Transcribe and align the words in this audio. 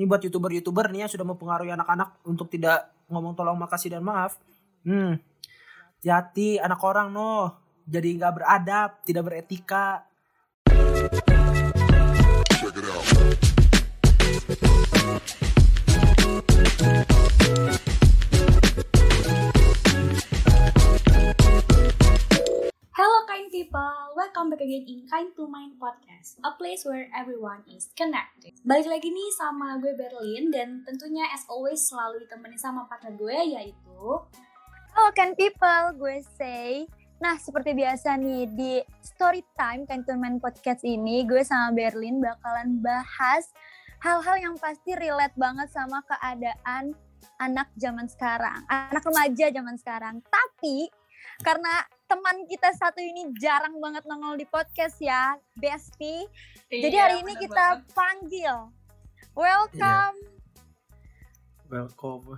Ini 0.00 0.08
buat 0.08 0.24
youtuber-youtuber 0.24 0.88
nih 0.88 1.04
yang 1.04 1.12
sudah 1.12 1.28
mempengaruhi 1.28 1.76
anak-anak 1.76 2.24
untuk 2.24 2.48
tidak 2.48 2.88
ngomong 3.12 3.36
tolong 3.36 3.60
makasih 3.60 3.92
dan 3.92 4.00
maaf. 4.00 4.40
Hmm, 4.80 5.20
hati 6.00 6.56
anak 6.56 6.80
orang 6.80 7.12
noh. 7.12 7.52
Jadi 7.84 8.16
nggak 8.16 8.32
beradab, 8.32 9.04
tidak 9.04 9.28
beretika. 9.28 10.08
People, 23.60 24.16
welcome 24.16 24.48
back 24.48 24.64
again 24.64 24.88
in 24.88 25.04
Kind 25.04 25.36
to 25.36 25.44
Mind 25.44 25.76
Podcast, 25.76 26.40
a 26.40 26.56
place 26.56 26.80
where 26.80 27.12
everyone 27.12 27.60
is 27.68 27.92
connected. 27.92 28.56
Balik 28.64 28.88
lagi 28.88 29.12
nih 29.12 29.28
sama 29.36 29.76
gue 29.76 29.92
Berlin 30.00 30.48
dan 30.48 30.80
tentunya 30.88 31.28
as 31.28 31.44
always 31.44 31.84
selalu 31.84 32.24
ditemani 32.24 32.56
sama 32.56 32.88
partner 32.88 33.12
gue 33.20 33.36
yaitu 33.36 34.00
Halo 34.96 35.12
kan 35.12 35.36
people, 35.36 35.92
gue 35.92 36.24
say. 36.40 36.88
Nah, 37.20 37.36
seperti 37.36 37.76
biasa 37.76 38.16
nih 38.16 38.48
di 38.48 38.80
story 39.04 39.44
time 39.52 39.84
Cantonment 39.84 40.40
Podcast 40.40 40.80
ini, 40.80 41.28
gue 41.28 41.44
sama 41.44 41.76
Berlin 41.76 42.16
bakalan 42.16 42.80
bahas 42.80 43.44
hal-hal 44.00 44.40
yang 44.40 44.56
pasti 44.56 44.96
relate 44.96 45.36
banget 45.36 45.68
sama 45.68 46.00
keadaan 46.08 46.96
anak 47.36 47.68
zaman 47.76 48.08
sekarang, 48.08 48.64
anak 48.72 49.04
remaja 49.04 49.52
zaman 49.52 49.76
sekarang. 49.76 50.24
Tapi 50.24 50.88
karena 51.44 51.99
teman 52.10 52.42
kita 52.50 52.74
satu 52.74 52.98
ini 52.98 53.30
jarang 53.38 53.78
banget 53.78 54.02
nongol 54.02 54.34
di 54.34 54.42
podcast 54.42 54.98
ya, 54.98 55.38
Besti. 55.54 56.26
Jadi 56.66 56.90
Iya, 56.90 57.06
hari 57.06 57.22
ini 57.22 57.38
kita 57.38 57.86
panggil. 57.94 58.66
Welcome. 59.38 60.18
Welcome. 61.70 62.34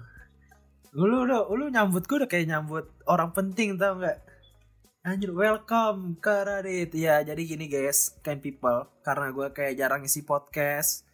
Lu 0.93 1.09
lu 1.09 1.25
udah 1.25 1.49
lu 1.49 1.73
nyambut 1.73 2.05
gue 2.05 2.21
udah 2.21 2.29
kayak 2.29 2.53
nyambut 2.53 2.85
orang 3.09 3.33
penting 3.33 3.81
tau 3.81 3.97
nggak? 3.97 4.21
Anjir, 5.09 5.33
welcome 5.33 6.21
ke 6.21 6.37
Radit. 6.45 6.93
Ya, 6.93 7.25
jadi 7.25 7.41
gini 7.41 7.65
guys, 7.65 8.13
kind 8.21 8.45
people. 8.45 8.93
Karena 9.01 9.33
gue 9.33 9.57
kayak 9.57 9.81
jarang 9.81 10.05
isi 10.05 10.21
podcast. 10.21 11.09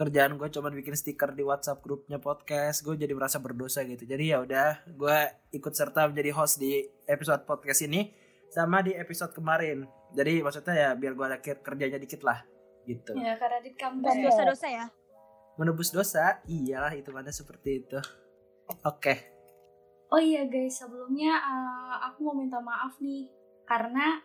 Kerjaan 0.00 0.40
gue 0.40 0.48
cuma 0.48 0.72
bikin 0.72 0.96
stiker 0.96 1.36
di 1.36 1.44
WhatsApp 1.44 1.84
grupnya 1.84 2.16
podcast. 2.16 2.80
Gue 2.80 2.96
jadi 2.96 3.12
merasa 3.12 3.36
berdosa 3.36 3.84
gitu. 3.84 4.08
Jadi 4.08 4.32
ya 4.32 4.40
udah, 4.40 4.80
gue 4.88 5.18
ikut 5.52 5.76
serta 5.76 6.08
menjadi 6.08 6.32
host 6.32 6.56
di 6.56 6.88
episode 7.04 7.44
podcast 7.44 7.84
ini 7.84 8.08
sama 8.48 8.80
di 8.80 8.96
episode 8.96 9.36
kemarin. 9.36 9.84
Jadi 10.16 10.40
maksudnya 10.40 10.72
ya 10.72 10.90
biar 10.96 11.12
gue 11.12 11.26
ada 11.28 11.38
ker- 11.44 11.60
kerjanya 11.60 12.00
dikit 12.00 12.24
lah 12.24 12.40
gitu. 12.88 13.12
Ya, 13.12 13.36
karena 13.36 13.60
di 13.60 13.76
kamu 13.76 14.00
Dan 14.00 14.24
dosa-dosa 14.24 14.66
ya. 14.72 14.86
Menebus 15.60 15.92
dosa, 15.92 16.40
iyalah 16.48 16.96
itu 16.96 17.12
mana 17.12 17.28
seperti 17.28 17.84
itu. 17.84 18.00
Oke. 18.88 19.36
Oh 20.08 20.16
iya 20.16 20.48
guys, 20.48 20.80
sebelumnya 20.80 21.36
eh, 21.36 21.94
aku 22.08 22.24
mau 22.24 22.32
minta 22.32 22.56
maaf 22.56 22.96
nih 23.04 23.28
karena 23.68 24.24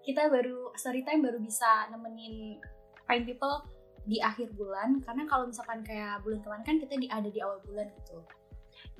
kita 0.00 0.32
baru 0.32 0.72
story 0.80 1.04
time 1.04 1.28
baru 1.28 1.36
bisa 1.44 1.92
nemenin 1.92 2.56
Kind 3.04 3.28
People 3.28 3.79
di 4.08 4.18
akhir 4.18 4.56
bulan 4.56 5.00
karena 5.04 5.28
kalau 5.28 5.48
misalkan 5.48 5.84
kayak 5.84 6.20
bulan 6.24 6.40
kemarin 6.40 6.64
kan 6.64 6.76
kita 6.80 6.94
di, 6.96 7.06
ada 7.08 7.28
di 7.28 7.40
awal 7.40 7.60
bulan 7.64 7.88
gitu. 8.00 8.18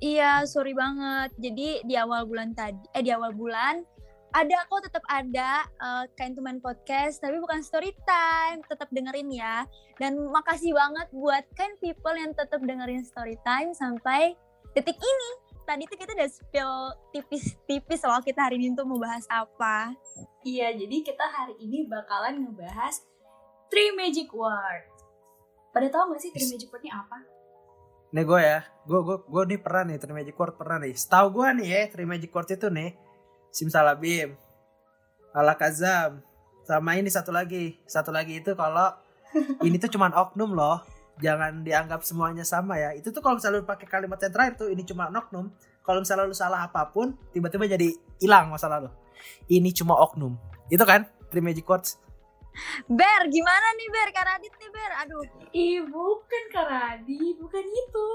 Iya, 0.01 0.45
sorry 0.49 0.73
banget. 0.73 1.33
Jadi 1.37 1.85
di 1.85 1.95
awal 1.97 2.25
bulan 2.25 2.57
tadi, 2.57 2.81
eh 2.97 3.05
di 3.05 3.13
awal 3.13 3.37
bulan 3.37 3.85
ada 4.31 4.63
kok 4.71 4.87
tetap 4.87 5.05
ada 5.11 5.67
uh, 5.83 6.05
Kain 6.15 6.39
Teman 6.39 6.63
Podcast, 6.63 7.19
tapi 7.19 7.43
bukan 7.43 7.61
story 7.61 7.91
time. 8.07 8.63
Tetap 8.65 8.89
dengerin 8.95 9.29
ya. 9.35 9.67
Dan 9.99 10.17
makasih 10.31 10.73
banget 10.73 11.11
buat 11.11 11.45
Kain 11.59 11.75
People 11.83 12.15
yang 12.15 12.33
tetap 12.33 12.63
dengerin 12.63 13.03
story 13.03 13.37
time 13.43 13.75
sampai 13.75 14.39
detik 14.73 14.97
ini. 14.97 15.31
Tadi 15.67 15.87
tuh 15.87 15.99
kita 15.99 16.15
udah 16.17 16.31
spill 16.31 16.75
tipis-tipis 17.15 18.03
soal 18.03 18.23
kita 18.23 18.43
hari 18.43 18.59
ini 18.59 18.75
tuh 18.75 18.87
mau 18.87 18.99
bahas 18.99 19.27
apa. 19.31 19.95
Iya, 20.43 20.75
jadi 20.75 20.97
kita 21.05 21.27
hari 21.27 21.55
ini 21.63 21.87
bakalan 21.87 22.43
ngebahas 22.43 23.07
Three 23.71 23.95
Magic 23.95 24.35
Word. 24.35 24.85
Pada 25.71 25.87
tahu 25.87 26.13
gak 26.13 26.21
sih 26.27 26.35
Three 26.35 26.51
Magic 26.51 26.69
Word 26.75 26.83
ini 26.83 26.91
apa? 26.91 27.17
Nih 28.11 28.27
gue 28.27 28.41
ya, 28.43 28.67
gue 28.83 29.01
gue 29.07 29.17
gue 29.23 29.43
nih 29.55 29.59
pernah 29.63 29.83
nih 29.87 29.99
Three 30.03 30.17
Magic 30.19 30.35
Word 30.35 30.59
pernah 30.59 30.83
nih. 30.83 30.93
Setahu 30.99 31.27
gue 31.39 31.47
nih 31.63 31.69
ya 31.71 31.83
Three 31.95 32.09
Magic 32.11 32.35
Word 32.35 32.51
itu 32.51 32.67
nih 32.67 32.99
Simsalabim, 33.55 34.35
Alakazam, 35.31 36.19
sama 36.67 36.99
ini 36.99 37.11
satu 37.11 37.31
lagi, 37.31 37.79
satu 37.87 38.11
lagi 38.11 38.43
itu 38.43 38.59
kalau 38.59 38.91
ini 39.67 39.79
tuh 39.79 39.87
cuman 39.95 40.19
oknum 40.19 40.51
loh, 40.59 40.83
jangan 41.23 41.63
dianggap 41.63 42.03
semuanya 42.03 42.43
sama 42.43 42.75
ya. 42.75 42.91
Itu 42.99 43.15
tuh 43.15 43.23
kalau 43.23 43.39
misalnya 43.39 43.63
lu 43.63 43.67
pakai 43.71 43.87
kalimat 43.87 44.19
yang 44.19 44.35
terakhir 44.35 44.55
tuh 44.59 44.69
ini 44.75 44.83
cuma 44.83 45.07
oknum, 45.07 45.55
kalau 45.87 46.03
misalnya 46.03 46.27
lu 46.27 46.35
salah 46.35 46.67
apa 46.67 46.91
pun 46.91 47.15
tiba-tiba 47.31 47.71
jadi 47.71 47.95
hilang 48.19 48.51
masalah 48.51 48.83
lu. 48.83 48.91
Ini 49.47 49.71
cuma 49.79 49.95
oknum, 49.95 50.35
itu 50.67 50.83
kan 50.83 51.07
Three 51.31 51.43
Magic 51.43 51.63
Words. 51.71 52.10
Ber, 52.91 53.21
gimana 53.31 53.67
nih 53.79 53.89
Ber? 53.89 54.09
Kak 54.11 54.25
Radit 54.27 54.55
nih 54.59 54.71
Ber. 54.71 54.91
Aduh, 55.07 55.25
Ih, 55.51 55.81
bukan 55.87 56.45
Karadi, 56.51 57.35
bukan 57.39 57.65
itu. 57.65 58.09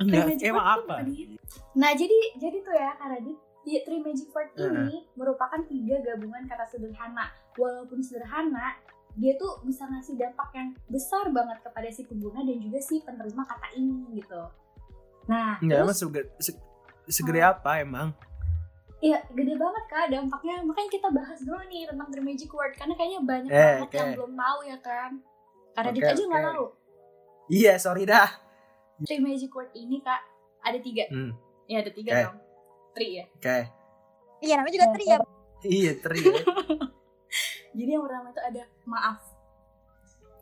Enggak, 0.00 0.24
Magic 0.34 0.46
emang 0.48 0.66
apa? 0.66 0.80
bukan 0.98 1.08
itu. 1.12 1.36
Nah, 1.76 1.90
jadi 1.92 2.18
jadi 2.40 2.56
tuh 2.64 2.74
ya 2.74 2.90
Karadi, 2.96 3.32
di 3.62 3.72
Three 3.86 4.02
Magic 4.02 4.28
Word 4.34 4.50
ini 4.58 5.06
merupakan 5.14 5.60
tiga 5.68 5.96
gabungan 6.02 6.42
kata 6.48 6.64
sederhana. 6.66 7.30
Walaupun 7.54 8.02
sederhana, 8.02 8.74
dia 9.14 9.36
tuh 9.36 9.60
bisa 9.62 9.84
ngasih 9.86 10.16
dampak 10.16 10.48
yang 10.56 10.72
besar 10.88 11.28
banget 11.30 11.60
kepada 11.60 11.88
si 11.92 12.02
pengguna 12.08 12.40
dan 12.42 12.56
juga 12.58 12.80
si 12.80 13.04
penerima 13.04 13.42
kata 13.44 13.68
ini 13.76 14.18
gitu. 14.18 14.42
Nah, 15.28 15.60
Enggak, 15.62 15.78
emang 15.86 15.94
terus 15.94 16.00
segede, 16.02 16.28
se- 16.42 16.62
segede 17.06 17.40
apa 17.44 17.78
emang? 17.78 18.10
Iya, 19.02 19.18
gede 19.28 19.54
banget 19.56 19.84
kak 19.88 20.06
dampaknya. 20.08 20.62
Makanya 20.62 20.90
kita 20.92 21.08
bahas 21.10 21.38
dulu 21.42 21.58
nih 21.66 21.90
tentang 21.90 22.08
The 22.08 22.22
Magic 22.22 22.46
Word 22.48 22.78
karena 22.78 22.94
kayaknya 22.94 23.20
banyak 23.20 23.50
Eh, 23.50 23.58
banget 23.76 23.82
oke. 23.84 23.96
yang 23.98 24.10
belum 24.14 24.32
tahu 24.32 24.58
ya 24.62 24.78
kan. 24.78 25.10
Karena 25.72 25.90
Oke, 25.90 25.96
Dit 25.98 26.04
aja 26.06 26.22
nggak 26.22 26.38
oke. 26.38 26.48
tahu. 26.48 26.66
Iya, 27.50 27.72
sorry 27.76 28.02
dah. 28.04 28.28
The 29.00 29.16
Magic 29.18 29.50
Word 29.50 29.74
ini 29.74 29.98
kak 29.98 30.22
ada 30.62 30.78
tiga. 30.78 31.04
Hmm, 31.08 31.34
Ya 31.64 31.82
ada 31.82 31.90
tiga 31.90 32.10
Oke. 32.12 32.22
dong. 32.22 32.38
Tri 32.92 33.08
ya. 33.10 33.24
oke. 33.26 33.58
iya 34.38 34.54
namanya 34.54 34.74
juga 34.74 34.88
Tri 34.92 35.04
ya. 35.04 35.18
Iya, 35.64 35.92
tri. 35.96 36.18
ya. 36.20 36.42
Jadi 37.78 37.90
yang 37.90 38.02
pertama 38.02 38.28
itu 38.28 38.42
ada 38.44 38.62
maaf, 38.84 39.18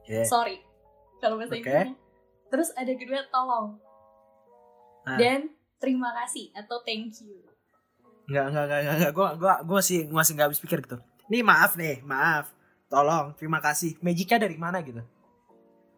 Oke. 0.01 0.25
sorry. 0.25 0.57
Kalau 1.19 1.37
bahasa 1.37 1.53
Oke. 1.53 1.61
Inggrisnya. 1.61 1.95
Terus 2.49 2.69
ada 2.75 2.93
kedua 2.93 3.21
tolong. 3.29 3.67
Ah. 5.05 5.17
Dan 5.17 5.49
terima 5.77 6.11
kasih 6.15 6.51
atau 6.53 6.83
thank 6.83 7.15
you. 7.21 7.41
Enggak, 8.31 8.47
enggak, 8.47 8.65
enggak, 8.65 8.81
enggak, 8.81 8.97
enggak. 8.97 9.13
Gua, 9.13 9.29
gua, 9.35 9.55
gua 9.67 9.79
masih, 9.83 10.07
gua 10.07 10.23
masih 10.23 10.33
nggak 10.39 10.47
habis 10.47 10.63
pikir 10.63 10.79
gitu. 10.87 10.97
Nih 11.27 11.43
maaf 11.43 11.75
nih, 11.75 11.99
maaf. 12.07 12.55
Tolong, 12.87 13.35
terima 13.35 13.59
kasih. 13.59 13.99
Magicnya 13.99 14.39
dari 14.39 14.55
mana 14.55 14.79
gitu? 14.87 15.03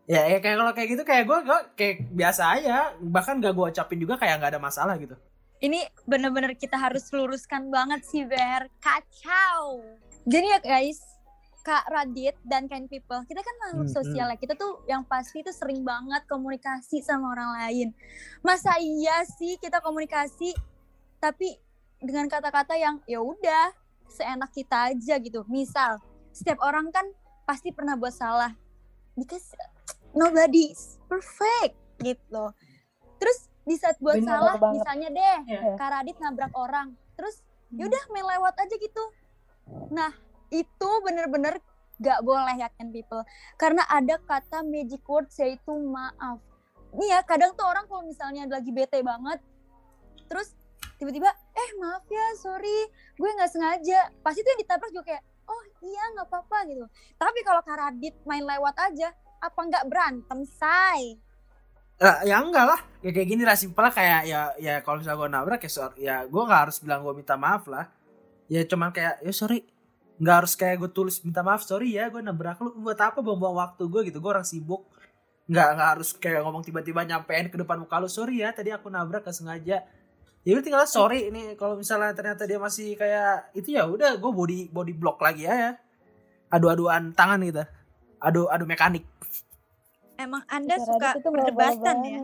Ya, 0.09 0.27
ya 0.29 0.41
kayak 0.41 0.57
kalau 0.59 0.73
kayak 0.73 0.89
gitu 0.97 1.03
kayak 1.05 1.25
gua, 1.29 1.45
gua 1.45 1.61
kayak 1.77 2.09
biasa 2.09 2.57
aja. 2.57 2.97
Bahkan 3.01 3.45
gak 3.45 3.53
gua 3.53 3.69
ucapin 3.69 4.01
juga 4.01 4.17
kayak 4.17 4.41
nggak 4.41 4.53
ada 4.57 4.61
masalah 4.61 4.97
gitu. 4.97 5.15
Ini 5.63 5.87
bener-bener 6.09 6.59
kita 6.59 6.75
harus 6.75 7.07
luruskan 7.13 7.69
banget 7.69 8.01
sih 8.09 8.25
Ber. 8.25 8.67
Kacau. 8.83 9.85
Jadi 10.27 10.47
ya 10.51 10.59
guys, 10.59 10.99
Kak 11.63 11.87
Radit 11.87 12.35
dan 12.43 12.67
Kind 12.67 12.91
People, 12.91 13.23
kita 13.31 13.39
kan 13.39 13.55
makhluk 13.63 13.87
Hmm, 13.87 13.97
sosial 14.03 14.27
ya. 14.35 14.37
Kita 14.41 14.59
tuh 14.59 14.83
yang 14.91 15.07
pasti 15.07 15.47
tuh 15.47 15.55
sering 15.55 15.87
banget 15.87 16.27
komunikasi 16.27 16.99
sama 17.07 17.31
orang 17.31 17.55
lain. 17.63 17.89
Masa 18.43 18.75
iya 18.83 19.23
sih 19.23 19.55
kita 19.63 19.79
komunikasi 19.79 20.51
tapi 21.23 21.55
dengan 22.03 22.27
kata-kata 22.27 22.75
yang 22.75 22.99
ya 23.07 23.23
udah 23.23 23.71
seenak 24.11 24.51
kita 24.53 24.93
aja 24.93 25.17
gitu. 25.23 25.47
Misal, 25.47 26.03
setiap 26.35 26.61
orang 26.61 26.91
kan 26.91 27.07
pasti 27.47 27.71
pernah 27.71 27.95
buat 27.95 28.13
salah. 28.13 28.53
Because 29.15 29.55
nobody 30.13 30.75
is 30.75 30.99
perfect 31.07 31.79
gitu. 32.03 32.53
Terus 33.23 33.39
di 33.63 33.79
saat 33.79 33.97
buat 34.03 34.19
Bener 34.19 34.29
salah, 34.29 34.55
banget. 34.59 34.83
misalnya 34.83 35.09
deh, 35.15 35.39
Ya. 35.47 35.61
Kak 35.79 35.89
Radit 35.95 36.17
nabrak 36.19 36.53
orang. 36.59 36.99
Terus 37.15 37.39
yaudah 37.73 38.03
main 38.11 38.27
lewat 38.27 38.55
aja 38.59 38.75
gitu. 38.77 39.05
Nah 39.95 40.11
itu 40.53 40.91
bener-bener 41.07 41.57
gak 42.03 42.21
boleh 42.27 42.59
ya 42.59 42.69
kan 42.75 42.91
people. 42.91 43.23
Karena 43.55 43.87
ada 43.87 44.19
kata 44.19 44.67
magic 44.67 45.07
words 45.07 45.39
yaitu 45.39 45.71
maaf. 45.71 46.43
Nih 46.93 47.15
ya 47.15 47.25
kadang 47.25 47.55
tuh 47.57 47.65
orang 47.65 47.87
kalau 47.87 48.03
misalnya 48.05 48.45
lagi 48.51 48.75
bete 48.75 49.01
banget. 49.01 49.39
Terus 50.27 50.53
tiba-tiba 51.03 51.27
eh 51.35 51.71
maaf 51.83 52.07
ya 52.07 52.27
sorry 52.39 52.87
gue 53.19 53.31
nggak 53.35 53.51
sengaja. 53.51 54.01
Pasti 54.23 54.47
tuh 54.47 54.55
yang 54.55 54.63
ditabrak 54.63 54.91
juga 54.95 55.05
kayak 55.11 55.23
oh 55.51 55.63
iya 55.83 56.05
nggak 56.15 56.31
apa-apa 56.31 56.59
gitu. 56.71 56.87
Tapi 57.19 57.39
kalau 57.43 57.61
Kak 57.67 57.75
Radit 57.75 58.15
main 58.23 58.47
lewat 58.47 58.79
aja 58.79 59.11
apa 59.43 59.61
nggak 59.67 59.85
berantem 59.91 60.47
say? 60.47 61.19
Ya 62.23 62.39
enggak 62.39 62.67
lah. 62.71 62.81
Ya 63.03 63.11
kayak 63.11 63.29
gini 63.35 63.43
lah 63.43 63.59
simpel 63.59 63.83
lah 63.83 63.91
kayak 63.91 64.31
ya 64.31 64.55
ya 64.63 64.75
kalau 64.87 65.03
misalnya 65.03 65.19
gua 65.19 65.31
nabrak 65.31 65.67
ya 65.67 65.71
sorry, 65.71 65.97
ya 66.07 66.17
gua 66.31 66.47
nggak 66.47 66.61
harus 66.71 66.77
bilang 66.79 67.03
gua 67.03 67.15
minta 67.19 67.35
maaf 67.35 67.67
lah. 67.67 67.91
Ya 68.47 68.63
cuman 68.63 68.95
kayak 68.95 69.27
ya 69.27 69.35
sorry. 69.35 69.67
Nggak 70.23 70.37
harus 70.39 70.55
kayak 70.55 70.77
gue 70.79 70.91
tulis 70.95 71.19
minta 71.27 71.43
maaf 71.43 71.67
sorry 71.67 71.99
ya 71.99 72.07
gue 72.07 72.23
nabrak 72.23 72.63
lu 72.63 72.79
buat 72.79 72.95
apa 72.95 73.19
buang-buang 73.19 73.59
waktu 73.59 73.91
gue 73.91 74.01
gitu 74.07 74.23
gue 74.23 74.31
orang 74.31 74.47
sibuk 74.47 74.87
nggak 75.51 75.69
nggak 75.75 75.89
harus 75.99 76.15
kayak 76.15 76.47
ngomong 76.47 76.63
tiba-tiba 76.63 77.03
nyampein 77.03 77.51
ke 77.51 77.59
depan 77.59 77.83
muka 77.83 77.99
lu 77.99 78.07
sorry 78.07 78.39
ya 78.39 78.55
tadi 78.55 78.71
aku 78.71 78.87
nabrak 78.87 79.27
gak 79.27 79.35
sengaja 79.35 79.83
ya 80.43 80.59
udah 80.59 80.65
tinggal 80.67 80.83
sorry 80.91 81.31
ini 81.31 81.55
kalau 81.55 81.79
misalnya 81.79 82.11
ternyata 82.15 82.43
dia 82.51 82.59
masih 82.59 82.99
kayak 82.99 83.55
itu 83.55 83.79
ya 83.79 83.87
udah 83.87 84.19
gue 84.19 84.33
body 84.35 84.75
body 84.75 84.95
block 84.99 85.23
lagi 85.23 85.47
ya 85.47 85.79
adu-aduan 86.53 87.17
tangan 87.17 87.41
gitu. 87.41 87.65
Adu 88.21 88.47
adu 88.53 88.69
mekanik. 88.69 89.09
Emang 90.21 90.45
Anda 90.47 90.77
Kak 90.79 90.87
suka 90.87 91.09
perdebatan 91.25 91.97
ya? 92.05 92.21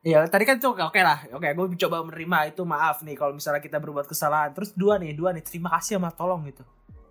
Iya 0.00 0.18
tadi 0.28 0.44
kan 0.44 0.60
tuh 0.60 0.76
oke 0.76 1.00
lah. 1.00 1.24
Oke 1.32 1.48
gue 1.50 1.66
coba 1.80 2.04
menerima 2.04 2.52
itu 2.52 2.62
maaf 2.68 3.00
nih 3.02 3.16
kalau 3.16 3.32
misalnya 3.34 3.64
kita 3.64 3.80
berbuat 3.80 4.06
kesalahan. 4.06 4.52
Terus 4.52 4.76
dua 4.76 5.00
nih 5.00 5.16
dua 5.16 5.32
nih 5.32 5.42
terima 5.42 5.72
kasih 5.72 5.96
sama 5.98 6.12
tolong 6.12 6.44
gitu. 6.46 6.62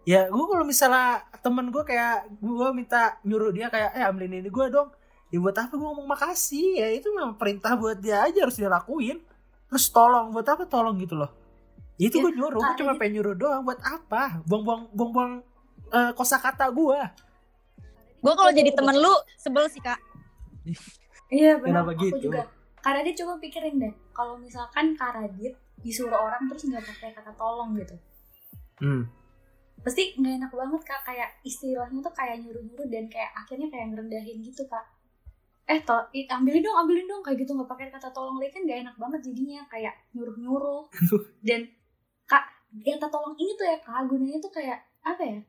Ya 0.08 0.30
gue 0.30 0.46
kalau 0.48 0.64
misalnya 0.64 1.26
temen 1.42 1.74
gue 1.74 1.84
kayak 1.84 2.30
gue 2.40 2.70
minta 2.72 3.20
nyuruh 3.26 3.52
dia 3.52 3.68
kayak 3.68 3.98
eh 3.98 4.06
ambilin 4.06 4.46
ini 4.46 4.50
gue 4.54 4.66
dong. 4.70 4.94
Ya 5.30 5.38
buat 5.38 5.58
apa 5.58 5.74
gue 5.74 5.86
ngomong 5.86 6.08
makasih? 6.08 6.82
Ya 6.82 6.88
itu 6.94 7.10
memang 7.14 7.36
perintah 7.36 7.76
buat 7.76 7.98
dia 8.00 8.24
aja 8.24 8.40
harus 8.46 8.58
dia 8.58 8.70
lakuin 8.70 9.22
terus 9.70 9.86
tolong 9.94 10.34
buat 10.34 10.46
apa 10.50 10.66
tolong 10.66 10.98
gitu 10.98 11.16
loh 11.16 11.32
ya 11.96 12.10
itu 12.10 12.18
Ya, 12.18 12.24
gue 12.26 12.34
nyuruh 12.36 12.60
gue 12.60 12.68
Kak, 12.74 12.78
cuma 12.82 12.94
pengen 12.98 13.22
nyuruh 13.22 13.36
doang 13.38 13.62
buat 13.64 13.80
apa 13.80 14.42
buang-buang 14.44 14.90
buang-buang 14.92 15.32
eh, 15.94 16.12
kosakata 16.18 16.68
gue 16.74 17.00
Gue 18.20 18.34
kalau 18.36 18.52
jadi 18.52 18.72
temen 18.76 18.96
lu 19.00 19.16
sebel 19.40 19.66
sih 19.72 19.80
kak. 19.80 20.00
Iya 21.32 21.62
benar. 21.64 21.88
Kenapa 21.88 21.92
Aku 21.96 22.04
gitu? 22.04 22.20
juga. 22.30 22.44
Kak 22.80 22.92
Radit 22.96 23.16
coba 23.20 23.34
pikirin 23.40 23.76
deh. 23.80 23.94
Kalau 24.12 24.36
misalkan 24.40 24.96
Kak 24.96 25.16
Radit 25.16 25.56
disuruh 25.80 26.16
orang 26.16 26.52
terus 26.52 26.68
nggak 26.68 26.84
pakai 26.84 27.10
kata 27.16 27.32
tolong 27.40 27.72
gitu. 27.80 27.96
hmm. 28.84 29.08
Pasti 29.80 30.20
nggak 30.20 30.34
enak 30.44 30.52
banget 30.52 30.82
kak. 30.84 31.02
Kayak 31.08 31.30
istilahnya 31.48 32.00
tuh 32.04 32.12
kayak 32.12 32.44
nyuruh-nyuruh 32.44 32.88
dan 32.92 33.08
kayak 33.08 33.32
akhirnya 33.36 33.68
kayak 33.72 33.96
ngerendahin 33.96 34.38
gitu 34.44 34.68
kak. 34.68 34.84
Eh 35.70 35.86
to, 35.86 35.94
ambilin 36.34 36.66
dong, 36.66 36.78
ambilin 36.82 37.06
dong 37.06 37.22
kayak 37.22 37.46
gitu 37.46 37.54
nggak 37.54 37.70
pakai 37.70 37.94
kata 37.94 38.10
tolong 38.10 38.42
lagi 38.42 38.58
kan 38.58 38.66
nggak 38.66 38.80
enak 38.90 38.96
banget 38.98 39.22
jadinya 39.30 39.62
kayak 39.70 39.94
nyuruh-nyuruh. 40.18 40.90
dan 41.48 41.70
kak 42.26 42.42
kata 42.74 43.06
tolong 43.06 43.38
ini 43.38 43.54
tuh 43.54 43.70
ya 43.70 43.78
kak 43.78 44.10
gunanya 44.10 44.42
tuh 44.42 44.50
kayak 44.50 44.82
apa 45.06 45.22
ya? 45.22 45.40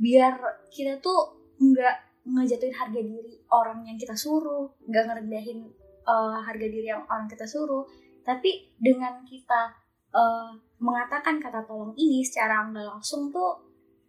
Biar 0.00 0.34
kita 0.72 0.96
tuh 1.04 1.36
nggak 1.60 2.24
ngejatuhin 2.24 2.72
harga 2.72 3.00
diri 3.04 3.44
orang 3.52 3.84
yang 3.84 4.00
kita 4.00 4.16
suruh, 4.16 4.72
nggak 4.88 5.04
ngerendahin 5.04 5.68
eh, 6.08 6.38
harga 6.48 6.66
diri 6.72 6.88
yang 6.88 7.04
orang 7.04 7.28
kita 7.28 7.44
suruh. 7.44 7.84
Tapi 8.24 8.72
dengan 8.80 9.20
kita 9.28 9.76
eh, 10.16 10.50
mengatakan 10.80 11.44
kata 11.44 11.68
tolong 11.68 11.92
ini 12.00 12.24
secara 12.24 12.64
nggak 12.72 12.88
langsung 12.88 13.28
tuh 13.28 13.60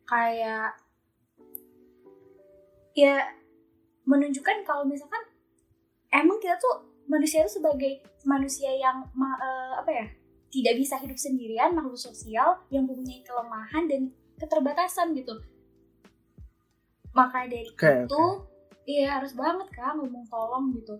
kayak 0.08 0.72
ya 2.96 3.28
menunjukkan 4.08 4.66
kalau 4.66 4.88
misalkan 4.88 5.22
emang 6.14 6.38
kita 6.42 6.58
tuh 6.58 6.90
manusia 7.10 7.46
itu 7.46 7.58
sebagai 7.62 8.06
manusia 8.26 8.70
yang 8.74 9.06
ma- 9.18 9.40
eh, 9.40 9.74
apa 9.82 9.92
ya 9.92 10.06
tidak 10.50 10.76
bisa 10.82 10.98
hidup 10.98 11.18
sendirian 11.18 11.74
makhluk 11.74 11.98
sosial 11.98 12.62
yang 12.74 12.86
mempunyai 12.86 13.22
kelemahan 13.22 13.86
dan 13.86 14.02
keterbatasan 14.38 15.14
gitu 15.18 15.38
maka 17.14 17.50
dari 17.50 17.70
Oke, 17.74 18.06
itu 18.06 18.24
iya 18.86 19.18
harus 19.18 19.34
banget 19.34 19.70
kan 19.74 19.98
ngomong 19.98 20.26
tolong 20.30 20.74
gitu 20.78 20.98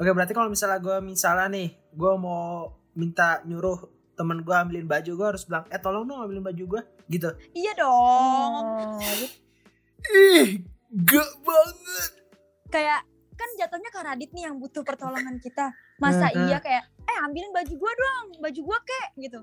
Oke 0.00 0.16
berarti 0.16 0.32
kalau 0.32 0.48
misalnya 0.48 0.80
gue 0.80 0.96
misalnya 1.04 1.46
nih 1.52 1.68
gue 1.92 2.12
mau 2.16 2.72
minta 2.96 3.44
nyuruh 3.44 3.84
temen 4.16 4.40
gue 4.40 4.54
ambilin 4.56 4.88
baju 4.88 5.10
gue 5.12 5.26
harus 5.36 5.44
bilang 5.44 5.68
eh 5.68 5.76
tolong 5.76 6.08
dong 6.08 6.24
ambilin 6.24 6.40
baju 6.40 6.64
gue 6.76 6.82
gitu. 7.08 7.28
Iya 7.52 7.72
dong. 7.76 8.52
Nah, 8.96 9.12
gitu. 9.20 9.39
Radit 14.10 14.34
nih 14.34 14.50
yang 14.50 14.58
butuh 14.58 14.82
pertolongan 14.82 15.38
kita. 15.38 15.70
Masa 16.02 16.26
Mhm. 16.28 16.50
iya 16.50 16.58
kayak 16.58 16.82
eh 17.06 17.16
ambilin 17.22 17.54
baju 17.54 17.74
gua 17.78 17.92
dong, 17.94 18.26
baju 18.42 18.60
gua 18.66 18.78
kek 18.82 19.08
gitu. 19.16 19.40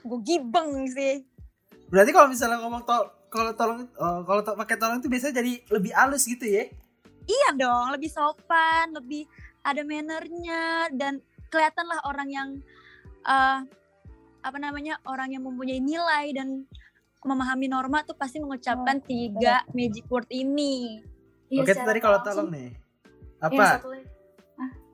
Gue 0.00 0.18
gibeng 0.24 0.88
sih. 0.88 1.20
Berarti 1.92 2.10
kalau 2.10 2.32
misalnya 2.32 2.64
ngomong 2.64 2.88
tol 2.88 3.12
kalau 3.28 3.52
tolong 3.52 3.84
oh, 3.92 4.24
kalau 4.24 4.40
to- 4.40 4.56
pakai 4.56 4.80
tolong 4.80 4.98
itu 4.98 5.12
biasanya 5.12 5.44
jadi 5.44 5.52
lebih 5.68 5.92
halus 5.92 6.24
gitu 6.24 6.48
ya. 6.48 6.64
Iya 7.26 7.48
dong, 7.52 7.92
lebih 7.92 8.08
sopan, 8.08 8.94
lebih 8.94 9.28
ada 9.60 9.82
mannernya 9.82 10.88
dan 10.94 11.20
kelihatan 11.50 11.84
lah 11.84 12.00
orang 12.06 12.28
yang 12.30 12.48
eh 13.22 13.58
apa 14.40 14.58
namanya 14.62 14.96
orang 15.04 15.34
yang 15.34 15.42
mempunyai 15.42 15.82
nilai 15.82 16.30
dan 16.32 16.64
memahami 17.20 17.66
norma 17.66 18.06
tuh 18.06 18.14
pasti 18.14 18.38
mengucapkan 18.38 19.02
tiga 19.02 19.66
magic 19.74 20.06
word 20.06 20.30
ini. 20.30 21.02
Iya, 21.50 21.62
Oke 21.66 21.74
secara 21.74 21.88
tadi 21.90 22.00
kalau 22.00 22.18
tolong 22.22 22.48
nih. 22.48 22.70
Iya, 23.36 23.48
Apa? 23.52 23.66
satu 23.78 23.90
lagi. 23.92 24.06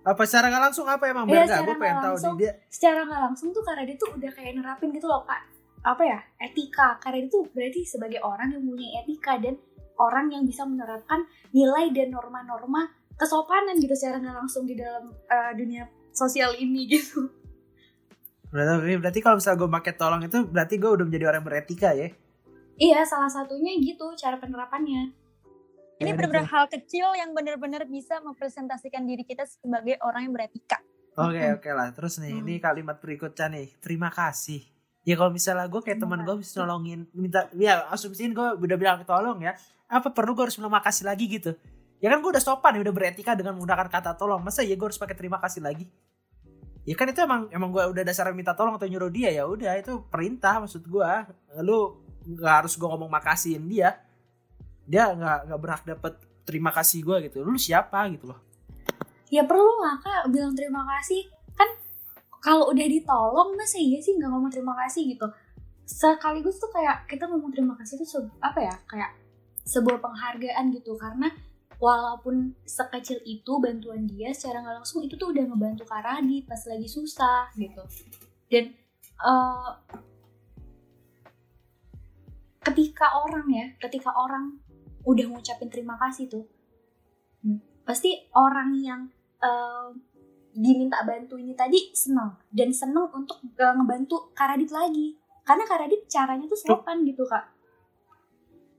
apa 0.03 0.23
secara 0.27 0.51
nggak 0.51 0.65
langsung 0.67 0.87
apa 0.91 1.05
emang 1.07 1.31
nggak 1.31 1.47
secara 1.47 1.63
gue 1.63 1.77
pengen 1.79 1.99
tahu 2.03 2.17
nih 2.19 2.35
dia. 2.43 2.53
secara 2.67 3.01
nggak 3.07 3.23
langsung 3.23 3.49
tuh 3.55 3.63
Kak 3.63 3.75
Radit 3.79 3.97
tuh 4.03 4.11
udah 4.19 4.31
kayak 4.35 4.53
nerapin 4.59 4.91
gitu 4.91 5.07
loh 5.07 5.23
kak 5.23 5.47
apa 5.83 6.03
ya 6.03 6.19
etika 6.43 6.99
Radit 6.99 7.31
tuh 7.31 7.47
berarti 7.55 7.87
sebagai 7.87 8.19
orang 8.19 8.51
yang 8.51 8.67
punya 8.67 8.99
etika 8.99 9.39
dan 9.39 9.55
orang 10.03 10.27
yang 10.35 10.43
bisa 10.43 10.67
menerapkan 10.67 11.23
nilai 11.55 11.95
dan 11.95 12.11
norma-norma 12.11 12.91
kesopanan 13.15 13.79
gitu 13.79 13.95
secara 13.95 14.19
nggak 14.19 14.37
langsung 14.43 14.67
di 14.67 14.75
dalam 14.75 15.11
eh, 15.11 15.53
dunia 15.55 15.87
sosial 16.11 16.59
ini 16.59 16.87
gitu 16.99 17.31
Berarti, 18.53 19.01
berarti 19.01 19.21
kalau 19.25 19.41
misalnya 19.41 19.65
gue 19.65 19.71
pakai 19.81 19.93
tolong 19.97 20.23
itu 20.29 20.39
berarti 20.45 20.75
gue 20.77 20.91
udah 20.93 21.05
menjadi 21.09 21.25
orang 21.25 21.41
yang 21.41 21.49
beretika 21.49 21.91
ya. 21.97 22.13
iya 22.77 23.01
salah 23.01 23.31
satunya 23.31 23.73
gitu 23.81 24.13
cara 24.13 24.37
penerapannya 24.37 25.22
Ini 26.03 26.11
Ya, 26.11 26.17
benar-benar 26.19 26.49
hal 26.51 26.67
kecil 26.67 27.07
yang 27.15 27.31
benar-benar 27.31 27.87
bisa 27.87 28.19
mempresentasikan 28.21 29.07
diri 29.07 29.23
kita 29.23 29.47
sebagai 29.47 30.03
orang 30.03 30.27
yang 30.27 30.35
beretika. 30.35 30.83
Oke 31.15 31.39
Mm-mm. 31.39 31.57
oke 31.61 31.71
lah. 31.71 31.89
Terus 31.95 32.19
nih 32.19 32.33
Mm. 32.35 32.41
ini 32.43 32.55
kalimat 32.59 32.97
berikutnya 32.99 33.47
nih. 33.53 33.69
Terima 33.79 34.11
kasih. 34.11 34.65
Ya 35.03 35.15
kalau 35.15 35.31
misalnya 35.31 35.67
gue 35.67 35.83
kayak 35.83 35.99
teman 35.99 36.23
gue 36.23 36.37
bisa 36.39 36.63
nolongin 36.63 37.11
minta 37.11 37.51
ya 37.59 37.87
asumsiin 37.91 38.35
gue 38.35 38.49
udah 38.59 38.77
bilang 38.79 39.03
tolong 39.03 39.43
ya. 39.43 39.55
Apa 39.87 40.11
perlu 40.11 40.33
gue 40.33 40.49
harus 40.49 40.57
bilang 40.57 40.73
makasih 40.73 41.05
lagi 41.05 41.27
gitu? 41.29 41.53
Ya 42.03 42.11
kan 42.11 42.19
gue 42.19 42.31
udah 42.35 42.43
sopan 42.43 42.79
ya 42.79 42.81
udah 42.83 42.95
beretika 42.95 43.35
dengan 43.39 43.55
menggunakan 43.55 43.87
kata 43.87 44.19
tolong. 44.19 44.43
Masa 44.43 44.67
ya 44.67 44.75
gue 44.75 44.87
harus 44.89 44.99
pakai 44.99 45.15
terima 45.15 45.39
kasih 45.39 45.63
lagi? 45.63 45.87
Ya 46.83 46.99
kan 46.99 47.07
itu 47.07 47.23
emang 47.23 47.47
emang 47.55 47.71
gue 47.71 47.83
udah 47.95 48.03
dasar 48.03 48.27
minta 48.35 48.59
tolong 48.59 48.75
atau 48.75 48.91
nyuruh 48.91 49.07
dia 49.07 49.31
ya 49.31 49.47
udah 49.47 49.79
itu 49.79 50.03
perintah 50.11 50.59
maksud 50.59 50.83
gue. 50.83 51.11
Lu 51.63 52.03
nggak 52.27 52.55
harus 52.65 52.75
gue 52.75 52.89
ngomong 52.89 53.11
makasihin 53.11 53.69
dia. 53.69 54.01
Dia 54.87 55.15
nggak 55.15 55.39
nggak 55.51 55.61
berhak 55.61 55.83
dapet 55.87 56.13
terima 56.47 56.71
kasih 56.75 57.03
gue 57.03 57.17
gitu. 57.31 57.43
Lu 57.43 57.59
siapa 57.59 58.07
gitu 58.11 58.31
loh? 58.31 58.53
ya 59.33 59.49
perlu 59.49 59.81
lah 59.81 59.97
kak 59.97 60.29
bilang 60.29 60.53
terima 60.53 60.85
kasih 60.85 61.25
kan 61.57 61.73
kalau 62.45 62.69
udah 62.69 62.85
ditolong 62.85 63.57
masa 63.57 63.81
iya 63.81 63.97
sih 63.97 64.13
nggak 64.13 64.29
ngomong 64.29 64.53
terima 64.53 64.77
kasih 64.85 65.17
gitu 65.17 65.25
sekaligus 65.89 66.61
tuh 66.61 66.69
kayak 66.69 67.09
kita 67.09 67.25
ngomong 67.25 67.49
terima 67.49 67.73
kasih 67.81 67.97
itu 67.97 68.29
apa 68.45 68.61
ya 68.61 68.77
kayak 68.85 69.17
sebuah 69.65 70.05
penghargaan 70.05 70.69
gitu 70.77 71.01
karena 71.01 71.33
walaupun 71.81 72.53
sekecil 72.69 73.25
itu 73.25 73.57
bantuan 73.57 74.05
dia 74.05 74.37
secara 74.37 74.61
nggak 74.61 74.85
langsung 74.85 75.01
itu 75.01 75.17
tuh 75.17 75.33
udah 75.33 75.49
ngebantu 75.49 75.89
Kak 75.89 76.05
Radit 76.05 76.45
pas 76.45 76.61
lagi 76.69 76.87
susah 76.93 77.49
gitu 77.57 77.83
dan 78.53 78.65
eh, 79.17 79.71
ketika 82.69 83.17
orang 83.17 83.49
ya 83.49 83.67
ketika 83.81 84.13
orang 84.13 84.61
udah 85.03 85.27
ngucapin 85.29 85.67
terima 85.67 85.95
kasih 85.97 86.27
tuh 86.27 86.45
pasti 87.83 88.15
orang 88.33 88.71
yang 88.77 89.01
eh, 89.39 89.89
diminta 90.53 91.03
bantu 91.03 91.35
ini 91.35 91.53
tadi 91.53 91.91
senang 91.93 92.39
dan 92.49 92.71
senang 92.71 93.11
untuk 93.11 93.39
eh, 93.53 93.73
ngebantu 93.73 94.31
Karadit 94.33 94.71
lagi 94.71 95.19
karena 95.43 95.65
Karadit 95.65 96.07
caranya 96.07 96.47
tuh 96.47 96.55
sopan 96.57 97.03
gitu 97.03 97.25
kak 97.25 97.51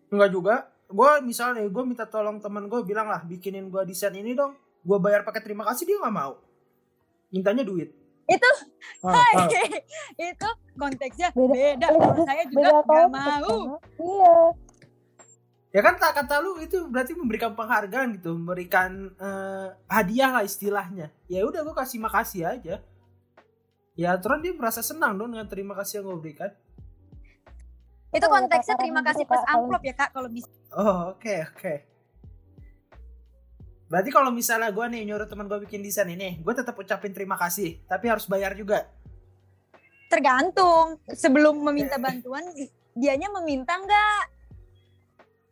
Enggak 0.08 0.30
juga. 0.30 0.56
Gue 0.86 1.10
misalnya 1.22 1.65
gue 1.65 1.84
minta 1.84 2.06
tolong 2.06 2.38
teman 2.38 2.70
gue 2.70 2.86
bilang 2.86 3.10
lah 3.10 3.20
bikinin 3.20 3.65
gue 3.68 3.82
desain 3.84 4.13
ini 4.13 4.32
dong. 4.32 4.53
Gue 4.80 5.01
bayar 5.01 5.25
pakai 5.25 5.42
terima 5.42 5.65
kasih 5.65 5.84
dia 5.84 5.98
nggak 5.98 6.13
mau. 6.13 6.38
Mintanya 7.27 7.65
duit. 7.65 7.89
Itu 8.24 8.50
Ah, 9.01 9.18
ah. 9.36 9.50
itu 10.30 10.50
konteksnya 10.77 11.34
Beda- 11.34 11.50
beda. 11.50 11.88
beda- 11.89 11.89
Kalau 11.89 12.24
saya 12.24 12.44
juga 12.46 12.62
Beda 12.62 12.80
nggak 12.86 13.10
mau. 13.10 13.58
Iya. 13.98 14.34
Ya 15.74 15.82
kan 15.82 15.98
tak 15.98 16.13
kata 16.13 16.38
lu 16.38 16.62
itu 16.62 16.86
berarti 16.86 17.18
memberikan 17.18 17.58
penghargaan 17.58 18.22
gitu, 18.22 18.38
memberikan 18.38 19.10
eh, 19.18 19.74
hadiah 19.89 20.30
lah 20.30 20.46
istilahnya. 20.46 21.10
Ya 21.25 21.42
udah 21.50 21.65
gue 21.65 21.74
kasih 21.74 21.98
makasih 21.98 22.46
aja. 22.46 22.77
Ya 23.98 24.13
terus 24.22 24.46
dia 24.46 24.53
merasa 24.53 24.86
senang 24.86 25.18
dong 25.18 25.34
dengan 25.34 25.50
terima 25.50 25.74
kasih 25.74 26.01
yang 26.01 26.13
gue 26.13 26.18
berikan. 26.22 26.53
Itu 28.13 28.30
konteksnya 28.30 28.77
terima 28.77 29.01
kasih 29.01 29.25
plus 29.25 29.42
amplop 29.50 29.82
ya 29.82 29.98
kak 29.98 30.13
kalau 30.13 30.30
bisa. 30.30 30.50
Oh 30.77 31.18
oke 31.18 31.34
oke. 31.58 31.74
Berarti 33.89 34.10
kalau 34.13 34.30
misalnya 34.30 34.70
gue 34.70 34.86
nih 34.89 35.10
nyuruh 35.10 35.25
teman 35.25 35.50
gue 35.50 35.58
bikin 35.65 35.82
desain 35.82 36.10
ini, 36.10 36.42
gue 36.42 36.53
tetap 36.53 36.77
ucapin 36.77 37.13
terima 37.13 37.38
kasih, 37.38 37.82
tapi 37.89 38.10
harus 38.10 38.30
bayar 38.30 38.53
juga. 38.53 38.89
Tergantung 40.10 41.01
sebelum 41.10 41.62
meminta 41.62 41.98
bantuan 41.98 42.46
dianya 42.94 43.30
meminta 43.42 43.74
nggak? 43.77 44.33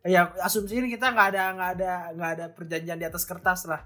Ya 0.02 0.34
asumsi 0.42 0.78
ini 0.82 0.88
kita 0.90 1.14
nggak 1.14 1.28
ada 1.34 1.44
nggak 1.54 1.70
ada 1.78 1.92
nggak 2.14 2.30
ada 2.38 2.46
perjanjian 2.50 2.98
di 2.98 3.06
atas 3.06 3.22
kertas 3.22 3.66
lah. 3.70 3.82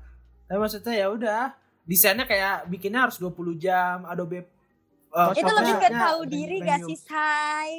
Tapi 0.46 0.58
maksudnya 0.58 0.94
ya 0.96 1.06
udah 1.12 1.42
desainnya 1.86 2.26
kayak 2.26 2.66
bikinnya 2.66 3.06
harus 3.06 3.18
20 3.18 3.36
jam 3.58 4.02
Adobe 4.06 4.42
uh, 5.14 5.30
itu 5.32 5.46
lebih 5.46 5.74
ke 5.78 5.88
ya, 5.90 5.98
tahu 6.02 6.20
premium. 6.26 6.34
diri 6.34 6.56
gak 6.66 6.80
sih 6.82 6.98
say 6.98 7.70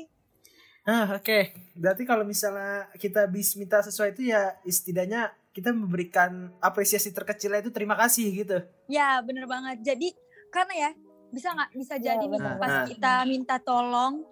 ah 0.88 1.20
oke. 1.20 1.39
Berarti 1.75 2.03
kalau 2.08 2.24
misalnya 2.24 2.88
kita 2.96 3.27
bis 3.27 3.60
minta 3.60 3.84
sesuai 3.84 4.15
itu 4.15 4.32
ya 4.32 4.56
setidaknya 4.63 5.36
kita 5.51 5.75
memberikan 5.75 6.56
apresiasi 6.63 7.12
terkecilnya 7.12 7.60
itu 7.60 7.75
terima 7.75 8.00
kasih 8.00 8.32
gitu. 8.32 8.58
Ya 8.88 9.20
bener 9.20 9.44
banget. 9.51 9.84
Jadi 9.84 10.15
karena 10.48 10.88
ya 10.88 10.89
bisa 11.27 11.51
nggak? 11.51 11.70
Bisa 11.75 11.96
jadi 12.00 12.24
nih 12.24 12.32
bener. 12.32 12.56
pas 12.56 12.88
banget. 12.88 12.96
kita 12.96 13.13
minta 13.27 13.56
tolong 13.60 14.24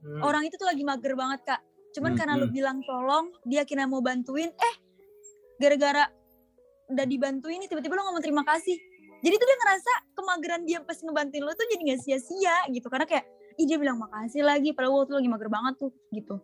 Hmm. 0.00 0.24
orang 0.24 0.48
itu 0.48 0.56
tuh 0.56 0.64
lagi 0.64 0.80
mager 0.80 1.12
banget 1.12 1.44
kak 1.44 1.60
cuman 1.90 2.14
Hmm, 2.14 2.18
karena 2.18 2.34
lu 2.38 2.46
hmm. 2.46 2.56
bilang 2.56 2.78
tolong 2.86 3.34
dia 3.42 3.62
kira 3.66 3.86
mau 3.86 3.98
bantuin 3.98 4.50
eh 4.50 4.74
gara-gara 5.60 6.08
udah 6.90 7.06
dibantuin 7.06 7.62
nih 7.62 7.68
tiba-tiba 7.70 7.94
lu 7.94 8.02
ngomong 8.10 8.24
terima 8.24 8.42
kasih. 8.42 8.74
Jadi 9.20 9.34
tuh 9.36 9.46
dia 9.46 9.58
ngerasa 9.60 9.92
kemageran 10.16 10.62
dia 10.64 10.78
pas 10.80 10.96
ngebantuin 10.96 11.42
lu 11.44 11.52
tuh 11.52 11.66
jadi 11.68 11.82
gak 11.94 12.00
sia-sia 12.02 12.56
gitu. 12.72 12.88
Karena 12.88 13.06
kayak 13.06 13.24
ih 13.60 13.66
dia 13.68 13.76
bilang 13.76 14.00
makasih 14.00 14.42
lagi 14.42 14.72
padahal 14.72 15.04
waktu 15.04 15.20
lagi 15.20 15.28
mager 15.28 15.50
banget 15.52 15.74
tuh 15.76 15.92
gitu. 16.10 16.40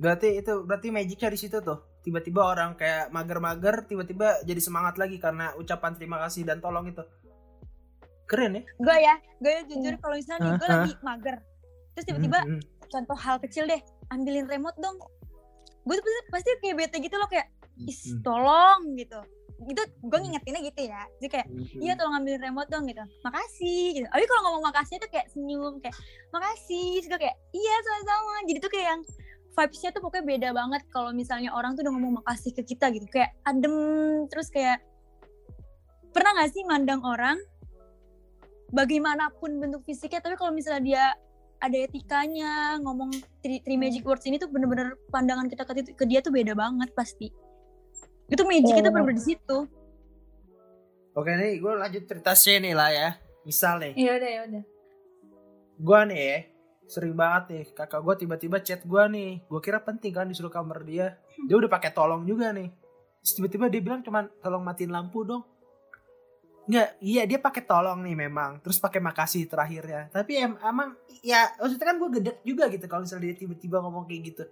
Berarti 0.00 0.42
itu 0.42 0.52
berarti 0.66 0.88
magicnya 0.90 1.28
di 1.30 1.38
situ 1.38 1.60
tuh. 1.62 1.78
Tiba-tiba 2.02 2.42
orang 2.42 2.74
kayak 2.74 3.12
mager-mager 3.14 3.86
tiba-tiba 3.86 4.42
jadi 4.42 4.60
semangat 4.60 4.98
lagi 4.98 5.16
karena 5.20 5.54
ucapan 5.56 5.92
terima 5.94 6.18
kasih 6.26 6.42
dan 6.42 6.58
tolong 6.58 6.90
itu. 6.90 7.04
Keren 8.24 8.58
ya? 8.58 8.62
Gue 8.80 8.96
ya 8.98 9.14
gue 9.38 9.54
jujur 9.68 9.94
kalau 10.00 10.16
misalnya 10.16 10.40
nih 10.42 10.52
gue 10.58 10.68
lagi 10.68 10.92
mager. 11.04 11.36
Terus 11.94 12.04
tiba-tiba 12.10 12.38
Hmm, 12.42 12.58
hmm. 12.58 12.90
contoh 12.90 13.18
hal 13.20 13.36
kecil 13.38 13.64
deh 13.70 13.80
ambilin 14.12 14.48
remote 14.48 14.76
dong. 14.80 14.96
Gue 15.84 16.00
tuh 16.00 16.04
pasti, 16.04 16.20
pasti 16.32 16.50
kayak 16.64 16.76
bete 16.80 16.96
gitu 17.00 17.16
loh 17.20 17.28
kayak 17.28 17.48
is 17.84 18.00
tolong 18.24 18.96
gitu. 18.96 19.20
Itu 19.64 19.82
gue 19.84 20.18
ngingetinnya 20.18 20.60
gitu 20.64 20.80
ya. 20.88 21.02
Jadi 21.20 21.28
kayak 21.30 21.48
iya 21.78 21.92
tolong 21.94 22.20
ambilin 22.20 22.40
remote 22.40 22.68
dong 22.72 22.88
gitu. 22.88 23.04
Makasih 23.24 24.00
gitu. 24.00 24.06
Tapi 24.08 24.24
kalau 24.26 24.42
ngomong 24.50 24.64
makasih 24.72 24.96
tuh 25.00 25.10
kayak 25.12 25.28
senyum 25.32 25.80
kayak 25.80 25.96
makasih 26.32 27.04
gue 27.04 27.18
kayak 27.20 27.36
iya 27.52 27.74
sama-sama. 27.84 28.34
Jadi 28.48 28.58
tuh 28.60 28.72
kayak 28.72 28.86
yang 28.96 29.02
vibesnya 29.54 29.90
tuh 29.94 30.02
pokoknya 30.02 30.24
beda 30.26 30.48
banget 30.50 30.82
kalau 30.90 31.14
misalnya 31.14 31.54
orang 31.54 31.78
tuh 31.78 31.86
udah 31.86 31.92
ngomong 31.94 32.14
makasih 32.24 32.50
ke 32.56 32.62
kita 32.64 32.90
gitu. 32.90 33.06
Kayak 33.08 33.36
adem 33.46 33.76
terus 34.32 34.50
kayak 34.50 34.82
pernah 36.14 36.30
gak 36.38 36.54
sih 36.54 36.62
mandang 36.62 37.02
orang 37.02 37.42
bagaimanapun 38.70 39.62
bentuk 39.62 39.82
fisiknya 39.86 40.22
tapi 40.22 40.38
kalau 40.38 40.54
misalnya 40.54 40.82
dia 40.82 41.04
ada 41.64 41.76
etikanya 41.80 42.76
ngomong 42.84 43.08
three, 43.40 43.64
three 43.64 43.80
magic 43.80 44.04
words 44.04 44.28
ini 44.28 44.36
tuh 44.36 44.52
bener-bener 44.52 45.00
pandangan 45.08 45.48
kita 45.48 45.64
ke, 45.64 45.96
ke 45.96 46.04
dia 46.04 46.20
tuh 46.20 46.28
beda 46.28 46.52
banget 46.52 46.92
pasti. 46.92 47.32
Itu 48.28 48.44
magic 48.44 48.76
itu 48.76 48.84
bener. 48.84 48.92
bener-bener 48.92 49.16
di 49.16 49.24
situ. 49.24 49.58
Oke 51.16 51.32
nih 51.32 51.56
gue 51.64 51.72
lanjut 51.72 52.04
cerita 52.04 52.36
sini 52.36 52.76
lah 52.76 52.92
ya. 52.92 53.08
Misal 53.48 53.80
nih. 53.80 53.92
Iya 53.96 54.12
udah 54.20 54.30
ya 54.30 54.42
udah. 54.48 54.64
gue 55.74 56.00
nih 56.06 56.22
ya 56.22 56.38
sering 56.86 57.18
banget 57.18 57.44
nih 57.50 57.64
kakak 57.74 57.98
gue 58.04 58.14
tiba-tiba 58.20 58.56
chat 58.60 58.80
gue 58.84 59.04
nih. 59.08 59.30
Gue 59.48 59.60
kira 59.64 59.80
penting 59.80 60.12
kan 60.12 60.28
disuruh 60.28 60.52
kamar 60.52 60.84
dia. 60.84 61.16
Dia 61.48 61.56
udah 61.56 61.70
pakai 61.72 61.96
tolong 61.96 62.28
juga 62.28 62.52
nih. 62.52 62.68
Terus 63.24 63.40
tiba-tiba 63.40 63.72
dia 63.72 63.80
bilang 63.80 64.04
cuman 64.04 64.28
tolong 64.44 64.60
matiin 64.60 64.92
lampu 64.92 65.24
dong 65.24 65.53
Enggak, 66.64 66.96
iya 67.04 67.22
dia 67.28 67.36
pakai 67.36 67.62
tolong 67.64 68.00
nih 68.00 68.16
memang. 68.16 68.60
Terus 68.64 68.80
pakai 68.80 69.00
makasih 69.00 69.44
terakhirnya. 69.44 70.08
Tapi 70.08 70.32
em 70.40 70.56
emang 70.64 70.96
ya 71.20 71.52
maksudnya 71.60 71.86
kan 71.92 71.96
gue 72.00 72.10
gedek 72.20 72.38
juga 72.40 72.64
gitu 72.72 72.84
kalau 72.88 73.04
misalnya 73.04 73.32
dia 73.32 73.36
tiba-tiba 73.36 73.76
ngomong 73.84 74.08
kayak 74.08 74.22
gitu. 74.32 74.44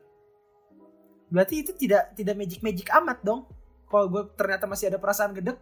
Berarti 1.32 1.54
itu 1.64 1.72
tidak 1.72 2.12
tidak 2.12 2.34
magic 2.36 2.60
magic 2.60 2.88
amat 2.92 3.18
dong. 3.24 3.48
Kalau 3.88 4.06
gue 4.12 4.22
ternyata 4.36 4.68
masih 4.68 4.92
ada 4.92 5.00
perasaan 5.00 5.32
gedek. 5.32 5.56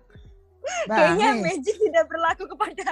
Kayaknya 0.86 1.28
nih. 1.38 1.42
magic 1.46 1.76
tidak 1.78 2.04
berlaku 2.10 2.44
kepada 2.50 2.86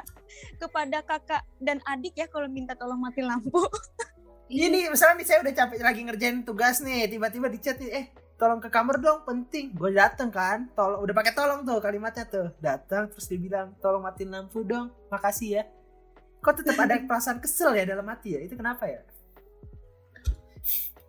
kepada 0.59 0.99
kakak 1.03 1.43
dan 1.59 1.79
adik 1.87 2.15
ya 2.15 2.27
kalau 2.31 2.47
minta 2.47 2.79
tolong 2.79 2.99
mati 2.99 3.23
lampu. 3.23 3.59
Ini 4.49 4.89
misalnya 4.89 5.21
nih 5.21 5.27
saya 5.29 5.39
udah 5.45 5.53
capek 5.53 5.85
lagi 5.85 6.01
ngerjain 6.09 6.41
tugas 6.41 6.81
nih, 6.81 7.05
tiba-tiba 7.05 7.53
di 7.53 7.59
chat 7.61 7.77
nih, 7.77 7.91
eh 7.93 8.07
tolong 8.39 8.63
ke 8.63 8.71
kamar 8.71 9.03
dong, 9.03 9.27
penting. 9.27 9.75
Gue 9.75 9.91
dateng 9.93 10.31
kan, 10.31 10.71
tolong 10.79 11.03
udah 11.03 11.15
pakai 11.15 11.35
tolong 11.35 11.67
tuh 11.67 11.83
kalimatnya 11.83 12.25
tuh. 12.25 12.49
Datang 12.63 13.11
terus 13.11 13.27
dia 13.27 13.37
bilang 13.37 13.75
tolong 13.83 14.01
matiin 14.01 14.31
lampu 14.31 14.63
dong, 14.63 14.95
makasih 15.11 15.61
ya. 15.61 15.63
Kok 16.39 16.63
tetap 16.63 16.79
ada 16.79 16.97
perasaan 17.11 17.43
kesel 17.43 17.75
ya 17.75 17.85
dalam 17.85 18.07
hati 18.07 18.39
ya? 18.39 18.41
Itu 18.47 18.55
kenapa 18.55 18.87
ya? 18.87 19.03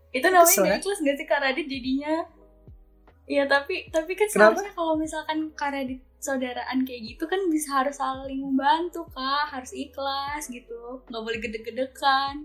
itu 0.09 0.25
namanya 0.25 0.49
Kesel, 0.49 0.65
gak 0.65 0.73
ya? 0.73 0.79
ikhlas 0.81 0.99
gak 1.05 1.15
sih 1.21 1.27
Kak 1.29 1.41
Radit 1.41 1.67
jadinya 1.69 2.13
Iya 3.29 3.45
tapi 3.45 3.93
tapi 3.93 4.17
kan 4.17 4.25
Kenapa? 4.25 4.57
seharusnya 4.57 4.73
kalau 4.73 4.93
misalkan 4.97 5.39
Kak 5.53 5.69
Radit 5.69 6.01
saudaraan 6.19 6.83
kayak 6.83 7.15
gitu 7.15 7.29
kan 7.29 7.39
bisa 7.47 7.79
harus 7.79 7.95
saling 7.95 8.43
membantu 8.43 9.07
kak 9.15 9.55
harus 9.55 9.71
ikhlas 9.71 10.51
gitu 10.51 10.99
nggak 11.07 11.23
boleh 11.23 11.39
gede-gedekan 11.39 12.43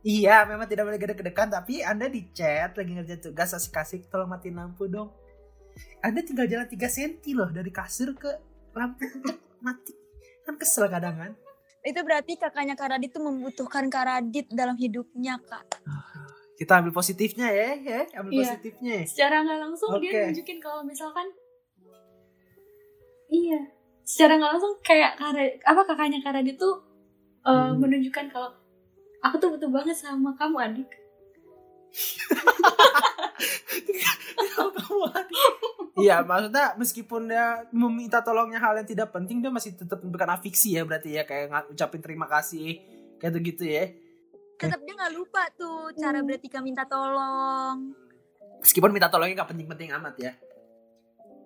Iya, 0.00 0.46
memang 0.46 0.64
tidak 0.64 0.86
boleh 0.86 0.96
gede-gedekan, 0.96 1.48
tapi 1.48 1.82
Anda 1.82 2.06
di 2.06 2.30
chat 2.30 2.70
lagi 2.72 2.92
ngerjain 2.92 3.18
tugas 3.20 3.50
asik-asik, 3.50 4.06
tolong 4.06 4.26
matiin 4.26 4.54
lampu 4.54 4.86
dong. 4.86 5.10
Anda 6.00 6.22
tinggal 6.22 6.46
jalan 6.46 6.64
3 6.64 6.78
cm 6.86 7.12
loh 7.34 7.50
dari 7.50 7.68
kasur 7.68 8.14
ke 8.14 8.30
lampu 8.72 9.02
mati. 9.64 9.92
Kan 10.42 10.54
kesel 10.54 10.86
kadang 10.86 11.14
kan. 11.14 11.32
itu 11.80 12.00
berarti 12.00 12.34
kakaknya 12.34 12.74
Kak 12.74 12.90
Radit 12.90 13.10
tuh 13.10 13.22
membutuhkan 13.22 13.86
Kak 13.86 14.04
Radit 14.04 14.50
dalam 14.50 14.74
hidupnya 14.74 15.38
kak 15.40 15.62
Kita 16.54 16.82
ambil 16.82 16.90
positifnya 16.90 17.48
ya, 17.48 17.70
ya, 17.76 18.00
ambil 18.18 18.34
Iya. 18.34 18.42
positifnya. 18.44 18.96
secara 19.06 19.40
nggak 19.40 19.60
langsung 19.62 19.90
Oke. 19.94 20.02
dia 20.04 20.26
nunjukin 20.26 20.58
kalau 20.58 20.82
misalkan 20.82 21.30
iya 23.30 23.60
secara 24.02 24.36
nggak 24.36 24.52
langsung 24.52 24.74
kayak 24.80 25.16
Kara, 25.16 25.42
apa 25.62 25.80
kakaknya 25.86 26.18
Kak 26.20 26.34
Radit 26.34 26.56
tuh 26.56 26.82
uh, 27.44 27.70
Hmm. 27.70 27.78
menunjukkan 27.78 28.26
kalau 28.28 28.50
aku 29.20 29.34
tuh 29.36 29.48
butuh 29.50 29.68
banget 29.68 29.96
sama 29.96 30.32
kamu 30.34 30.56
adik 30.60 30.90
Iya, 35.98 36.22
maksudnya 36.22 36.78
meskipun 36.78 37.26
dia 37.26 37.66
meminta 37.68 38.22
tolongnya 38.22 38.62
hal 38.62 38.78
yang 38.78 38.86
tidak 38.86 39.10
penting, 39.10 39.42
dia 39.42 39.50
masih 39.50 39.74
tetap 39.74 39.98
memberikan 39.98 40.30
afiksi 40.30 40.78
ya 40.78 40.86
berarti 40.86 41.10
ya 41.12 41.26
kayak 41.26 41.46
nga- 41.50 41.66
ucapin 41.66 41.98
terima 41.98 42.26
kasih 42.26 42.78
kayak 43.18 43.34
gitu 43.44 43.66
ya. 43.66 43.90
tetap 44.56 44.78
dia 44.80 44.94
nggak 44.94 45.10
lupa 45.12 45.42
tuh 45.52 45.90
cara 45.94 46.18
Hmm. 46.18 46.26
bertika 46.28 46.58
minta 46.58 46.82
tolong 46.84 47.94
Meskipun 48.58 48.90
minta 48.90 49.06
tolongnya 49.06 49.38
gak 49.38 49.50
penting-penting 49.50 49.90
amat 49.92 50.14
ya. 50.18 50.32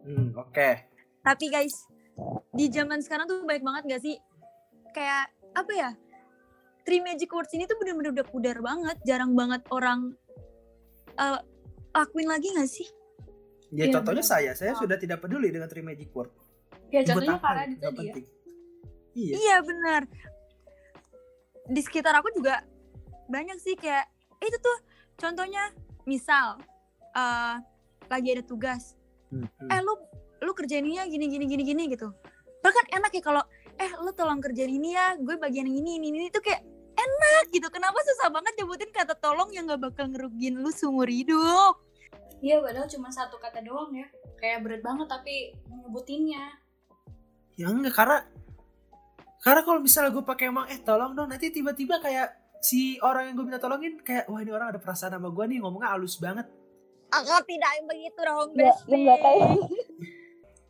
Hmm, 0.03 0.33
oke. 0.35 0.69
tapi 1.21 1.47
guys 1.47 1.89
di 2.51 2.67
zaman 2.67 2.99
sekarang 2.99 3.25
tuh 3.25 3.41
baik 3.43 3.63
banget 3.63 3.83
gak 3.87 4.03
sih 4.03 4.17
kayak 4.91 5.29
apa 5.53 5.73
ya 5.73 5.91
three 6.83 7.01
magic 7.01 7.31
words 7.31 7.51
ini 7.51 7.65
tuh 7.65 7.77
bener-bener 7.77 8.13
udah 8.13 8.27
pudar 8.27 8.57
banget 8.59 8.97
jarang 9.03 9.33
banget 9.33 9.63
orang 9.69 10.13
eh, 11.15 11.39
lakuin 11.93 12.29
lagi 12.29 12.49
gak 12.53 12.69
sih 12.69 12.89
Ya 13.73 13.89
Iya, 13.89 13.97
contohnya 13.97 14.21
benar. 14.21 14.33
saya, 14.37 14.51
saya 14.53 14.77
sudah 14.77 15.01
tidak 15.01 15.25
peduli 15.25 15.49
dengan 15.49 15.65
three 15.65 15.81
magic 15.81 16.13
word. 16.13 16.29
ya 16.93 17.01
Buat 17.01 17.09
contohnya 17.09 17.37
ya 17.73 17.89
penting. 17.89 18.25
Iya. 19.13 19.33
iya 19.35 19.57
bener 19.61 20.03
di 21.65 21.81
sekitar 21.81 22.13
aku 22.13 22.33
juga 22.33 22.61
banyak 23.29 23.57
sih 23.57 23.73
kayak 23.75 24.05
eh, 24.41 24.47
itu 24.47 24.59
tuh 24.59 24.77
contohnya 25.17 25.73
misal 26.05 26.61
eh, 27.13 27.57
lagi 28.07 28.29
ada 28.31 28.45
tugas 28.45 28.93
Hmm, 29.33 29.49
hmm. 29.49 29.73
eh 29.73 29.81
lu 29.81 29.97
lu 30.43 30.53
kerjain 30.53 30.85
ini 30.85 31.01
ya 31.01 31.09
gini 31.09 31.25
gini 31.25 31.49
gini 31.49 31.63
gini 31.65 31.83
gitu 31.89 32.13
bahkan 32.61 32.85
enak 32.93 33.09
ya 33.09 33.25
kalau 33.25 33.41
eh 33.75 33.89
lu 33.97 34.13
tolong 34.13 34.37
kerjain 34.39 34.69
ini 34.69 34.93
ya 34.93 35.17
gue 35.17 35.41
bagian 35.41 35.65
yang 35.65 35.81
ini 35.81 35.97
ini 35.97 36.13
ini 36.13 36.29
itu 36.29 36.37
kayak 36.37 36.61
enak 37.05 37.45
gitu 37.51 37.69
kenapa 37.69 37.99
susah 38.01 38.29
banget 38.29 38.53
nyebutin 38.57 38.91
kata 38.91 39.15
tolong 39.15 39.51
yang 39.51 39.67
gak 39.67 39.83
bakal 39.83 40.07
ngerugiin 40.07 40.57
lu 40.57 40.71
seumur 40.71 41.07
hidup 41.07 41.75
iya 42.39 42.59
padahal 42.59 42.87
cuma 42.87 43.09
satu 43.09 43.37
kata 43.37 43.61
doang 43.61 43.91
ya 43.93 44.07
kayak 44.37 44.63
berat 44.63 44.81
banget 44.81 45.07
tapi 45.07 45.35
nyebutinnya 45.67 46.59
Ya 47.53 47.69
enggak 47.69 47.93
karena 47.95 48.19
karena 49.39 49.61
kalau 49.61 49.79
misalnya 49.79 50.09
gue 50.11 50.23
pakai 50.23 50.49
emang 50.49 50.67
eh 50.67 50.81
tolong 50.81 51.13
dong 51.13 51.29
nanti 51.29 51.51
tiba-tiba 51.51 51.99
kayak 51.99 52.33
si 52.59 52.97
orang 52.99 53.29
yang 53.29 53.35
gue 53.35 53.45
minta 53.45 53.59
tolongin 53.59 53.99
kayak 53.99 54.25
wah 54.25 54.39
ini 54.39 54.49
orang 54.49 54.71
ada 54.71 54.79
perasaan 54.79 55.13
sama 55.13 55.29
gue 55.29 55.45
nih 55.47 55.59
ngomongnya 55.59 55.91
halus 55.91 56.17
banget. 56.17 56.47
aku 57.11 57.29
tidak 57.45 57.71
begitu 57.85 58.21
dong 58.23 58.49
Ya, 58.55 58.73
Besti 58.73 58.95
nggak 58.97 59.19
kayak- 59.21 59.59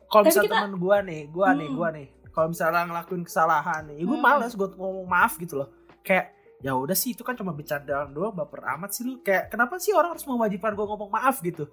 Kalau 0.05 0.23
misalnya 0.27 0.43
kita- 0.43 0.59
teman 0.59 0.75
gue 0.75 0.97
nih, 1.01 1.21
gue 1.25 1.47
nih, 1.55 1.67
Hmm. 1.67 1.77
gue 1.79 1.87
nih, 1.89 2.07
kalau 2.29 2.47
misalnya 2.51 2.81
ngelakuin 2.83 3.23
kesalahan 3.23 3.81
nih, 3.87 3.95
ya 3.95 4.03
gue 4.03 4.17
Hmm. 4.19 4.25
males 4.27 4.51
gue 4.51 4.67
ngomong 4.69 5.07
maaf 5.07 5.33
gitu 5.37 5.55
loh. 5.55 5.69
Kayak 6.03 6.35
ya 6.59 6.75
udah 6.75 6.93
sih 6.93 7.11
itu 7.11 7.23
kan 7.23 7.33
cuma 7.33 7.51
bercandaan 7.51 8.11
doang, 8.11 8.31
baper 8.31 8.61
amat 8.75 8.91
sih 8.91 9.03
lu. 9.03 9.19
Kayak 9.19 9.49
kenapa 9.49 9.79
sih 9.79 9.91
orang 9.91 10.11
harus 10.11 10.23
mewajibkan 10.23 10.71
gue 10.71 10.85
ngomong 10.85 11.09
maaf 11.09 11.39
gitu? 11.39 11.65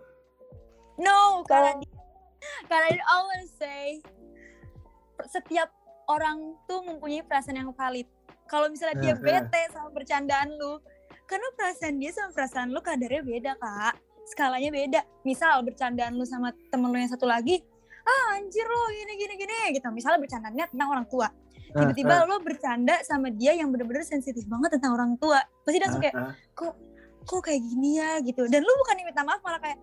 no 0.97 1.41
karena 1.45 1.81
di- 1.81 1.89
karena 2.69 2.93
I 2.93 3.01
always 3.09 3.49
say 3.57 4.05
setiap 5.25 5.73
orang 6.07 6.37
tuh 6.65 6.83
mempunyai 6.83 7.23
perasaan 7.23 7.57
yang 7.57 7.73
valid 7.73 8.05
kalau 8.45 8.69
misalnya 8.69 9.01
dia 9.01 9.09
Eh, 9.09 9.17
eh. 9.17 9.23
bete 9.41 9.63
sama 9.73 9.89
bercandaan 9.91 10.49
lu 10.51 10.77
karena 11.25 11.49
perasaan 11.55 11.97
dia 11.97 12.13
sama 12.13 12.35
perasaan 12.35 12.69
lu 12.69 12.81
kadarnya 12.81 13.23
beda 13.23 13.53
kak 13.57 13.95
skalanya 14.27 14.69
beda 14.69 15.01
misal 15.23 15.63
bercandaan 15.63 16.13
lu 16.13 16.25
sama 16.25 16.53
temen 16.69 16.91
lu 16.91 16.99
yang 16.99 17.09
satu 17.09 17.25
lagi 17.25 17.65
ah 18.03 18.37
anjir 18.37 18.65
lo 18.65 18.81
gini 18.91 19.13
gini 19.17 19.35
gini 19.37 19.57
gitu 19.73 19.89
misalnya 19.89 20.21
bercandanya 20.21 20.69
tentang 20.69 20.89
orang 20.91 21.07
tua 21.09 21.33
Tiba-tiba 21.73 22.15
lo 22.25 22.37
bercanda 22.39 22.99
sama 23.03 23.31
dia 23.31 23.53
yang 23.53 23.69
bener-bener 23.69 24.03
sensitif 24.03 24.43
banget 24.45 24.75
tentang 24.75 24.93
orang 24.93 25.15
tua. 25.17 25.39
Pasti 25.63 25.79
langsung 25.79 26.01
kayak 26.01 26.15
Ah, 26.15 26.23
ah. 26.27 26.35
kok 26.53 26.75
kok 27.23 27.41
kayak 27.43 27.63
gini 27.63 27.97
ya? 27.97 28.19
gitu. 28.21 28.43
Dan 28.45 28.61
lu 28.61 28.73
bukan 28.77 28.95
minta 29.01 29.23
maaf 29.23 29.41
malah 29.41 29.59
kayak 29.59 29.79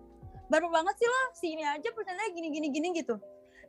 baru 0.46 0.66
banget 0.66 0.94
sih 0.96 1.06
lo 1.06 1.20
si 1.32 1.46
ini 1.50 1.62
aja 1.62 1.88
bercandanya 1.90 2.30
gini 2.30 2.48
gini 2.50 2.68
gini 2.68 2.88
gitu. 2.94 3.16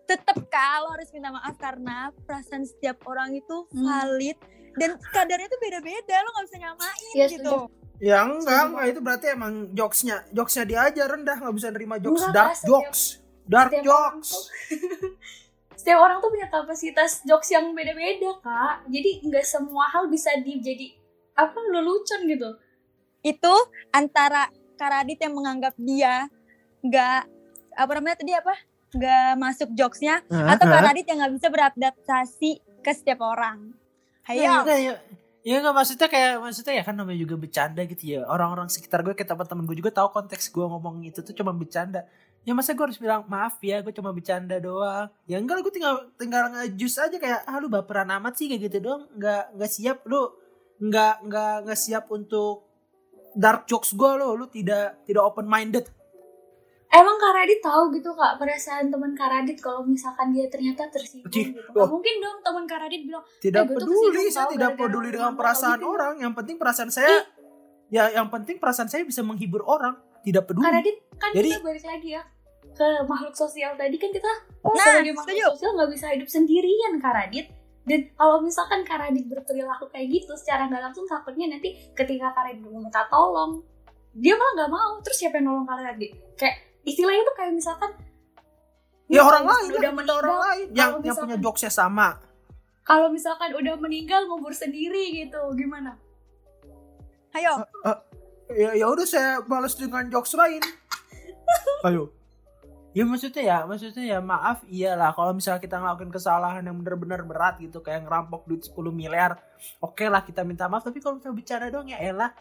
Tetap 0.05 0.41
kalau 0.47 0.89
harus 0.89 1.07
minta 1.09 1.29
maaf 1.29 1.55
karena 1.55 2.09
perasaan 2.23 2.63
setiap 2.63 3.03
orang 3.03 3.33
itu 3.33 3.67
Hmm. 3.69 3.83
valid 3.83 4.37
dan 4.75 4.95
kadarnya 5.05 5.47
tuh 5.47 5.59
beda-beda 5.59 6.15
lo 6.17 6.29
nggak 6.29 6.45
bisa 6.45 6.57
nyamain 6.57 7.11
Iya, 7.13 7.25
gitu. 7.29 7.55
Ya 7.99 8.23
enggak, 8.23 8.61
enggak 8.65 8.85
itu 8.87 8.99
berarti 9.01 9.25
emang 9.29 9.53
jokesnya, 9.71 10.23
jokesnya 10.29 10.63
dia 10.63 10.79
aja 10.83 11.03
rendah 11.03 11.35
nggak 11.35 11.51
bisa 11.53 11.67
nerima 11.67 11.95
jokes 11.97 12.21
Enggak, 12.21 12.33
dark 12.33 12.55
jokes, 12.63 13.01
dark 13.43 13.69
setiap 13.69 13.83
jokes. 13.85 14.29
setiap 15.79 16.03
orang 16.03 16.19
tuh 16.19 16.27
punya 16.27 16.51
kapasitas 16.51 17.23
jokes 17.23 17.55
yang 17.55 17.71
beda-beda 17.71 18.35
kak 18.43 18.83
jadi 18.91 19.23
nggak 19.23 19.45
semua 19.47 19.87
hal 19.95 20.11
bisa 20.11 20.35
dijadi 20.43 20.91
apa 21.39 21.55
lelucon 21.71 22.27
gitu 22.27 22.49
itu 23.23 23.55
antara 23.95 24.51
Karadit 24.79 25.19
yang 25.19 25.35
menganggap 25.35 25.75
dia 25.75 26.27
nggak 26.83 27.21
apa 27.79 27.91
namanya 27.95 28.15
tadi 28.19 28.31
apa 28.35 28.55
nggak 28.95 29.31
masuk 29.39 29.69
jokesnya 29.75 30.23
Ah, 30.27 30.55
atau 30.55 30.67
ah. 30.67 30.71
Karadit 30.79 31.07
yang 31.07 31.23
nggak 31.23 31.33
bisa 31.39 31.47
beradaptasi 31.47 32.51
ke 32.83 32.91
setiap 32.95 33.23
orang 33.23 33.75
Hayo 34.29 34.45
enggak, 34.45 34.77
ya, 34.77 34.93
ya 35.41 35.55
enggak 35.57 35.73
maksudnya 35.73 36.05
kayak 36.05 36.37
maksudnya 36.37 36.73
ya 36.77 36.83
kan 36.85 36.93
namanya 36.93 37.17
juga 37.17 37.35
bercanda 37.41 37.81
gitu 37.89 38.03
ya. 38.05 38.21
Orang-orang 38.29 38.69
sekitar 38.69 39.01
gue 39.01 39.17
kayak 39.17 39.25
teman-teman 39.25 39.65
gue 39.65 39.77
juga 39.81 39.89
tahu 39.89 40.13
konteks 40.13 40.53
gue 40.53 40.61
ngomong 40.61 41.01
itu 41.01 41.25
tuh 41.25 41.33
cuma 41.33 41.49
bercanda. 41.49 42.05
Ya 42.47 42.55
masa 42.55 42.73
gue 42.73 42.81
harus 42.81 42.97
bilang 42.97 43.27
maaf 43.27 43.59
ya, 43.59 43.83
gue 43.83 43.93
cuma 43.93 44.15
bercanda 44.15 44.57
doang. 44.57 45.11
Ya 45.27 45.37
enggak, 45.37 45.61
gue 45.61 45.73
tinggal 45.75 46.07
tinggal 46.15 46.49
ngejus 46.49 46.97
aja 46.97 47.17
kayak 47.19 47.45
ah 47.45 47.59
lu 47.59 47.67
baperan 47.67 48.09
amat 48.17 48.39
sih 48.39 48.47
kayak 48.49 48.71
gitu 48.71 48.89
doang. 48.89 49.05
Enggak 49.13 49.51
enggak 49.53 49.71
siap 49.71 49.99
lu 50.07 50.21
enggak 50.79 51.19
enggak 51.21 51.53
enggak 51.67 51.79
siap 51.79 52.05
untuk 52.09 52.65
dark 53.37 53.69
jokes 53.69 53.93
gue 53.93 54.11
lo, 54.17 54.33
lu 54.33 54.49
tidak 54.49 55.05
tidak 55.05 55.23
open 55.23 55.45
minded. 55.45 55.85
emang 56.89 57.21
kak 57.21 57.33
Radit 57.37 57.61
tahu 57.61 57.93
gitu 57.93 58.09
kak 58.17 58.41
perasaan 58.41 58.89
teman 58.89 59.13
kak 59.13 59.29
Radit 59.29 59.61
kalau 59.61 59.85
misalkan 59.85 60.33
dia 60.33 60.49
ternyata 60.49 60.89
tersinggung 60.89 61.29
Cih, 61.29 61.53
gitu. 61.53 61.61
Nggak 61.69 61.85
mungkin 61.85 62.13
dong 62.17 62.37
teman 62.41 62.65
kak 62.65 62.79
Radit 62.81 63.01
bilang 63.05 63.21
Tidak 63.37 63.61
Eh, 63.61 63.65
gue 63.69 63.77
tuh 63.77 63.85
peduli, 63.85 64.25
saya 64.33 64.49
tidak 64.49 64.73
gara-gara 64.73 64.81
peduli 64.89 65.09
dengan 65.13 65.33
perasaan 65.37 65.77
gitu. 65.77 65.93
orang. 65.93 66.13
Yang 66.17 66.33
penting 66.41 66.55
perasaan 66.57 66.89
saya 66.89 67.13
ya 67.93 68.09
yang 68.09 68.33
penting 68.33 68.57
perasaan 68.57 68.89
saya 68.89 69.05
bisa 69.05 69.21
menghibur 69.21 69.61
orang, 69.69 70.01
tidak 70.21 70.43
peduli. 70.43 70.63
kak 70.63 70.73
Radit 70.75 70.97
kan 71.15 71.29
Jadi- 71.31 71.51
kita 71.51 71.61
balik 71.61 71.85
lagi 71.85 72.09
ya 72.11 72.23
ke 72.69 72.87
makhluk 73.03 73.33
sosial 73.33 73.73
tadi 73.73 73.95
kan 73.95 74.09
kita 74.09 74.31
Nah, 74.61 74.71
sebagai 74.73 75.13
makhluk 75.13 75.35
setuju. 75.35 75.51
sosial 75.51 75.71
nggak 75.73 75.89
bisa 75.89 76.05
hidup 76.09 76.29
sendirian 76.29 76.93
kak 76.97 77.13
Radit 77.13 77.47
dan 77.81 77.99
kalau 78.13 78.37
misalkan 78.39 78.79
kak 78.81 78.99
Radit 78.99 79.25
berperilaku 79.25 79.85
kayak 79.87 80.07
gitu 80.11 80.31
secara 80.33 80.65
nggak 80.65 80.83
langsung 80.83 81.03
takutnya 81.05 81.49
nanti 81.49 81.69
ketika 81.91 82.31
kak 82.31 82.43
Radit 82.45 82.61
mau 82.61 82.77
minta 82.77 83.03
tolong 83.05 83.63
dia 84.11 84.33
malah 84.33 84.53
nggak 84.55 84.71
mau 84.71 84.91
terus 84.99 85.17
siapa 85.17 85.37
yang 85.37 85.49
nolong 85.49 85.65
kak 85.65 85.79
Radit 85.81 86.11
kayak 86.35 86.55
istilahnya 86.83 87.23
tuh 87.23 87.35
kayak 87.35 87.53
misalkan 87.53 87.91
Ya 89.09 89.21
orang 89.21 89.41
lain 89.41 89.63
misalkan 89.65 89.81
lah, 89.83 89.93
minta 89.97 90.13
orang 90.15 90.37
lain 90.39 90.65
yang 90.69 90.75
kalau 90.77 90.77
yang 90.77 90.91
punya 90.93 91.11
misalkan- 91.25 91.41
jokesnya 91.41 91.71
sama. 91.71 92.09
kalau 92.83 93.07
misalkan 93.07 93.49
udah 93.51 93.75
meninggal 93.75 94.21
ngubur 94.23 94.49
sendiri 94.51 95.03
gitu 95.15 95.41
gimana 95.53 95.97
Hayo 97.29 97.61
Ya 98.53 98.73
ya 98.73 98.85
udah 98.89 99.05
saya 99.05 99.41
balas 99.45 99.77
dengan 99.77 100.09
jokes 100.09 100.33
lain. 100.33 100.61
Ayo. 101.87 102.13
Ya 102.97 103.05
maksudnya 103.05 103.43
ya, 103.45 103.57
maksudnya 103.69 104.17
ya 104.17 104.19
maaf 104.19 104.65
iyalah 104.65 105.13
kalau 105.13 105.37
misalnya 105.37 105.61
kita 105.61 105.77
ngelakuin 105.77 106.09
kesalahan 106.09 106.65
yang 106.65 106.73
benar-benar 106.81 107.21
berat 107.21 107.61
gitu 107.61 107.85
kayak 107.85 108.09
ngerampok 108.09 108.49
duit 108.49 108.65
10 108.65 108.73
miliar, 108.89 109.37
oke 109.77 110.01
lah 110.09 110.25
kita 110.25 110.41
minta 110.41 110.65
maaf 110.65 110.89
tapi 110.89 110.97
kalau 110.97 111.21
misalnya 111.21 111.37
bicara 111.37 111.69
doang 111.69 111.85
ya 111.85 112.01
elah 112.01 112.33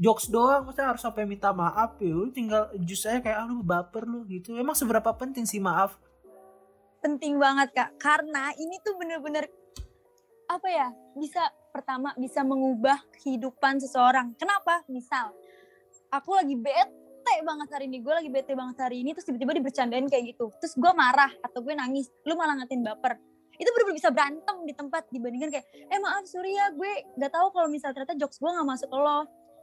jokes 0.00 0.32
doang 0.32 0.64
maksudnya 0.64 0.96
harus 0.96 1.04
sampai 1.04 1.28
minta 1.28 1.52
maaf 1.52 2.00
ya 2.00 2.16
lu 2.16 2.32
tinggal 2.32 2.72
jus 2.80 3.04
aja 3.04 3.20
kayak 3.20 3.44
lu 3.44 3.60
baper 3.60 4.08
lu 4.08 4.24
gitu. 4.24 4.56
Emang 4.56 4.72
seberapa 4.72 5.12
penting 5.12 5.44
sih 5.44 5.60
maaf? 5.60 6.00
penting 7.00 7.40
banget 7.40 7.72
kak 7.72 7.90
karena 7.96 8.52
ini 8.60 8.76
tuh 8.84 8.94
bener-bener 9.00 9.48
apa 10.46 10.68
ya 10.68 10.88
bisa 11.16 11.40
pertama 11.72 12.12
bisa 12.20 12.44
mengubah 12.44 13.00
kehidupan 13.20 13.80
seseorang 13.80 14.36
kenapa 14.36 14.84
misal 14.92 15.32
aku 16.10 16.30
lagi 16.34 16.58
bete 16.58 17.34
banget 17.46 17.68
hari 17.70 17.86
ini 17.86 18.02
gue 18.02 18.10
lagi 18.10 18.30
bete 18.30 18.52
banget 18.58 18.76
hari 18.82 19.06
ini 19.06 19.14
terus 19.14 19.26
tiba-tiba 19.30 19.54
dibercandain 19.62 20.06
kayak 20.10 20.34
gitu. 20.34 20.50
Terus 20.58 20.74
gue 20.74 20.92
marah 20.92 21.30
atau 21.46 21.62
gue 21.62 21.74
nangis 21.78 22.10
lu 22.26 22.34
malah 22.34 22.58
ngatin 22.58 22.82
baper. 22.82 23.16
Itu 23.54 23.70
bener-bener 23.70 23.96
bisa 24.02 24.10
berantem 24.10 24.56
di 24.66 24.74
tempat 24.74 25.06
dibandingkan 25.14 25.50
kayak 25.54 25.66
eh 25.70 25.98
maaf 26.02 26.26
sorry 26.26 26.58
ya 26.58 26.74
gue 26.74 26.92
nggak 27.16 27.30
tahu 27.30 27.46
kalau 27.54 27.68
misal 27.70 27.94
ternyata 27.94 28.18
jokes 28.18 28.42
gue 28.42 28.50
nggak 28.50 28.66
masuk 28.66 28.88
ke 28.90 28.98
lo. 28.98 29.18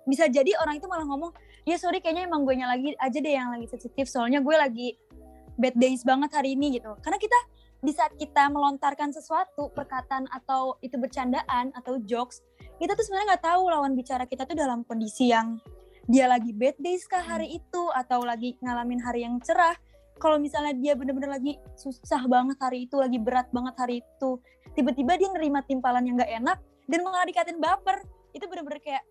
Bisa 0.07 0.31
jadi 0.31 0.55
orang 0.63 0.79
itu 0.79 0.87
malah 0.87 1.03
ngomong 1.03 1.35
ya 1.67 1.75
sorry 1.75 1.99
kayaknya 1.99 2.31
emang 2.31 2.47
gue 2.47 2.55
lagi 2.55 2.95
aja 2.95 3.17
deh 3.19 3.33
yang 3.35 3.51
lagi 3.51 3.67
sensitif 3.67 4.07
soalnya 4.07 4.39
gue 4.39 4.55
lagi 4.55 4.95
bad 5.59 5.75
days 5.75 6.07
banget 6.07 6.31
hari 6.31 6.55
ini 6.55 6.79
gitu. 6.79 6.95
Karena 7.03 7.19
kita 7.19 7.39
di 7.77 7.91
saat 7.93 8.15
kita 8.15 8.49
melontarkan 8.49 9.11
sesuatu 9.11 9.69
perkataan 9.75 10.25
atau 10.33 10.81
itu 10.81 10.97
bercandaan 10.97 11.69
atau 11.77 12.01
jokes 12.01 12.41
kita 12.81 12.97
tuh 12.97 13.05
sebenarnya 13.05 13.37
nggak 13.37 13.45
tahu 13.45 13.61
lawan 13.69 13.93
bicara 13.93 14.25
kita 14.25 14.49
tuh 14.49 14.57
dalam 14.57 14.81
kondisi 14.81 15.29
yang 15.29 15.61
dia 16.07 16.25
lagi 16.25 16.51
bad 16.51 16.75
days 16.77 17.03
kah 17.03 17.19
hari 17.19 17.53
itu 17.53 17.83
atau 17.93 18.23
lagi 18.23 18.55
ngalamin 18.59 18.97
hari 18.97 19.21
yang 19.21 19.37
cerah 19.39 19.75
kalau 20.17 20.39
misalnya 20.39 20.73
dia 20.73 20.95
bener-bener 20.95 21.29
lagi 21.29 21.59
susah 21.75 22.23
banget 22.25 22.57
hari 22.57 22.87
itu 22.87 22.95
lagi 22.95 23.19
berat 23.19 23.51
banget 23.51 23.75
hari 23.75 23.95
itu 23.99 24.39
tiba-tiba 24.73 25.13
dia 25.13 25.29
nerima 25.29 25.61
timpalan 25.61 26.01
yang 26.01 26.15
nggak 26.15 26.33
enak 26.33 26.57
dan 26.85 26.99
malah 27.03 27.27
dikatain 27.27 27.59
baper 27.59 28.01
itu 28.31 28.45
bener-bener 28.45 28.79
kayak 28.79 29.03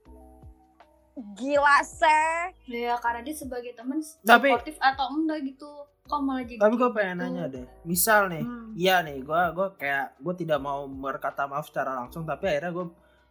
gila 1.34 1.80
seh 1.80 2.52
ya 2.66 2.96
kak 2.96 3.12
Radit 3.14 3.36
sebagai 3.38 3.72
teman 3.72 4.00
Tapi- 4.22 4.52
supportif 4.52 4.76
atau 4.76 5.12
enggak 5.12 5.44
gitu 5.46 5.68
kok 6.04 6.20
malah 6.22 6.44
jadi 6.44 6.60
Tapi 6.60 6.74
gue 6.76 6.90
pengen 6.94 7.16
gitu? 7.18 7.24
nanya 7.26 7.44
deh, 7.50 7.66
misal 7.82 8.30
nih, 8.30 8.38
Hmm. 8.38 8.70
iya 8.78 9.02
nih, 9.02 9.26
gue 9.26 9.40
gua 9.50 9.74
kayak 9.74 10.14
gue 10.16 10.34
tidak 10.38 10.62
mau 10.62 10.86
berkata 10.86 11.50
maaf 11.50 11.66
secara 11.66 11.98
langsung, 11.98 12.22
tapi 12.22 12.46
akhirnya 12.46 12.70
gue 12.70 12.86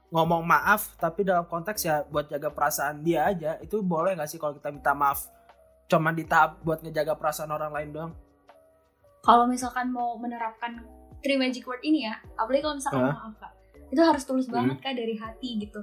ngomong 0.07 0.41
maaf, 0.41 0.93
tapi 0.95 1.21
dalam 1.21 1.43
konteks 1.43 1.81
ya 1.81 2.03
buat 2.05 2.25
jaga 2.25 2.49
perasaan 2.49 3.01
dia 3.01 3.25
aja, 3.25 3.57
itu 3.57 3.79
boleh 3.79 4.13
gak 4.13 4.27
sih 4.27 4.37
kalau 4.37 4.53
kita 4.53 4.69
minta 4.69 4.91
maaf? 4.91 5.25
Cuma 5.85 6.09
di 6.09 6.23
tahap 6.23 6.61
buat 6.61 6.81
ngejaga 6.81 7.13
perasaan 7.13 7.49
orang 7.49 7.71
lain 7.71 7.89
doang. 7.91 8.13
kalau 9.21 9.45
misalkan 9.45 9.89
mau 9.89 10.13
menerapkan 10.15 10.85
three 11.19 11.33
magic 11.33 11.65
word 11.65 11.81
ini 11.81 12.05
ya 12.05 12.13
apalagi 12.35 12.61
kalau 12.61 12.77
misalkan 12.77 13.01
Hah? 13.01 13.17
maaf 13.17 13.33
kak 13.35 13.53
itu 13.89 13.97
harus 13.97 14.21
tulus 14.21 14.45
Hmm. 14.45 14.53
banget 14.53 14.77
kak 14.79 14.93
dari 14.93 15.17
hati 15.17 15.49
gitu 15.59 15.81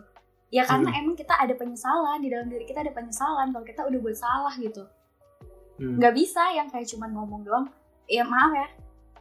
ya 0.49 0.63
karena 0.63 0.95
emang 0.95 1.19
kita 1.19 1.35
ada 1.35 1.51
penyesalan 1.53 2.23
di 2.23 2.31
dalam 2.31 2.47
diri 2.47 2.63
kita 2.63 2.87
ada 2.87 2.95
penyesalan 2.95 3.51
kalau 3.51 3.67
kita 3.67 3.83
udah 3.83 3.99
buat 3.99 4.15
salah 4.15 4.55
gitu 4.55 4.87
Hmm. 5.75 5.99
nggak 5.99 6.15
bisa 6.15 6.55
yang 6.55 6.71
kayak 6.71 6.87
cuman 6.87 7.11
ngomong 7.11 7.43
doang 7.43 7.67
ya 8.07 8.23
maaf 8.23 8.55
ya 8.55 8.69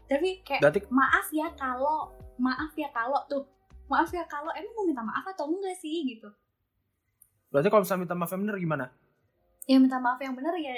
tapi 0.06 0.46
kayak 0.46 0.62
Berarti 0.62 0.80
maaf 0.94 1.28
ya 1.34 1.48
kalau 1.58 2.14
maaf 2.38 2.72
ya 2.76 2.94
kalau 2.94 3.26
tuh 3.26 3.50
maaf 3.92 4.08
ya 4.10 4.24
kalau 4.26 4.48
emang 4.52 4.72
mau 4.72 4.86
minta 4.86 5.04
maaf 5.04 5.26
atau 5.28 5.46
enggak 5.46 5.76
sih 5.76 5.92
gitu 6.08 6.32
berarti 7.48 7.68
kalau 7.68 7.84
misalnya 7.84 8.02
minta 8.02 8.16
maaf 8.16 8.32
yang 8.32 8.42
bener 8.42 8.58
gimana? 8.58 8.86
ya 9.64 9.78
minta 9.78 9.98
maaf 9.98 10.18
yang 10.18 10.32
bener 10.32 10.56
ya 10.56 10.76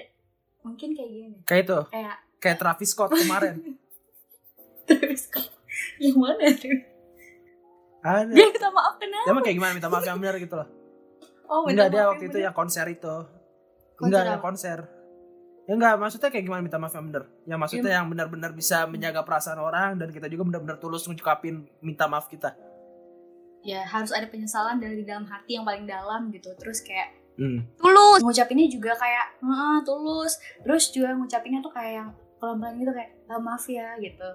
mungkin 0.60 0.90
kayak 0.92 1.10
gini 1.10 1.38
Kayak 1.44 1.62
itu, 1.64 1.78
kayak 1.88 2.16
kayak 2.38 2.58
Travis 2.58 2.90
Scott 2.90 3.12
kemarin. 3.12 3.56
terus 4.84 5.28
kok 5.28 5.48
yang 5.98 6.18
mana 6.18 6.50
tuh 6.52 6.74
Ada. 8.02 8.28
dia 8.30 8.48
minta 8.50 8.70
maaf 8.70 8.96
kenapa 8.98 9.26
Dia 9.26 9.42
kayak 9.42 9.56
gimana 9.56 9.72
minta 9.72 9.88
maaf 9.88 10.04
yang 10.04 10.18
bener 10.18 10.36
gitu 10.38 10.56
loh. 10.56 10.68
oh 11.46 11.64
Enggak 11.66 11.88
dia 11.88 12.04
waktu 12.06 12.26
itu 12.26 12.36
bener. 12.36 12.46
yang 12.46 12.54
konser 12.54 12.86
itu. 12.90 13.16
Konser 13.94 14.04
Enggak 14.04 14.24
yang 14.28 14.42
konser. 14.42 14.80
Ya 15.64 15.74
enggak, 15.74 15.96
maksudnya 15.96 16.28
kayak 16.28 16.44
gimana 16.44 16.62
minta 16.62 16.76
maaf 16.76 16.92
yang 16.92 17.08
bener? 17.08 17.24
Yang 17.46 17.60
maksudnya 17.62 17.88
Ya. 17.88 17.96
yang 17.96 18.08
benar-benar 18.10 18.52
bisa 18.52 18.84
menjaga 18.84 19.24
perasaan 19.24 19.56
orang 19.58 19.96
dan 19.96 20.12
kita 20.12 20.28
juga 20.28 20.44
benar-benar 20.44 20.76
tulus 20.76 21.08
ngucapin 21.08 21.64
minta 21.80 22.04
maaf 22.04 22.28
kita. 22.28 22.52
Ya 23.64 23.82
harus 23.82 24.12
ada 24.12 24.28
penyesalan 24.28 24.78
dari 24.78 25.02
dalam 25.02 25.24
hati 25.24 25.56
yang 25.56 25.64
paling 25.64 25.84
dalam 25.84 26.28
gitu. 26.30 26.52
Terus 26.56 26.80
kayak 26.80 27.16
Hmm. 27.34 27.66
tulus. 27.76 28.22
Ngucapinnya 28.22 28.70
juga 28.70 28.94
kayak 28.94 29.42
"Heeh, 29.42 29.76
tulus. 29.82 30.36
Terus 30.62 30.84
juga 30.92 31.12
ngucapinnya 31.12 31.60
tuh 31.60 31.72
kayak 31.72 31.94
yang 31.98 32.10
pelan-pelan 32.38 32.78
gitu 32.78 32.92
kayak 32.92 33.10
"Ah, 33.26 33.40
maaf 33.40 33.66
ya 33.66 33.98
gitu. 33.98 34.30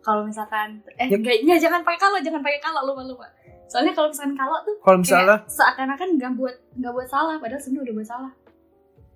Kalau 0.00 0.22
misalkan 0.22 0.78
eh 0.96 1.08
Ya. 1.08 1.18
enggak 1.18 1.58
jangan 1.58 1.82
pakai 1.82 1.98
kalau 1.98 2.18
jangan 2.18 2.38
pakai 2.40 2.60
kalau 2.60 2.86
lupa 2.86 3.02
lupa. 3.02 3.26
Soalnya 3.66 3.90
kalau 3.90 4.12
misalkan 4.12 4.36
kalau 4.36 4.58
tuh 4.60 4.76
Kalau 4.78 4.98
misalnya? 4.98 5.36
seakan-akan 5.48 6.08
nggak 6.14 6.32
buat 6.36 6.56
nggak 6.76 6.92
buat 6.92 7.08
salah 7.08 7.40
padahal 7.40 7.58
sebenarnya 7.58 7.86
udah 7.88 7.94
buat 7.96 8.08
salah. 8.08 8.32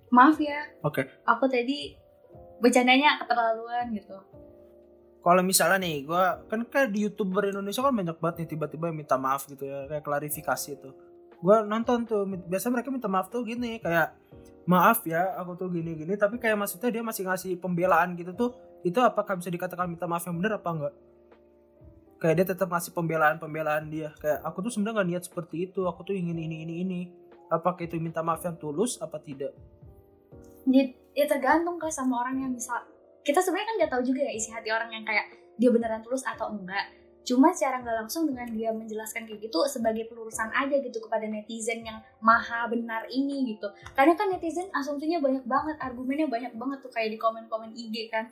Maaf 0.09 0.37
ya. 0.39 0.59
Oke. 0.81 1.03
aku 1.23 1.45
tadi 1.45 1.95
bercandanya 2.57 3.19
keterlaluan 3.19 3.91
gitu 3.93 4.17
kalau 5.21 5.41
misalnya 5.43 5.81
nih 5.81 6.07
gua 6.07 6.41
kan 6.47 6.63
kayak 6.65 6.93
di 6.93 7.07
youtuber 7.09 7.49
Indonesia 7.49 7.81
kan 7.83 7.93
banyak 7.93 8.17
banget 8.17 8.35
nih 8.43 8.47
tiba-tiba 8.55 8.93
minta 8.93 9.15
maaf 9.19 9.45
gitu 9.49 9.65
ya 9.67 9.89
kayak 9.89 10.03
klarifikasi 10.05 10.69
itu 10.77 10.89
gue 11.37 11.57
nonton 11.69 12.01
tuh 12.09 12.25
biasa 12.49 12.73
mereka 12.73 12.89
minta 12.89 13.05
maaf 13.05 13.29
tuh 13.29 13.45
gini 13.45 13.77
kayak 13.77 14.09
maaf 14.65 15.05
ya 15.05 15.37
aku 15.37 15.53
tuh 15.53 15.69
gini 15.69 15.93
gini 15.93 16.17
tapi 16.17 16.41
kayak 16.41 16.57
maksudnya 16.57 16.89
dia 16.89 17.03
masih 17.05 17.23
ngasih 17.29 17.51
pembelaan 17.61 18.17
gitu 18.17 18.33
tuh 18.33 18.49
itu 18.81 18.97
apakah 19.01 19.37
bisa 19.37 19.53
dikatakan 19.53 19.89
minta 19.89 20.05
maaf 20.09 20.25
yang 20.25 20.37
benar 20.37 20.61
apa 20.61 20.69
enggak? 20.69 20.95
Kayak 22.17 22.35
dia 22.41 22.45
tetap 22.57 22.67
ngasih 22.73 22.91
pembelaan 22.93 23.37
pembelaan 23.37 23.89
dia 23.89 24.09
kayak 24.17 24.41
aku 24.41 24.65
tuh 24.65 24.71
sebenarnya 24.73 24.95
nggak 25.01 25.09
niat 25.13 25.23
seperti 25.29 25.55
itu 25.69 25.85
aku 25.85 26.01
tuh 26.07 26.15
ingin 26.17 26.37
ini 26.37 26.65
ini 26.65 26.75
ini. 26.81 27.01
Apakah 27.47 27.87
itu 27.87 27.95
minta 27.95 28.19
maaf 28.19 28.43
yang 28.43 28.59
tulus 28.59 28.99
apa 28.99 29.23
tidak? 29.23 29.55
Jadi, 30.67 31.15
ya 31.15 31.23
tergantung 31.31 31.79
kan 31.79 31.87
sama 31.87 32.27
orang 32.27 32.43
yang 32.43 32.51
misal 32.51 32.83
kita 33.27 33.43
sebenarnya 33.43 33.67
kan 33.67 33.75
nggak 33.83 33.91
tahu 33.91 34.03
juga 34.07 34.23
ya 34.23 34.31
isi 34.31 34.49
hati 34.55 34.71
orang 34.71 34.87
yang 34.87 35.03
kayak 35.03 35.27
dia 35.59 35.67
beneran 35.67 35.99
tulus 35.99 36.23
atau 36.23 36.47
enggak. 36.47 36.95
Cuma 37.27 37.51
secara 37.51 37.83
nggak 37.83 38.07
langsung 38.07 38.23
dengan 38.23 38.47
dia 38.55 38.71
menjelaskan 38.71 39.27
kayak 39.27 39.51
gitu 39.51 39.59
sebagai 39.67 40.07
pelurusan 40.07 40.47
aja 40.55 40.79
gitu 40.79 41.03
kepada 41.03 41.27
netizen 41.27 41.83
yang 41.83 41.99
maha 42.23 42.71
benar 42.71 43.03
ini 43.11 43.51
gitu. 43.51 43.67
Karena 43.91 44.15
kan 44.15 44.31
netizen 44.31 44.71
asumsinya 44.71 45.19
banyak 45.19 45.43
banget 45.43 45.75
argumennya 45.83 46.31
banyak 46.31 46.55
banget 46.55 46.79
tuh 46.79 46.91
kayak 46.95 47.11
di 47.11 47.19
komen-komen 47.19 47.75
IG 47.75 48.07
kan. 48.07 48.31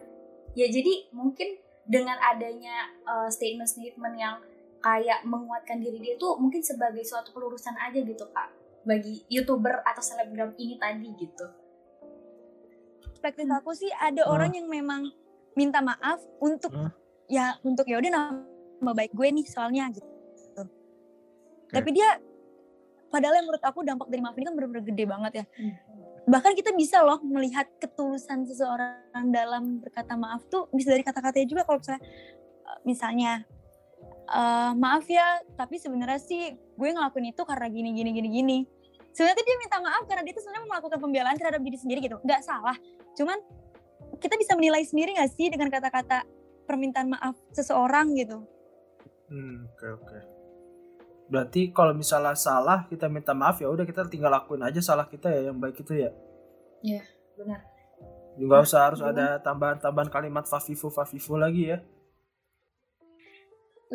Ya 0.55 0.71
jadi 0.71 1.11
mungkin 1.11 1.59
dengan 1.83 2.15
adanya 2.23 2.87
uh, 3.03 3.27
statement-statement 3.27 4.15
yang 4.15 4.39
kayak 4.79 5.27
menguatkan 5.27 5.83
diri 5.83 5.99
dia 5.99 6.15
tuh 6.15 6.39
mungkin 6.39 6.63
sebagai 6.63 7.03
suatu 7.03 7.35
pelurusan 7.35 7.75
aja 7.75 7.99
gitu 7.99 8.25
kak 8.31 8.53
bagi 8.85 9.25
youtuber 9.27 9.81
atau 9.81 9.99
selebgram 9.99 10.53
ini 10.61 10.77
tadi 10.77 11.09
gitu 11.17 11.64
perspektif 13.09 13.45
aku 13.49 13.71
sih 13.73 13.89
ada 13.95 14.25
Hmm. 14.25 14.33
orang 14.33 14.51
yang 14.55 14.67
memang 14.67 15.09
minta 15.55 15.79
maaf 15.79 16.19
untuk 16.41 16.71
Hmm. 16.71 16.91
ya 17.25 17.57
untuk 17.63 17.87
ya 17.87 17.97
udah 17.97 18.11
nama 18.11 18.91
baik 18.91 19.13
gue 19.13 19.27
nih 19.31 19.45
soalnya 19.47 19.89
gitu. 19.91 20.61
Tapi 21.65 21.89
dia 21.91 22.21
padahal 23.09 23.39
yang 23.39 23.45
menurut 23.47 23.63
aku 23.63 23.79
dampak 23.81 24.07
dari 24.11 24.21
maaf 24.21 24.35
ini 24.35 24.45
kan 24.45 24.53
benar-benar 24.53 24.83
gede 24.85 25.03
banget 25.07 25.31
ya. 25.43 25.45
Hmm. 25.57 25.73
Bahkan 26.25 26.51
kita 26.57 26.73
bisa 26.73 27.05
loh 27.05 27.21
melihat 27.21 27.69
ketulusan 27.77 28.49
seseorang 28.49 29.29
dalam 29.29 29.77
berkata 29.77 30.17
maaf 30.17 30.45
tuh 30.49 30.65
bisa 30.73 30.89
dari 30.89 31.05
kata-katanya 31.05 31.47
juga 31.47 31.63
kalau 31.63 31.79
misalnya 31.81 32.01
eh, 32.65 32.79
misalnya 32.83 33.31
eh, 34.25 34.71
maaf 34.73 35.05
ya, 35.05 35.41
tapi 35.53 35.77
sebenarnya 35.77 36.17
sih 36.17 36.57
gue 36.57 36.89
ngelakuin 36.91 37.29
itu 37.29 37.41
karena 37.45 37.67
gini 37.69 37.89
gini 37.93 38.09
gini 38.11 38.29
gini. 38.29 38.57
Sebenarnya 39.15 39.43
dia 39.47 39.57
minta 39.57 39.77
maaf 39.79 40.03
karena 40.03 40.27
dia 40.27 40.33
tuh 40.35 40.43
sebenarnya 40.43 40.67
melakukan 40.67 40.99
pembelaan 40.99 41.35
terhadap 41.39 41.61
diri 41.63 41.77
sendiri 41.79 41.99
gitu. 42.03 42.19
Nggak 42.19 42.43
salah. 42.43 42.75
Cuman 43.15 43.39
kita 44.19 44.35
bisa 44.35 44.53
menilai 44.59 44.83
sendiri 44.83 45.15
gak 45.15 45.31
sih 45.33 45.47
dengan 45.47 45.71
kata-kata 45.71 46.27
permintaan 46.67 47.07
maaf 47.15 47.35
seseorang 47.55 48.11
gitu. 48.19 48.43
Hmm, 49.31 49.71
oke 49.71 49.87
oke. 50.03 50.19
Berarti 51.31 51.73
kalau 51.73 51.95
misalnya 51.95 52.37
salah 52.37 52.85
kita 52.91 53.09
minta 53.09 53.33
maaf 53.33 53.57
ya 53.63 53.71
udah 53.71 53.87
kita 53.87 54.05
tinggal 54.11 54.29
lakuin 54.29 54.61
aja 54.61 54.77
salah 54.83 55.07
kita 55.09 55.31
ya 55.31 55.49
yang 55.49 55.57
baik 55.57 55.79
itu 55.81 55.95
ya. 55.95 56.11
benar 57.39 57.65
Nggak 58.35 58.61
usah 58.67 58.91
harus 58.91 58.99
Benar. 58.99 59.15
ada 59.15 59.27
tambahan-tambahan 59.41 60.11
kalimat 60.11 60.43
fafifu 60.43 60.91
fafifu 60.91 61.39
lagi 61.39 61.71
ya. 61.71 61.79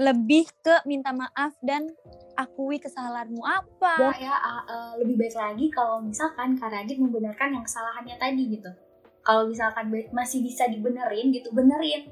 Lebih 0.00 0.48
ke 0.64 0.80
minta 0.88 1.12
maaf 1.12 1.52
dan 1.60 1.92
akui 2.32 2.80
kesalahanmu 2.80 3.44
apa. 3.44 4.00
Wah 4.00 4.16
ya 4.16 4.32
uh, 4.32 4.64
uh, 4.64 4.90
lebih 4.96 5.20
baik 5.20 5.36
lagi 5.36 5.68
kalau 5.68 6.00
misalkan 6.00 6.56
Kak 6.56 6.72
Radit 6.72 6.96
membenarkan 6.96 7.52
yang 7.52 7.64
kesalahannya 7.68 8.16
tadi 8.16 8.48
gitu. 8.48 8.72
Kalau 9.20 9.44
misalkan 9.44 9.92
masih 10.16 10.40
bisa 10.40 10.64
dibenerin 10.72 11.28
gitu, 11.28 11.52
benerin. 11.52 12.08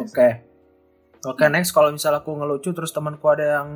Oke. 0.00 0.48
Oke 1.28 1.44
next 1.52 1.76
kalau 1.76 1.92
misalnya 1.92 2.24
aku 2.24 2.32
ngelucu 2.40 2.72
terus 2.72 2.94
temanku 2.94 3.28
ada 3.28 3.60
yang 3.60 3.68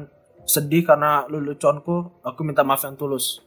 sedih 0.48 0.82
karena 0.88 1.28
leluconku, 1.28 2.24
aku 2.24 2.40
minta 2.40 2.64
maaf 2.64 2.88
yang 2.88 2.96
tulus. 2.96 3.44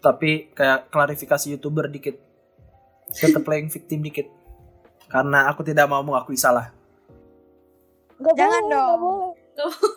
Tapi 0.00 0.52
kayak 0.52 0.88
klarifikasi 0.88 1.56
youtuber 1.56 1.88
dikit. 1.88 2.16
Tetap 3.12 3.44
playing 3.44 3.68
victim 3.68 4.00
dikit. 4.04 4.28
Karena 5.08 5.48
aku 5.52 5.64
tidak 5.64 5.88
mau 5.88 6.00
mengakui 6.00 6.36
salah. 6.36 6.72
Gak 8.24 8.34
Jangan 8.34 8.62
dong. 8.66 9.00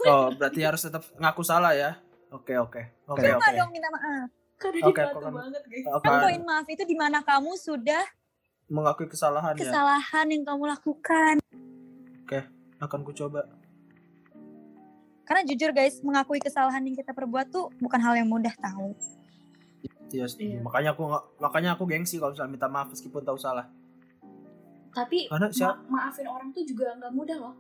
Oh, 0.06 0.28
berarti 0.36 0.60
harus 0.62 0.82
tetap 0.82 1.04
ngaku 1.16 1.42
salah 1.42 1.72
ya. 1.72 1.96
Oke, 2.30 2.54
oke. 2.54 2.82
Oke, 3.08 3.24
Coba 3.26 3.40
oke. 3.42 3.56
dong 3.56 3.72
minta 3.72 3.88
maaf. 3.88 4.28
Oke, 4.58 5.00
aku 5.00 5.20
kan- 5.22 5.32
banget 5.32 5.64
guys. 5.64 5.86
Oke. 5.88 6.06
Kan 6.06 6.20
poin 6.20 6.42
maaf 6.44 6.68
itu 6.68 6.84
di 6.84 6.94
mana 6.94 7.22
kamu 7.22 7.56
sudah 7.56 8.04
Mengakui 8.68 9.08
kesalahan 9.08 9.56
ya. 9.56 9.64
kesalahan 9.64 10.28
yang 10.28 10.44
kamu 10.44 10.68
lakukan. 10.68 11.36
Akan 12.78 13.02
ku 13.02 13.10
coba. 13.10 13.42
Karena 15.24 15.42
jujur 15.44 15.74
guys, 15.74 15.98
mengakui 16.00 16.38
kesalahan 16.38 16.86
yang 16.86 16.94
kita 16.94 17.10
perbuat 17.10 17.50
tuh 17.50 17.74
bukan 17.82 17.98
hal 17.98 18.14
yang 18.14 18.30
mudah 18.30 18.54
tahu. 18.54 18.94
Iya, 20.08 20.24
setuju. 20.24 20.46
Iya. 20.48 20.60
Makanya 20.62 20.90
aku 20.94 21.04
makanya 21.42 21.70
aku 21.74 21.84
gengsi 21.84 22.16
kalau 22.16 22.32
misalnya 22.32 22.54
minta 22.54 22.70
maaf 22.70 22.88
meskipun 22.88 23.26
tahu 23.26 23.36
salah. 23.36 23.66
Tapi 24.94 25.26
Karena 25.28 25.50
ma- 25.50 25.82
maafin 25.90 26.26
orang 26.26 26.54
tuh 26.54 26.64
juga 26.64 26.94
nggak 26.96 27.12
mudah 27.12 27.38
loh. 27.40 27.56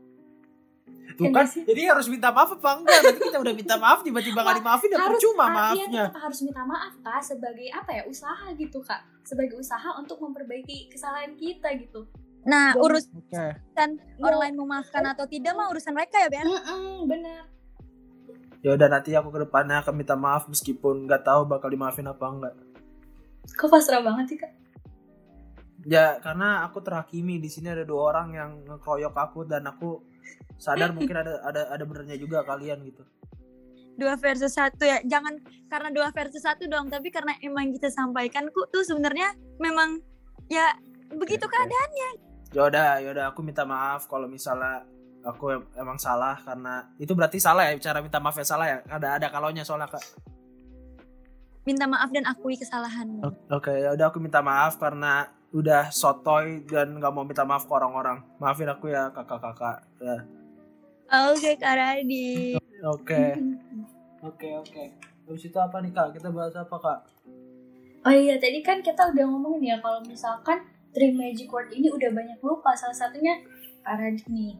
Tuh 1.09 1.23
Ya 1.23 1.29
kan 1.31 1.45
jadi 1.49 1.81
harus 1.89 2.05
minta 2.07 2.29
maaf 2.29 2.51
apa 2.51 2.69
enggak? 2.75 2.99
Nanti 3.01 3.19
kita 3.23 3.37
udah 3.39 3.53
minta 3.53 3.75
maaf 3.75 3.99
tiba-tiba 4.01 4.37
nggak 4.37 4.57
dimaafin 4.59 4.89
ya 4.89 4.97
harus 4.97 5.09
percuma 5.11 5.39
ah, 5.39 5.47
iya, 5.47 5.55
maafnya. 5.55 6.03
tetap 6.07 6.21
harus 6.23 6.39
minta 6.41 6.61
maaf 6.63 6.93
kak 6.99 7.21
sebagai 7.21 7.67
apa 7.69 7.89
ya 7.91 8.03
usaha 8.05 8.45
gitu 8.53 8.79
kak 8.79 9.01
sebagai 9.21 9.55
usaha 9.55 9.89
untuk 9.95 10.17
memperbaiki 10.19 10.87
kesalahan 10.87 11.33
kita 11.33 11.73
gitu 11.75 12.05
Nah, 12.43 12.71
Dan- 12.71 12.79
urusan 12.79 13.11
Oke. 13.17 13.45
orang 14.17 14.39
lain 14.39 14.55
memaafkan 14.55 15.03
atau 15.03 15.25
tidak 15.25 15.51
mah 15.51 15.67
urusan 15.67 15.91
mereka 15.91 16.15
ya, 16.17 16.29
Ben. 16.29 16.47
Mm-mm, 16.47 17.03
bener 17.05 17.43
Ya 18.57 18.71
udah 18.71 18.87
nanti 18.87 19.11
aku 19.11 19.29
ke 19.29 19.39
depannya 19.41 19.79
akan 19.79 19.93
minta 19.93 20.15
maaf 20.15 20.45
meskipun 20.45 21.05
nggak 21.05 21.23
tahu 21.23 21.43
bakal 21.43 21.67
dimaafin 21.67 22.05
apa 22.05 22.23
enggak. 22.23 22.53
kok 23.49 23.67
pasrah 23.67 23.99
banget 23.99 24.25
sih 24.27 24.37
kak 24.37 24.53
Ya 25.83 26.19
karena 26.19 26.63
aku 26.63 26.79
terhakimi 26.79 27.37
di 27.37 27.47
sini 27.47 27.67
ada 27.67 27.83
dua 27.83 28.11
orang 28.11 28.27
yang 28.31 28.51
ngekroyok 28.61 29.13
aku 29.13 29.39
dan 29.43 29.63
aku 29.63 30.03
sadar 30.57 30.91
mungkin 30.97 31.15
ada 31.15 31.41
ada 31.45 31.61
ada 31.71 31.83
benernya 31.85 32.17
juga 32.17 32.43
kalian 32.43 32.81
gitu. 32.85 33.03
Dua 33.97 34.13
versus 34.13 34.53
satu 34.53 34.85
ya. 34.85 35.01
Jangan 35.01 35.41
karena 35.69 35.89
dua 35.89 36.13
versus 36.13 36.45
satu 36.45 36.69
dong, 36.69 36.89
tapi 36.93 37.09
karena 37.09 37.33
emang 37.41 37.73
kita 37.73 37.89
sampaikan 37.89 38.45
ku 38.53 38.65
tuh 38.69 38.85
sebenarnya 38.85 39.33
memang 39.57 39.97
ya 40.49 40.77
begitu 41.17 41.49
Oke. 41.49 41.53
keadaan. 41.57 41.89
Ya 42.53 42.61
udah, 42.69 42.89
ya 43.03 43.09
udah 43.11 43.25
aku 43.33 43.41
minta 43.43 43.65
maaf 43.65 44.05
kalau 44.05 44.29
misalnya 44.29 44.85
aku 45.25 45.51
em- 45.51 45.67
emang 45.75 45.97
salah 45.99 46.39
karena 46.39 46.87
itu 47.01 47.11
berarti 47.11 47.41
salah 47.41 47.67
ya 47.67 47.75
cara 47.81 47.99
minta 47.99 48.21
maaf 48.21 48.37
yang 48.37 48.47
salah 48.47 48.67
ya. 48.69 48.77
Ada 48.85 49.07
ada 49.17 49.27
kalaunya 49.33 49.65
soalnya 49.65 49.89
Kak. 49.89 50.03
Minta 51.67 51.83
maaf 51.83 52.07
dan 52.13 52.23
akui 52.23 52.55
kesalahan. 52.55 53.19
Oke, 53.51 53.73
ya 53.75 53.91
udah 53.97 54.07
aku 54.07 54.23
minta 54.23 54.39
maaf 54.39 54.79
karena 54.79 55.27
udah 55.57 55.89
sotoy 55.89 56.61
dan 56.69 57.01
nggak 57.01 57.09
mau 57.09 57.25
minta 57.25 57.41
maaf 57.41 57.65
ke 57.65 57.73
orang-orang. 57.73 58.21
Maafin 58.37 58.69
aku 58.69 58.93
ya 58.93 59.09
kakak-kakak. 59.09 59.81
Ya. 59.97 60.17
Oke, 61.33 61.57
Kak 61.57 61.73
Radi. 61.73 62.61
Oke. 62.85 63.23
Oke, 64.21 64.47
oke. 64.53 64.83
Habis 65.25 65.43
itu 65.43 65.57
apa 65.57 65.81
nih 65.81 65.91
Kak? 65.91 66.13
Kita 66.13 66.29
bahas 66.29 66.53
apa 66.53 66.77
Kak? 66.77 66.99
oh 68.07 68.15
iya 68.15 68.39
tadi 68.39 68.63
kan 68.63 68.79
kita 68.79 69.11
udah 69.11 69.25
ngomongin 69.27 69.75
ya 69.75 69.77
kalau 69.83 69.99
misalkan 70.07 70.63
three 70.95 71.11
magic 71.11 71.51
word 71.51 71.67
ini 71.75 71.91
udah 71.91 72.07
banyak 72.07 72.39
lupa 72.39 72.71
salah 72.71 72.95
satunya 72.95 73.35
Kak 73.83 73.99
Radit 73.99 74.23
nih 74.31 74.55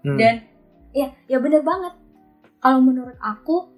Hmm. 0.00 0.16
dan 0.16 0.48
ya 0.96 1.12
ya 1.26 1.36
bener 1.36 1.60
banget 1.60 1.92
kalau 2.56 2.80
menurut 2.80 3.18
aku 3.18 3.68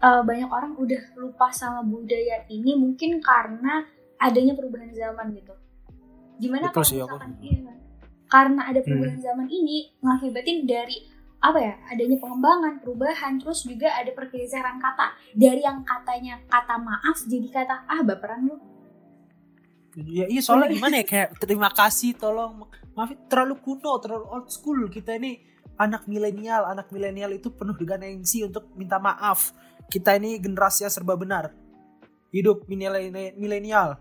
eh, 0.00 0.22
banyak 0.24 0.48
orang 0.48 0.72
udah 0.74 0.98
lupa 1.14 1.52
sama 1.52 1.84
budaya 1.84 2.42
ini 2.48 2.74
mungkin 2.74 3.20
karena 3.20 3.84
adanya 4.16 4.56
perubahan 4.56 4.90
zaman 4.90 5.30
gitu 5.30 5.52
gimana 6.40 6.72
kalau 6.72 6.88
misalkan 6.88 7.30
iya, 7.44 7.72
karena 8.30 8.62
ada 8.70 8.80
perubahan 8.80 9.20
zaman 9.20 9.48
ini 9.50 9.92
ngakibatin 10.00 10.64
dari 10.64 10.96
apa 11.40 11.58
ya 11.58 11.74
adanya 11.88 12.16
pengembangan 12.20 12.78
perubahan 12.84 13.40
terus 13.40 13.64
juga 13.64 13.90
ada 13.96 14.12
pergeseran 14.12 14.76
kata. 14.78 15.16
Dari 15.32 15.64
yang 15.64 15.82
katanya 15.82 16.38
kata 16.46 16.76
maaf 16.78 17.18
jadi 17.26 17.48
kata 17.48 17.90
ah 17.90 18.00
baperan 18.04 18.48
lu. 18.48 18.56
Ya, 19.98 20.30
iya 20.30 20.38
soalnya 20.38 20.70
gimana 20.70 21.02
ya 21.02 21.06
kayak 21.08 21.28
terima 21.42 21.66
kasih 21.74 22.14
tolong 22.14 22.70
maaf 22.94 23.10
terlalu 23.26 23.58
kuno 23.58 23.98
terlalu 23.98 24.26
old 24.30 24.48
school 24.48 24.78
kita 24.88 25.18
ini. 25.18 25.42
Anak 25.80 26.04
milenial 26.04 26.68
anak 26.68 26.92
milenial 26.92 27.32
itu 27.32 27.48
penuh 27.56 27.72
dengan 27.72 28.04
gengsi 28.04 28.44
untuk 28.44 28.68
minta 28.76 29.00
maaf. 29.00 29.56
Kita 29.88 30.14
ini 30.14 30.36
generasi 30.36 30.84
yang 30.84 30.92
serba 30.92 31.16
benar. 31.16 31.56
Hidup 32.30 32.68
milenial 32.68 33.98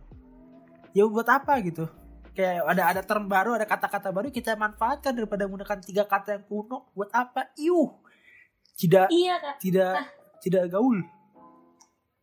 ya 0.94 1.06
buat 1.06 1.28
apa 1.30 1.58
gitu 1.62 1.86
kayak 2.40 2.64
ada 2.64 2.84
ada 2.96 3.02
term 3.04 3.28
baru 3.28 3.60
ada 3.60 3.68
kata-kata 3.68 4.16
baru 4.16 4.32
kita 4.32 4.56
manfaatkan 4.56 5.12
daripada 5.12 5.44
menggunakan 5.44 5.84
tiga 5.84 6.08
kata 6.08 6.40
yang 6.40 6.46
kuno 6.48 6.88
buat 6.96 7.12
apa? 7.12 7.52
Iuh 7.60 8.00
tidak 8.80 9.12
iya 9.12 9.36
kak. 9.44 9.60
tidak 9.60 10.08
tidak 10.40 10.72
gaul. 10.72 11.04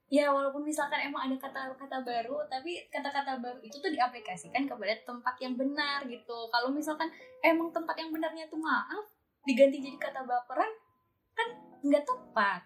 Ya 0.08 0.32
walaupun 0.32 0.64
misalkan 0.64 1.04
emang 1.04 1.28
ada 1.28 1.36
kata-kata 1.36 2.00
baru 2.00 2.48
tapi 2.48 2.88
kata-kata 2.88 3.36
baru 3.44 3.60
itu 3.60 3.76
tuh 3.76 3.92
diaplikasikan 3.92 4.64
kepada 4.64 4.96
tempat 5.04 5.36
yang 5.44 5.52
benar 5.52 6.08
gitu. 6.08 6.48
Kalau 6.48 6.72
misalkan 6.72 7.12
emang 7.44 7.68
tempat 7.76 8.00
yang 8.00 8.08
benarnya 8.08 8.48
tuh 8.48 8.56
maaf 8.56 9.04
diganti 9.44 9.84
jadi 9.84 10.00
kata 10.00 10.24
baperan 10.24 10.72
kan 11.36 11.48
nggak 11.84 12.08
tepat. 12.08 12.64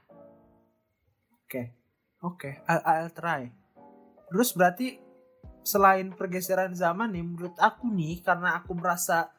Oke, 2.20 2.60
I'll, 2.68 2.84
I'll 2.84 3.12
try. 3.16 3.48
Terus 4.28 4.52
berarti 4.52 5.00
selain 5.70 6.10
pergeseran 6.10 6.74
zaman 6.74 7.14
nih, 7.14 7.22
menurut 7.22 7.54
aku 7.62 7.86
nih 7.94 8.18
karena 8.26 8.58
aku 8.58 8.74
merasa 8.74 9.30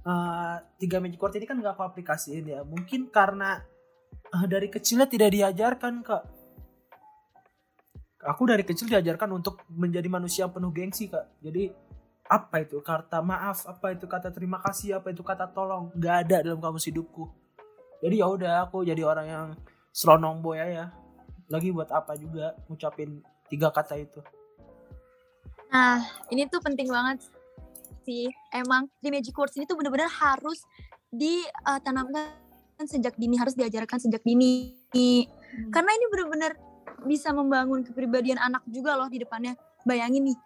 eh, 0.00 0.56
tiga 0.80 1.04
magic 1.04 1.20
word 1.20 1.36
ini 1.36 1.44
kan 1.44 1.60
nggak 1.60 1.76
aku 1.76 1.84
aplikasiin 1.84 2.44
ya. 2.48 2.60
Mungkin 2.64 3.12
karena 3.12 3.60
eh, 4.32 4.46
dari 4.48 4.72
kecilnya 4.72 5.04
tidak 5.04 5.28
diajarkan 5.36 6.00
kak. 6.00 6.24
Aku 8.24 8.48
dari 8.48 8.64
kecil 8.64 8.88
diajarkan 8.88 9.36
untuk 9.36 9.60
menjadi 9.68 10.08
manusia 10.08 10.48
yang 10.48 10.52
penuh 10.56 10.72
gengsi 10.72 11.12
kak. 11.12 11.28
Jadi 11.44 11.68
apa 12.24 12.64
itu 12.64 12.80
kata 12.80 13.20
maaf, 13.20 13.68
apa 13.68 13.92
itu 13.92 14.08
kata 14.08 14.32
terima 14.32 14.56
kasih, 14.64 14.96
apa 14.96 15.12
itu 15.12 15.20
kata 15.20 15.52
tolong, 15.52 15.92
nggak 15.92 16.16
ada 16.24 16.36
dalam 16.40 16.56
kamus 16.56 16.88
hidupku. 16.88 17.28
Jadi 18.00 18.24
ya 18.24 18.26
udah 18.32 18.64
aku 18.64 18.80
jadi 18.80 19.04
orang 19.04 19.26
yang 19.28 19.46
selonong 19.92 20.40
boy 20.40 20.56
ya 20.56 20.90
lagi 21.48 21.70
buat 21.70 21.86
apa 21.92 22.16
juga 22.16 22.56
ngucapin 22.66 23.20
tiga 23.46 23.68
kata 23.70 24.00
itu 24.00 24.20
Nah, 25.74 26.06
ini 26.30 26.46
tuh 26.46 26.62
penting 26.62 26.86
banget 26.86 27.26
sih. 28.06 28.30
Emang 28.54 28.86
di 29.02 29.10
Magic 29.10 29.34
Words 29.34 29.58
ini 29.58 29.66
tuh 29.66 29.74
bener-bener 29.74 30.06
harus 30.06 30.62
ditanamkan 31.10 32.30
sejak 32.86 33.18
dini, 33.18 33.34
harus 33.34 33.58
diajarkan 33.58 33.98
sejak 33.98 34.22
dini. 34.22 34.78
Karena 35.74 35.90
ini 35.90 36.06
bener-bener 36.14 36.54
bisa 37.02 37.34
membangun 37.34 37.82
kepribadian 37.82 38.38
anak 38.38 38.62
juga 38.70 38.94
loh 38.94 39.10
di 39.10 39.18
depannya. 39.18 39.58
Bayangin 39.82 40.30
nih, 40.30 40.38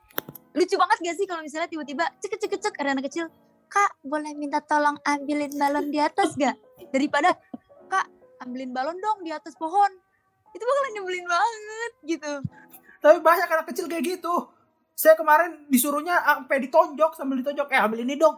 lucu 0.56 0.74
banget 0.80 0.98
gak 1.04 1.16
sih 1.20 1.26
kalau 1.28 1.44
misalnya 1.44 1.68
tiba-tiba 1.68 2.08
cek 2.24 2.40
cek 2.40 2.58
cek 2.58 2.74
ada 2.80 2.96
anak 2.96 3.12
kecil, 3.12 3.28
kak 3.68 4.00
boleh 4.00 4.32
minta 4.32 4.64
tolong 4.64 4.96
ambilin 5.04 5.52
balon 5.60 5.92
di 5.92 6.00
atas 6.00 6.34
gak? 6.40 6.56
Daripada 6.88 7.36
kak 7.92 8.08
ambilin 8.42 8.72
balon 8.72 8.96
dong 8.96 9.22
di 9.22 9.30
atas 9.30 9.52
pohon. 9.60 9.92
Itu 10.56 10.64
bakalan 10.64 10.90
nyebelin 10.96 11.26
banget 11.28 11.92
gitu. 12.16 12.32
tapi 12.98 13.22
banyak 13.22 13.46
anak 13.46 13.66
kecil 13.70 13.86
kayak 13.86 14.18
gitu 14.18 14.57
saya 14.98 15.14
kemarin 15.14 15.70
disuruhnya 15.70 16.18
sampai 16.18 16.58
ditonjok 16.58 17.14
sambil 17.14 17.38
ditonjok. 17.38 17.70
Eh 17.70 17.78
ambil 17.78 18.02
ini 18.02 18.18
dong. 18.18 18.34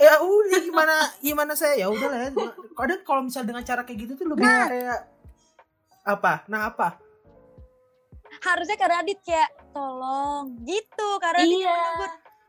Ya 0.00 0.16
udah 0.18 0.58
gimana 0.58 0.94
gimana 1.20 1.52
saya? 1.52 1.76
Ya 1.76 1.92
udah 1.92 2.08
lah 2.08 2.20
ya. 2.24 2.28
Kadang 2.72 3.00
kalau 3.04 3.28
misal 3.28 3.44
dengan 3.44 3.60
cara 3.60 3.84
kayak 3.84 4.08
gitu 4.08 4.12
tuh 4.16 4.32
lebih 4.32 4.40
Nah. 4.40 4.66
kayak 4.66 5.00
apa? 6.02 6.32
Nah 6.48 6.72
apa? 6.72 6.96
Harusnya 8.40 8.74
Kak 8.74 8.88
Radit 8.88 9.20
kayak 9.20 9.52
tolong. 9.70 10.56
Gitu 10.64 11.08
Radit 11.20 11.60
iya. 11.60 11.76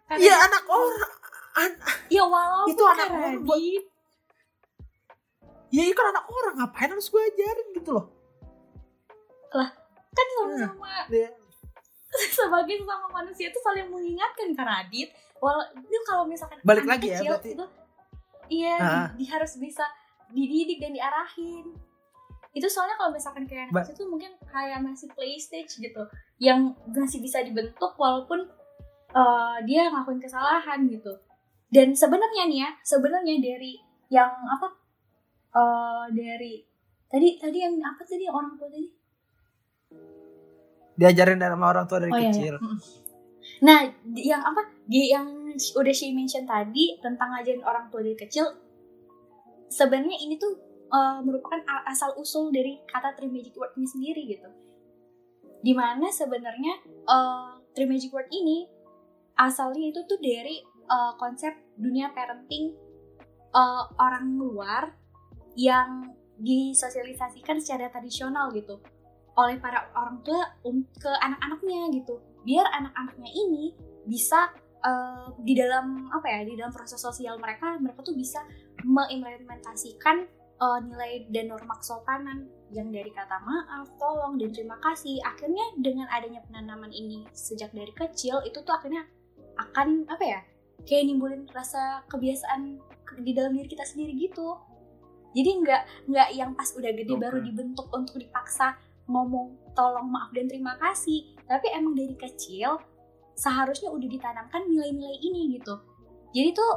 Karena- 0.07 0.23
iya 0.23 0.35
anak 0.39 0.63
orang. 0.63 1.11
An- 1.55 1.79
ya 2.07 2.23
walaupun 2.23 2.71
Itu 2.71 2.83
anak 2.83 3.07
orang, 3.11 3.35
Radit, 3.43 3.83
ya 5.69 5.83
itu 5.83 5.95
kan 5.95 6.07
anak 6.11 6.25
orang. 6.27 6.53
Ngapain 6.63 6.89
harus 6.89 7.07
gue 7.07 7.21
ajarin 7.21 7.67
gitu 7.75 7.89
loh? 7.91 8.05
Kan 9.51 10.25
sama-sama. 10.39 11.11
Dia- 11.11 11.35
sebagai 12.37 12.75
sama 12.81 13.07
manusia 13.13 13.47
itu 13.47 13.59
saling 13.59 13.87
mengingatkan 13.87 14.53
Radit 14.55 15.09
Wal 15.37 15.57
itu 15.75 15.99
kalau 16.03 16.23
misalkan 16.23 16.57
Balik 16.61 16.83
anak 16.83 16.91
lagi 16.95 17.07
ya, 17.07 17.17
kecil 17.17 17.31
berarti. 17.31 17.49
itu 17.51 17.65
iya 18.47 18.75
Ah. 18.75 19.07
di, 19.11 19.23
di- 19.23 19.29
harus 19.29 19.53
bisa 19.55 19.85
dididik 20.29 20.77
dan 20.77 20.91
diarahin 20.91 21.65
itu 22.51 22.65
soalnya 22.65 22.95
kalau 22.95 23.11
misalkan 23.11 23.43
kayak 23.43 23.67
anak 23.67 23.91
tuh 23.91 24.07
mungkin 24.07 24.31
kayak 24.41 24.79
masih 24.79 25.11
play 25.11 25.35
stage 25.35 25.75
gitu 25.75 26.01
yang 26.37 26.71
masih 26.87 27.19
bisa 27.19 27.41
dibentuk 27.41 27.93
walaupun 27.95 28.47
eh, 29.11 29.57
dia 29.63 29.87
ngelakuin 29.87 30.17
kesalahan 30.17 30.87
gitu 30.87 31.11
dan 31.67 31.91
sebenarnya 31.91 32.43
nih 32.45 32.59
ya 32.61 32.69
sebenarnya 32.81 33.35
dari 33.37 33.75
yang 34.07 34.29
apa 34.29 34.67
eh 35.51 36.05
dari 36.11 36.63
tadi 37.05 37.35
tadi 37.35 37.57
yang 37.59 37.75
apa 37.77 38.01
tadi 38.01 38.25
orang 38.25 38.53
tua 38.53 38.67
tadi 38.67 38.87
diajarin 40.95 41.39
dari 41.39 41.51
sama 41.53 41.67
orang 41.71 41.85
tua 41.85 41.99
dari 41.99 42.11
Oh, 42.11 42.19
iya, 42.19 42.31
kecil 42.31 42.55
iya. 42.55 43.03
Nah, 43.63 43.87
yang 44.15 44.41
apa? 44.43 44.67
Di 44.83 45.15
yang 45.15 45.55
udah 45.55 45.95
she 45.95 46.11
mention 46.11 46.43
tadi 46.43 46.99
tentang 46.99 47.31
ngajarin 47.31 47.63
orang 47.63 47.87
tua 47.87 48.03
dari 48.03 48.17
kecil, 48.17 48.51
sebenarnya 49.71 50.17
ini 50.19 50.35
tuh 50.35 50.59
uh, 50.91 51.23
merupakan 51.23 51.63
asal 51.87 52.11
usul 52.19 52.51
dari 52.51 52.83
kata 52.89 53.15
three 53.15 53.31
magic 53.31 53.55
word 53.55 53.71
ini 53.79 53.87
sendiri 53.87 54.21
gitu. 54.27 54.49
Di 55.63 55.71
mana 55.71 56.11
sebenarnya 56.11 56.83
uh, 57.07 57.63
three 57.71 57.87
magic 57.87 58.11
word 58.11 58.27
ini 58.29 58.67
asalnya 59.39 59.91
itu 59.91 60.03
tuh 60.03 60.19
dari 60.19 60.59
uh, 60.91 61.15
konsep 61.15 61.55
dunia 61.79 62.11
parenting 62.11 62.75
uh, 63.55 63.83
orang 63.99 64.35
luar 64.35 64.95
yang 65.55 66.11
disosialisasikan 66.35 67.63
secara 67.63 67.87
tradisional 67.87 68.51
gitu 68.51 68.83
oleh 69.35 69.59
para 69.59 69.91
orang 69.95 70.23
tua 70.23 70.41
um- 70.63 70.87
ke 70.95 71.11
anak-anaknya 71.11 71.91
gitu. 71.91 72.19
Biar 72.47 72.65
anak-anaknya 72.71 73.31
ini 73.31 73.75
bisa 74.07 74.51
eh, 74.85 75.27
di 75.41 75.53
dalam 75.57 76.07
apa 76.13 76.27
ya 76.29 76.39
di 76.45 76.53
dalam 76.55 76.71
proses 76.71 77.01
sosial 77.01 77.41
mereka 77.41 77.75
mereka 77.81 78.05
tuh 78.05 78.15
bisa 78.15 78.39
mengimplementasikan 78.85 80.25
eh, 80.55 80.79
nilai 80.87 81.27
dan 81.33 81.51
norma 81.51 81.75
kesopanan 81.79 82.47
yang 82.73 82.89
dari 82.89 83.13
kata 83.13 83.37
maaf, 83.45 83.87
tolong 84.01 84.41
dan 84.41 84.49
terima 84.51 84.77
kasih. 84.81 85.21
Akhirnya 85.21 85.63
dengan 85.77 86.09
adanya 86.09 86.41
penanaman 86.49 86.89
ini 86.89 87.27
sejak 87.31 87.69
dari 87.75 87.93
kecil 87.93 88.41
itu 88.47 88.57
tuh 88.65 88.73
akhirnya 88.73 89.05
akan 89.55 90.03
apa 90.11 90.23
ya 90.23 90.39
kayak 90.83 91.07
nimbulin 91.07 91.47
rasa 91.55 92.03
kebiasaan 92.11 92.77
ke- 93.07 93.23
di 93.23 93.31
dalam 93.31 93.55
diri 93.55 93.67
kita 93.69 93.85
sendiri 93.87 94.15
gitu. 94.17 94.59
Jadi 95.35 95.49
nggak 95.63 95.81
nggak 96.07 96.29
yang 96.35 96.51
pas 96.55 96.71
udah 96.71 96.91
gede 96.95 97.13
Oke. 97.15 97.21
baru 97.21 97.39
dibentuk 97.43 97.87
untuk 97.91 98.15
dipaksa 98.19 98.79
ngomong 99.05 99.53
tolong 99.75 100.07
maaf 100.09 100.31
dan 100.33 100.49
terima 100.49 100.73
kasih. 100.77 101.35
Tapi 101.45 101.67
emang 101.73 101.93
dari 101.93 102.15
kecil 102.17 102.79
seharusnya 103.35 103.91
udah 103.91 104.07
ditanamkan 104.07 104.63
nilai-nilai 104.65 105.19
ini 105.21 105.59
gitu. 105.59 105.75
Jadi 106.31 106.49
tuh 106.55 106.73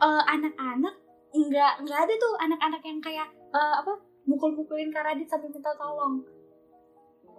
eh, 0.00 0.22
anak-anak 0.28 0.94
nggak 1.30 1.72
nggak 1.86 2.00
ada 2.06 2.14
tuh 2.18 2.32
anak-anak 2.42 2.82
yang 2.84 2.98
kayak 3.00 3.28
eh, 3.54 3.74
apa 3.80 3.92
mukul-mukulin 4.28 4.92
Kak 4.92 5.04
Radit 5.06 5.26
sampai 5.26 5.48
minta 5.50 5.72
tolong. 5.74 6.22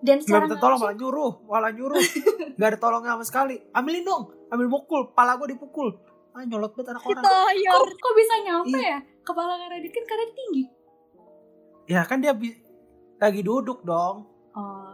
Dan 0.01 0.17
nggak 0.17 0.25
secara 0.25 0.43
minta 0.49 0.57
tolong 0.57 0.79
malah 0.81 0.95
nyuruh 0.97 1.31
malah 1.45 1.71
nyuruh. 1.71 2.01
Nggak 2.57 2.69
ada 2.73 2.79
tolongnya 2.81 3.13
sama 3.17 3.25
sekali. 3.25 3.55
Ambilin 3.73 4.05
dong 4.05 4.23
ambil 4.49 4.67
mukul 4.67 5.01
pala 5.13 5.37
gue 5.37 5.53
dipukul. 5.53 5.93
Ah 6.33 6.43
nyolot 6.47 6.73
banget 6.73 6.97
anak 6.97 7.03
orang. 7.05 7.23
Kok, 7.23 7.85
kok 7.95 8.13
bisa 8.17 8.33
nyampe 8.43 8.77
Iya. 8.79 8.97
ya? 8.97 8.99
Kepala 9.21 9.53
Kak 9.61 9.69
Radit 9.71 9.91
kan 9.93 10.03
Kak 10.09 10.17
Radit 10.17 10.35
tinggi. 10.35 10.63
Ya 11.85 12.01
kan 12.07 12.17
dia 12.23 12.33
lagi 13.21 13.41
duduk 13.45 13.85
dong. 13.85 14.25
Oh. 14.57 14.89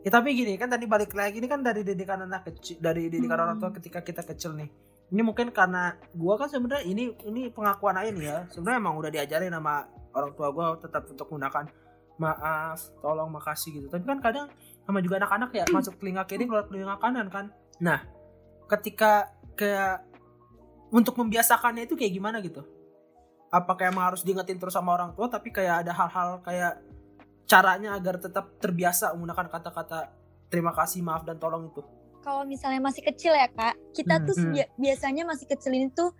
Ya 0.00 0.08
tapi 0.08 0.32
gini 0.32 0.56
kan 0.56 0.70
tadi 0.70 0.88
balik 0.88 1.12
lagi 1.12 1.42
ini 1.42 1.48
kan 1.50 1.60
dari 1.60 1.84
didikan 1.84 2.24
anak 2.24 2.48
kecil 2.48 2.80
dari 2.80 3.12
didikan 3.12 3.36
Hmm. 3.36 3.44
orang 3.50 3.56
tua 3.60 3.70
ketika 3.76 4.00
kita 4.00 4.22
kecil 4.24 4.56
nih. 4.56 4.70
Ini 5.10 5.20
mungkin 5.26 5.50
karena 5.50 5.98
gua 6.14 6.38
kan 6.38 6.48
sebenarnya 6.48 6.86
ini 6.86 7.12
ini 7.26 7.50
pengakuan 7.50 7.98
aja 7.98 8.08
nih 8.14 8.24
ya. 8.24 8.38
Sebenarnya 8.48 8.78
emang 8.80 8.94
udah 8.96 9.10
diajarin 9.10 9.52
sama 9.52 9.84
orang 10.14 10.32
tua 10.38 10.48
gua 10.54 10.78
tetap 10.78 11.04
untuk 11.10 11.26
menggunakan 11.28 11.66
maaf 12.16 12.78
tolong 13.02 13.28
makasih 13.28 13.76
gitu. 13.76 13.86
Tapi 13.92 14.04
kan 14.06 14.18
kadang 14.22 14.46
sama 14.86 15.04
juga 15.04 15.20
anak-anak 15.20 15.50
ya 15.52 15.64
masuk 15.68 16.00
telinga 16.00 16.24
kiri 16.24 16.48
keluar 16.48 16.64
telinga 16.64 16.96
kanan 16.96 17.28
kan. 17.28 17.52
Nah 17.82 18.00
ketika 18.70 19.28
kayak 19.58 20.06
untuk 20.94 21.12
membiasakannya 21.18 21.84
itu 21.84 21.98
kayak 21.98 22.12
gimana 22.14 22.40
gitu? 22.40 22.64
Apakah 23.50 23.90
emang 23.90 24.14
harus 24.14 24.22
diingetin 24.22 24.56
terus 24.56 24.72
sama 24.72 24.94
orang 24.94 25.12
tua 25.12 25.26
tapi 25.28 25.50
kayak 25.50 25.84
ada 25.84 25.92
hal-hal 25.92 26.38
kayak 26.40 26.78
caranya 27.50 27.98
agar 27.98 28.22
tetap 28.22 28.62
terbiasa 28.62 29.10
menggunakan 29.10 29.50
kata-kata 29.50 30.14
terima 30.46 30.70
kasih 30.70 31.02
maaf 31.02 31.26
dan 31.26 31.34
tolong 31.36 31.66
itu 31.66 31.82
Kalau 32.20 32.44
misalnya 32.44 32.78
masih 32.78 33.00
kecil 33.02 33.32
ya 33.32 33.48
kak, 33.48 33.80
kita 33.90 34.20
tuh 34.22 34.36
Hmm. 34.36 34.52
bia- 34.52 34.68
biasanya 34.76 35.24
masih 35.24 35.48
kecil 35.48 35.72
ini 35.72 35.88
tuh 35.88 36.12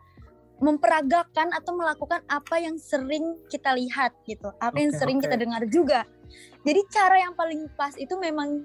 memperagakan 0.57 1.53
atau 1.53 1.77
melakukan 1.77 2.25
apa 2.25 2.57
yang 2.57 2.77
sering 2.77 3.37
kita 3.47 3.73
lihat 3.73 4.17
gitu, 4.25 4.49
apa 4.57 4.77
yang 4.77 4.91
Oke, 4.91 4.99
sering 4.99 5.21
oke. 5.21 5.25
kita 5.25 5.37
dengar 5.37 5.63
juga. 5.69 6.09
Jadi 6.65 6.81
cara 6.89 7.17
yang 7.17 7.37
paling 7.37 7.69
pas 7.77 7.93
itu 7.95 8.17
memang 8.17 8.65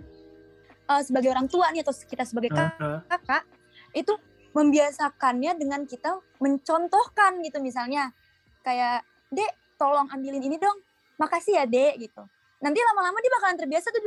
uh, 0.88 1.01
sebagai 1.04 1.28
orang 1.28 1.47
tua 1.47 1.71
nih 1.71 1.84
atau 1.84 1.91
kita 1.93 2.23
sebagai 2.23 2.51
kak- 2.51 2.80
Heeh. 2.80 2.99
kakak 3.10 3.43
itu 3.91 4.15
membiasakannya 4.51 5.51
dengan 5.56 5.84
kita 5.84 6.15
mencontohkan 6.39 7.43
gitu 7.43 7.60
misalnya 7.60 8.15
kayak 8.62 9.04
dek 9.28 9.51
tolong 9.75 10.08
ambilin 10.08 10.39
ini 10.39 10.56
dong 10.56 10.80
makasih 11.15 11.60
ya 11.60 11.65
dek 11.65 11.99
gitu 11.99 12.23
nanti 12.65 12.82
lama-lama 12.82 13.21
dia 13.21 13.32
bakalan 13.38 13.58
terbiasa 13.62 13.93
tuh 13.93 14.01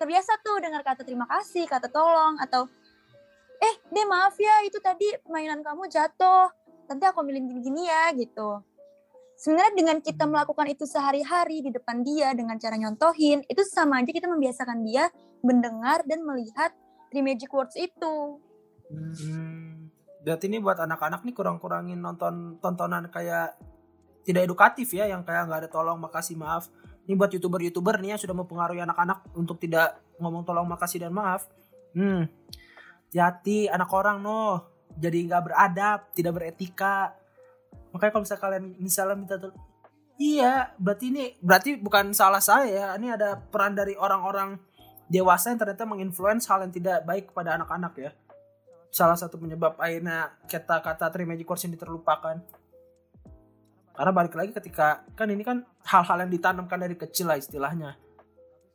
terbiasa 0.00 0.32
tuh 0.40 0.56
dengar 0.64 0.80
kata 0.80 1.04
terima 1.04 1.28
kasih 1.28 1.68
kata 1.68 1.92
tolong 1.92 2.40
atau 2.40 2.64
eh 3.58 3.74
dek 3.90 4.06
maaf 4.06 4.34
ya 4.38 4.64
itu 4.64 4.78
tadi 4.78 5.10
mainan 5.26 5.60
kamu 5.60 5.90
jatuh. 5.90 6.48
Nanti 6.88 7.04
aku 7.04 7.20
ambilin 7.20 7.44
gini-gini 7.44 7.84
ya 7.84 8.14
gitu. 8.16 8.64
Sebenarnya 9.38 9.74
dengan 9.76 9.96
kita 10.02 10.24
melakukan 10.26 10.66
itu 10.72 10.88
sehari-hari 10.88 11.62
di 11.62 11.70
depan 11.70 12.02
dia 12.02 12.34
dengan 12.34 12.58
cara 12.58 12.74
nyontohin 12.74 13.44
itu 13.46 13.62
sama 13.68 14.02
aja 14.02 14.10
kita 14.10 14.26
membiasakan 14.26 14.82
dia 14.82 15.12
mendengar 15.46 16.02
dan 16.08 16.26
melihat 16.26 16.74
three 17.12 17.22
magic 17.22 17.50
words 17.52 17.76
itu. 17.78 18.40
Hmm. 18.88 19.92
Berarti 20.24 20.50
ini 20.50 20.58
buat 20.58 20.80
anak-anak 20.80 21.22
nih 21.22 21.34
kurang-kurangin 21.36 22.00
nonton 22.02 22.58
tontonan 22.58 23.06
kayak 23.12 23.54
tidak 24.26 24.48
edukatif 24.48 24.90
ya 24.96 25.06
yang 25.06 25.22
kayak 25.22 25.46
nggak 25.46 25.66
ada 25.66 25.70
tolong 25.70 26.02
makasih 26.02 26.34
maaf 26.34 26.66
ini 27.08 27.16
buat 27.16 27.32
youtuber-youtuber 27.32 27.96
nih 28.04 28.14
yang 28.14 28.20
sudah 28.20 28.36
mempengaruhi 28.36 28.84
anak-anak 28.84 29.32
untuk 29.32 29.56
tidak 29.56 29.96
ngomong 30.20 30.44
tolong 30.44 30.68
makasih 30.68 31.00
dan 31.00 31.16
maaf. 31.16 31.48
Hmm. 31.96 32.28
Hati 33.08 33.64
anak 33.72 33.88
orang 33.88 34.20
no 34.20 34.68
jadi 34.92 35.24
nggak 35.24 35.42
beradab 35.48 35.98
tidak 36.12 36.36
beretika. 36.36 37.16
Makanya 37.96 38.12
kalau 38.12 38.22
misalnya 38.28 38.42
kalian 38.44 38.64
misalnya 38.76 39.16
minta 39.16 39.36
iya 40.20 40.68
berarti 40.76 41.04
ini 41.08 41.24
berarti 41.40 41.80
bukan 41.80 42.12
salah 42.12 42.44
saya. 42.44 42.92
Ini 43.00 43.16
ada 43.16 43.40
peran 43.40 43.72
dari 43.72 43.96
orang-orang 43.96 44.60
dewasa 45.08 45.48
yang 45.48 45.64
ternyata 45.64 45.88
menginfluence 45.88 46.44
hal 46.52 46.60
yang 46.60 46.72
tidak 46.76 47.08
baik 47.08 47.32
kepada 47.32 47.56
anak-anak 47.56 47.96
ya. 47.96 48.10
Salah 48.92 49.16
satu 49.16 49.40
penyebab 49.40 49.80
akhirnya 49.80 50.36
kata-kata 50.44 51.08
Three 51.08 51.24
Magic 51.24 51.48
Words 51.48 51.64
ini 51.64 51.80
terlupakan 51.80 52.36
karena 53.98 54.14
balik 54.14 54.38
lagi 54.38 54.54
ketika 54.54 55.02
kan 55.18 55.26
ini 55.26 55.42
kan 55.42 55.66
hal-hal 55.82 56.22
yang 56.22 56.30
ditanamkan 56.30 56.78
dari 56.78 56.94
kecil 56.94 57.26
lah 57.26 57.34
istilahnya. 57.34 57.98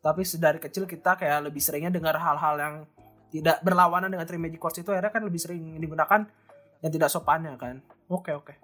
Tapi 0.03 0.19
sedari 0.27 0.59
kecil 0.59 0.83
kita 0.83 1.15
kayak 1.15 1.47
lebih 1.47 1.63
seringnya 1.63 1.95
dengar 1.95 2.19
hal-hal 2.19 2.59
yang 2.59 2.75
tidak 3.31 3.63
berlawanan 3.63 4.11
dengan 4.11 4.27
Three 4.27 4.35
Magic 4.35 4.59
Words 4.59 4.83
itu 4.83 4.91
akhirnya 4.91 5.15
kan 5.15 5.23
lebih 5.23 5.39
sering 5.39 5.79
digunakan 5.79 6.27
yang 6.83 6.91
tidak 6.91 7.07
sopannya 7.07 7.55
kan? 7.55 7.79
Oke 8.11 8.35
oke. 8.35 8.59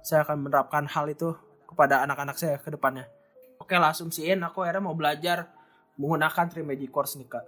Saya 0.00 0.24
akan 0.24 0.48
menerapkan 0.48 0.88
hal 0.88 1.12
itu 1.12 1.36
kepada 1.68 2.00
anak-anak 2.08 2.40
saya 2.40 2.56
ke 2.56 2.72
depannya. 2.72 3.04
Oke 3.60 3.76
lah 3.76 3.92
asumsiin 3.92 4.40
aku 4.40 4.64
akhirnya 4.64 4.88
mau 4.88 4.96
belajar 4.96 5.52
menggunakan 6.00 6.48
Three 6.48 6.64
Magic 6.64 6.88
Words 6.88 7.20
nih 7.20 7.28
kak. 7.28 7.44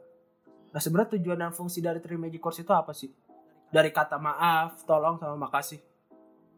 Nah 0.77 0.81
sebenarnya 0.85 1.17
tujuan 1.17 1.49
dan 1.49 1.57
fungsi 1.57 1.81
dari 1.81 2.05
Three 2.05 2.21
Magic 2.21 2.45
Words 2.45 2.61
itu 2.61 2.73
apa 2.77 2.93
sih? 2.93 3.09
Dari 3.73 3.89
kata 3.89 4.21
maaf 4.21 4.85
tolong 4.85 5.17
sama 5.17 5.49
makasih. 5.49 5.81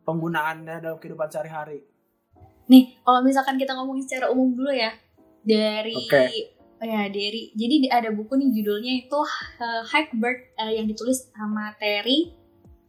Penggunaannya 0.02 0.82
dalam 0.82 0.98
kehidupan 0.98 1.30
sehari-hari 1.30 1.91
Nih, 2.72 2.96
kalau 3.04 3.20
misalkan 3.20 3.60
kita 3.60 3.76
ngomongin 3.76 4.08
secara 4.08 4.32
umum 4.32 4.56
dulu 4.56 4.72
ya, 4.72 4.96
dari 5.44 5.92
Oke. 5.92 6.24
ya 6.82 7.06
dari 7.12 7.54
jadi 7.54 7.74
di- 7.86 7.92
ada 7.92 8.10
buku 8.10 8.34
nih 8.34 8.50
judulnya 8.58 8.92
itu 9.06 9.20
uh, 9.62 9.82
Hackbird 9.86 10.56
uh, 10.58 10.72
yang 10.72 10.90
ditulis 10.90 11.30
sama 11.30 11.74
Terry 11.78 12.34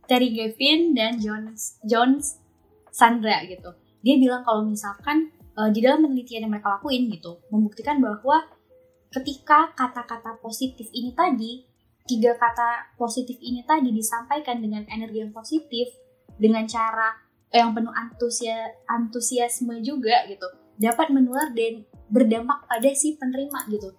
Terry 0.09 0.33
Gavin 0.33 0.97
dan 0.97 1.21
Jones 1.21 1.77
Jones 1.85 2.41
Sandra 2.89 3.45
gitu. 3.45 3.73
Dia 4.01 4.15
bilang 4.17 4.41
kalau 4.45 4.65
misalkan 4.65 5.29
uh, 5.57 5.69
di 5.69 5.81
dalam 5.81 6.05
penelitian 6.05 6.49
yang 6.49 6.53
mereka 6.53 6.77
lakuin 6.79 7.09
gitu, 7.09 7.41
membuktikan 7.53 8.01
bahwa 8.01 8.49
ketika 9.13 9.73
kata-kata 9.77 10.41
positif 10.41 10.89
ini 10.89 11.13
tadi, 11.13 11.65
tiga 12.09 12.33
kata 12.33 12.97
positif 12.97 13.37
ini 13.39 13.61
tadi 13.61 13.93
disampaikan 13.93 14.57
dengan 14.57 14.83
energi 14.89 15.21
yang 15.21 15.33
positif, 15.33 15.93
dengan 16.35 16.65
cara 16.65 17.22
yang 17.53 17.71
penuh 17.77 17.93
antusia, 17.93 18.73
antusiasme 18.89 19.77
juga 19.85 20.25
gitu, 20.25 20.49
dapat 20.81 21.13
menular 21.13 21.53
dan 21.53 21.85
berdampak 22.09 22.65
pada 22.65 22.89
si 22.97 23.13
penerima 23.13 23.69
gitu. 23.69 23.93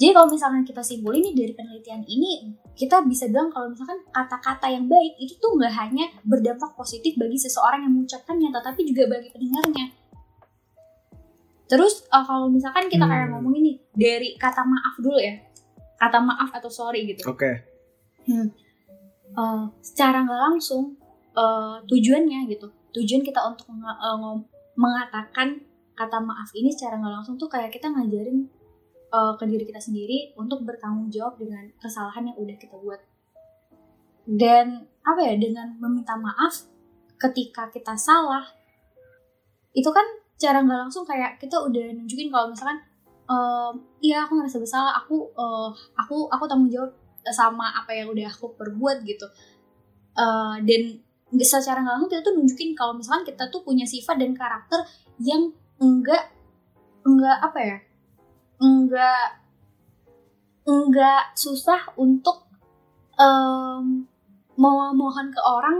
Jadi 0.00 0.16
kalau 0.16 0.32
misalkan 0.32 0.64
kita 0.64 0.80
simpulin 0.80 1.20
nih 1.20 1.36
dari 1.36 1.52
penelitian 1.52 2.04
ini, 2.08 2.56
kita 2.72 3.04
bisa 3.04 3.28
bilang 3.28 3.52
kalau 3.52 3.68
misalkan 3.68 4.00
kata-kata 4.08 4.72
yang 4.72 4.88
baik 4.88 5.12
itu 5.20 5.36
tuh 5.36 5.52
nggak 5.60 5.72
hanya 5.76 6.08
berdampak 6.24 6.72
positif 6.72 7.16
bagi 7.20 7.36
seseorang 7.36 7.84
yang 7.84 7.92
mengucapkannya, 7.92 8.48
tetapi 8.48 8.80
juga 8.88 9.12
bagi 9.12 9.28
pendengarnya. 9.28 9.86
Terus 11.68 12.08
uh, 12.08 12.24
kalau 12.24 12.48
misalkan 12.48 12.88
kita 12.88 13.04
kayak 13.04 13.28
Hmm. 13.28 13.40
ngomongin 13.40 13.62
nih 13.62 13.76
dari 13.92 14.28
kata 14.40 14.64
maaf 14.64 14.96
dulu 14.98 15.20
ya, 15.20 15.36
kata 16.00 16.18
maaf 16.24 16.50
atau 16.56 16.72
sorry 16.72 17.04
gitu. 17.08 17.24
oke 17.28 17.50
Uh, 19.30 19.70
secara 19.78 20.26
nggak 20.26 20.40
langsung 20.50 20.98
uh, 21.36 21.78
tujuannya 21.86 22.46
gitu, 22.50 22.70
tujuan 22.94 23.22
kita 23.22 23.40
untuk 23.46 23.70
uh, 23.70 24.38
mengatakan 24.74 25.62
kata 25.94 26.18
maaf 26.22 26.48
ini 26.56 26.72
secara 26.72 26.96
nggak 26.96 27.12
langsung 27.20 27.36
tuh 27.36 27.50
kayak 27.50 27.68
kita 27.74 27.92
ngajarin 27.92 28.48
uh, 29.12 29.36
ke 29.36 29.44
diri 29.44 29.68
kita 29.68 29.80
sendiri 29.82 30.32
untuk 30.38 30.64
bertanggung 30.64 31.12
jawab 31.12 31.36
dengan 31.36 31.68
kesalahan 31.78 32.32
yang 32.32 32.36
udah 32.38 32.56
kita 32.56 32.74
buat. 32.80 33.00
Dan 34.24 34.86
apa 35.02 35.20
ya 35.26 35.34
dengan 35.36 35.74
meminta 35.80 36.14
maaf 36.14 36.68
ketika 37.20 37.68
kita 37.72 37.96
salah 37.96 38.44
itu 39.74 39.86
kan 39.90 40.04
cara 40.40 40.64
nggak 40.64 40.88
langsung 40.88 41.04
kayak 41.04 41.36
kita 41.36 41.56
udah 41.56 41.92
nunjukin 41.94 42.32
kalau 42.32 42.52
misalkan 42.52 42.80
ehm, 43.28 43.74
iya 44.00 44.24
aku 44.24 44.40
ngerasa 44.40 44.60
bersalah 44.60 44.92
aku 44.96 45.28
eh, 45.36 45.70
aku 46.00 46.28
aku 46.32 46.44
tanggung 46.48 46.72
jawab 46.72 46.92
sama 47.32 47.68
apa 47.76 47.92
yang 47.92 48.12
udah 48.12 48.28
aku 48.28 48.56
perbuat 48.56 49.04
gitu 49.04 49.28
Eh, 50.20 50.56
dan 50.66 50.82
secara 51.38 51.80
nggak 51.84 51.94
langsung 51.94 52.10
kita 52.10 52.22
tuh 52.26 52.34
nunjukin 52.34 52.70
kalau 52.74 52.98
misalkan 52.98 53.22
kita 53.28 53.46
tuh 53.48 53.62
punya 53.62 53.86
sifat 53.86 54.18
dan 54.18 54.34
karakter 54.34 54.82
yang 55.22 55.54
enggak 55.78 56.34
enggak 57.06 57.38
apa 57.38 57.58
ya 57.62 57.78
enggak 58.58 59.26
enggak 60.66 61.22
susah 61.34 61.80
untuk 61.96 62.44
em, 63.14 64.04
mau 64.58 64.90
mohon 64.92 65.26
ke 65.30 65.40
orang 65.40 65.78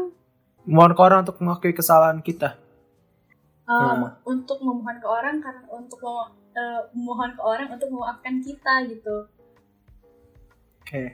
mohon 0.64 0.92
ke 0.94 1.00
orang 1.02 1.26
untuk 1.26 1.36
mengakui 1.42 1.74
kesalahan 1.74 2.22
kita 2.22 2.56
um, 3.70 4.02
Hmm. 4.02 4.10
untuk 4.26 4.58
memohon 4.58 4.98
ke 4.98 5.06
orang 5.06 5.38
karena 5.38 5.62
untuk 5.70 6.02
mau 6.02 6.26
eh, 6.50 6.82
memohon 6.90 7.30
ke 7.38 7.42
orang 7.42 7.68
untuk 7.70 7.88
memaafkan 7.94 8.42
kita 8.42 8.74
gitu. 8.90 9.30
oke 10.82 11.04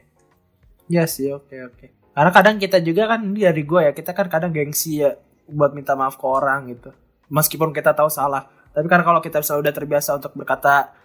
ya 0.88 1.04
sih 1.04 1.28
oke 1.36 1.52
oke 1.68 1.86
karena 2.16 2.32
kadang 2.32 2.56
kita 2.56 2.80
juga 2.80 3.12
kan 3.12 3.20
dari 3.36 3.60
gue 3.60 3.80
ya 3.84 3.92
kita 3.92 4.16
kan 4.16 4.32
kadang 4.32 4.48
gengsi 4.48 5.04
ya 5.04 5.12
buat 5.52 5.76
minta 5.76 5.92
maaf 5.92 6.16
ke 6.16 6.24
orang 6.24 6.72
gitu. 6.72 6.88
Meskipun 7.28 7.76
kita 7.76 7.92
tahu 7.92 8.08
salah. 8.08 8.48
Tapi 8.72 8.88
kan 8.88 9.04
kalau 9.04 9.20
kita 9.20 9.44
misalnya 9.44 9.68
udah 9.68 9.74
terbiasa 9.76 10.16
untuk 10.16 10.32
berkata 10.32 10.96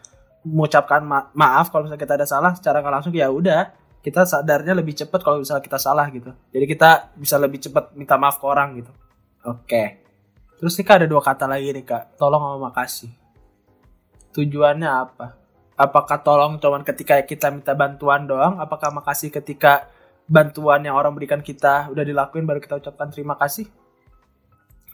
mengucapkan 0.47 1.03
ma- 1.03 1.27
maaf 1.35 1.67
kalau 1.67 1.83
misalnya 1.83 1.99
kita 1.99 2.15
ada 2.15 2.27
salah 2.27 2.55
secara 2.55 2.79
nggak 2.79 2.93
langsung 2.95 3.11
ya 3.11 3.27
udah 3.27 3.75
kita 4.01 4.25
sadarnya 4.25 4.71
lebih 4.71 4.95
cepat 4.97 5.19
kalau 5.19 5.43
misalnya 5.43 5.59
kita 5.59 5.77
salah 5.77 6.07
gitu. 6.09 6.31
Jadi 6.55 6.65
kita 6.65 7.11
bisa 7.19 7.35
lebih 7.35 7.59
cepat 7.59 7.91
minta 7.91 8.15
maaf 8.15 8.39
ke 8.39 8.45
orang 8.47 8.79
gitu. 8.79 8.91
Oke. 9.45 10.01
Terus 10.63 10.73
nih 10.79 10.85
kak 10.87 10.95
ada 11.03 11.07
dua 11.11 11.21
kata 11.21 11.45
lagi 11.45 11.75
nih 11.75 11.85
kak. 11.85 12.15
Tolong 12.15 12.41
sama 12.41 12.57
makasih. 12.71 13.11
Tujuannya 14.31 14.89
apa? 14.89 15.37
Apakah 15.75 16.23
tolong 16.23 16.55
cuman 16.55 16.87
ketika 16.87 17.19
kita 17.25 17.51
minta 17.51 17.75
bantuan 17.75 18.25
doang? 18.25 18.57
Apakah 18.63 18.95
makasih 18.95 19.27
ketika 19.27 19.91
bantuan 20.31 20.79
yang 20.79 20.95
orang 20.95 21.11
berikan 21.11 21.43
kita 21.43 21.91
udah 21.91 22.07
dilakuin 22.07 22.47
baru 22.47 22.63
kita 22.63 22.79
ucapkan 22.79 23.11
terima 23.11 23.35
kasih. 23.35 23.67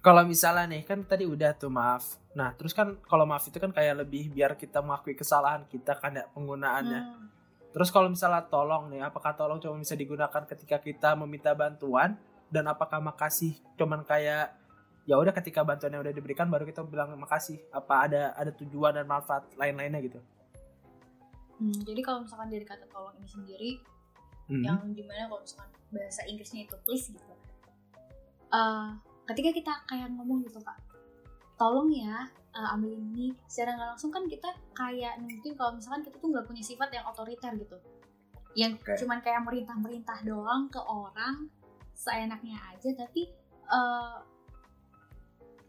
Kalau 0.02 0.26
misalnya 0.26 0.66
nih 0.74 0.82
kan 0.82 1.06
tadi 1.06 1.30
udah 1.30 1.54
tuh 1.54 1.70
maaf. 1.70 2.18
Nah 2.34 2.58
terus 2.58 2.74
kan 2.74 2.98
kalau 3.06 3.30
maaf 3.30 3.46
itu 3.46 3.62
kan 3.62 3.70
kayak 3.70 4.02
lebih 4.02 4.34
biar 4.34 4.58
kita 4.58 4.82
mengakui 4.82 5.14
kesalahan 5.14 5.70
kita 5.70 5.94
kan 6.02 6.18
ya 6.18 6.26
penggunaannya. 6.34 7.02
Hmm. 7.06 7.28
terus 7.68 7.94
kalau 7.94 8.10
misalnya 8.10 8.42
tolong 8.50 8.90
nih 8.90 9.06
apakah 9.06 9.38
tolong 9.38 9.62
cuma 9.62 9.78
bisa 9.78 9.94
digunakan 9.94 10.42
ketika 10.50 10.82
kita 10.82 11.14
meminta 11.14 11.54
bantuan? 11.54 12.18
Dan 12.50 12.66
apakah 12.66 12.98
makasih 12.98 13.54
cuman 13.78 14.02
kayak 14.02 14.56
ya 15.06 15.20
udah 15.20 15.36
ketika 15.36 15.62
bantuan 15.62 15.94
yang 15.94 16.02
udah 16.02 16.16
diberikan 16.16 16.50
baru 16.50 16.66
kita 16.66 16.82
bilang 16.82 17.14
makasih. 17.14 17.62
Apa 17.70 18.10
ada 18.10 18.34
ada 18.34 18.50
tujuan 18.58 18.98
dan 18.98 19.06
manfaat 19.06 19.46
lain-lainnya 19.54 20.02
gitu? 20.02 20.18
Hmm, 21.62 21.78
jadi 21.86 22.02
kalau 22.02 22.26
misalkan 22.26 22.50
dari 22.50 22.66
kata 22.66 22.90
tolong 22.90 23.14
ini 23.22 23.30
sendiri, 23.30 23.72
Hmm. 24.48 24.64
yang 24.64 24.80
di 24.96 25.04
mana 25.04 25.28
kalau 25.28 25.44
misalkan 25.44 25.70
bahasa 25.92 26.24
Inggrisnya 26.24 26.64
itu 26.64 26.76
please 26.88 27.12
gitu, 27.12 27.34
Eh, 28.48 28.90
ketika 29.28 29.50
kita 29.52 29.74
kayak 29.92 30.08
ngomong 30.16 30.40
gitu 30.48 30.64
kak, 30.64 30.80
tolong 31.60 31.92
ya 31.92 32.32
eh, 32.56 32.74
ambil 32.74 32.96
ini, 32.96 33.36
secara 33.44 33.76
nggak 33.76 33.90
langsung 33.96 34.08
kan 34.08 34.24
kita 34.24 34.50
kayak 34.72 35.20
mungkin 35.20 35.52
kalau 35.60 35.76
misalkan 35.76 36.02
kita 36.08 36.16
tuh 36.16 36.32
nggak 36.32 36.48
punya 36.48 36.64
sifat 36.64 36.90
yang 36.96 37.04
otoriter 37.12 37.52
gitu, 37.60 37.76
yang 38.56 38.80
Oke. 38.80 38.96
cuman 39.04 39.20
kayak 39.20 39.44
merintah-merintah 39.44 40.24
doang 40.24 40.72
ke 40.72 40.80
orang 40.80 41.52
seenaknya 41.92 42.56
aja, 42.72 42.90
tapi 42.96 43.28
eh, 43.68 44.18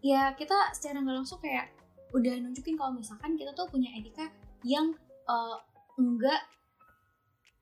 ya 0.07 0.31
kita 0.39 0.71
secara 0.71 1.03
nggak 1.03 1.19
langsung 1.19 1.43
kayak 1.43 1.75
udah 2.15 2.35
nunjukin 2.41 2.79
kalau 2.79 2.95
misalkan 2.95 3.35
kita 3.35 3.51
tuh 3.59 3.67
punya 3.67 3.91
etika 3.99 4.31
yang 4.63 4.95
eh, 5.27 5.57
enggak 5.99 6.47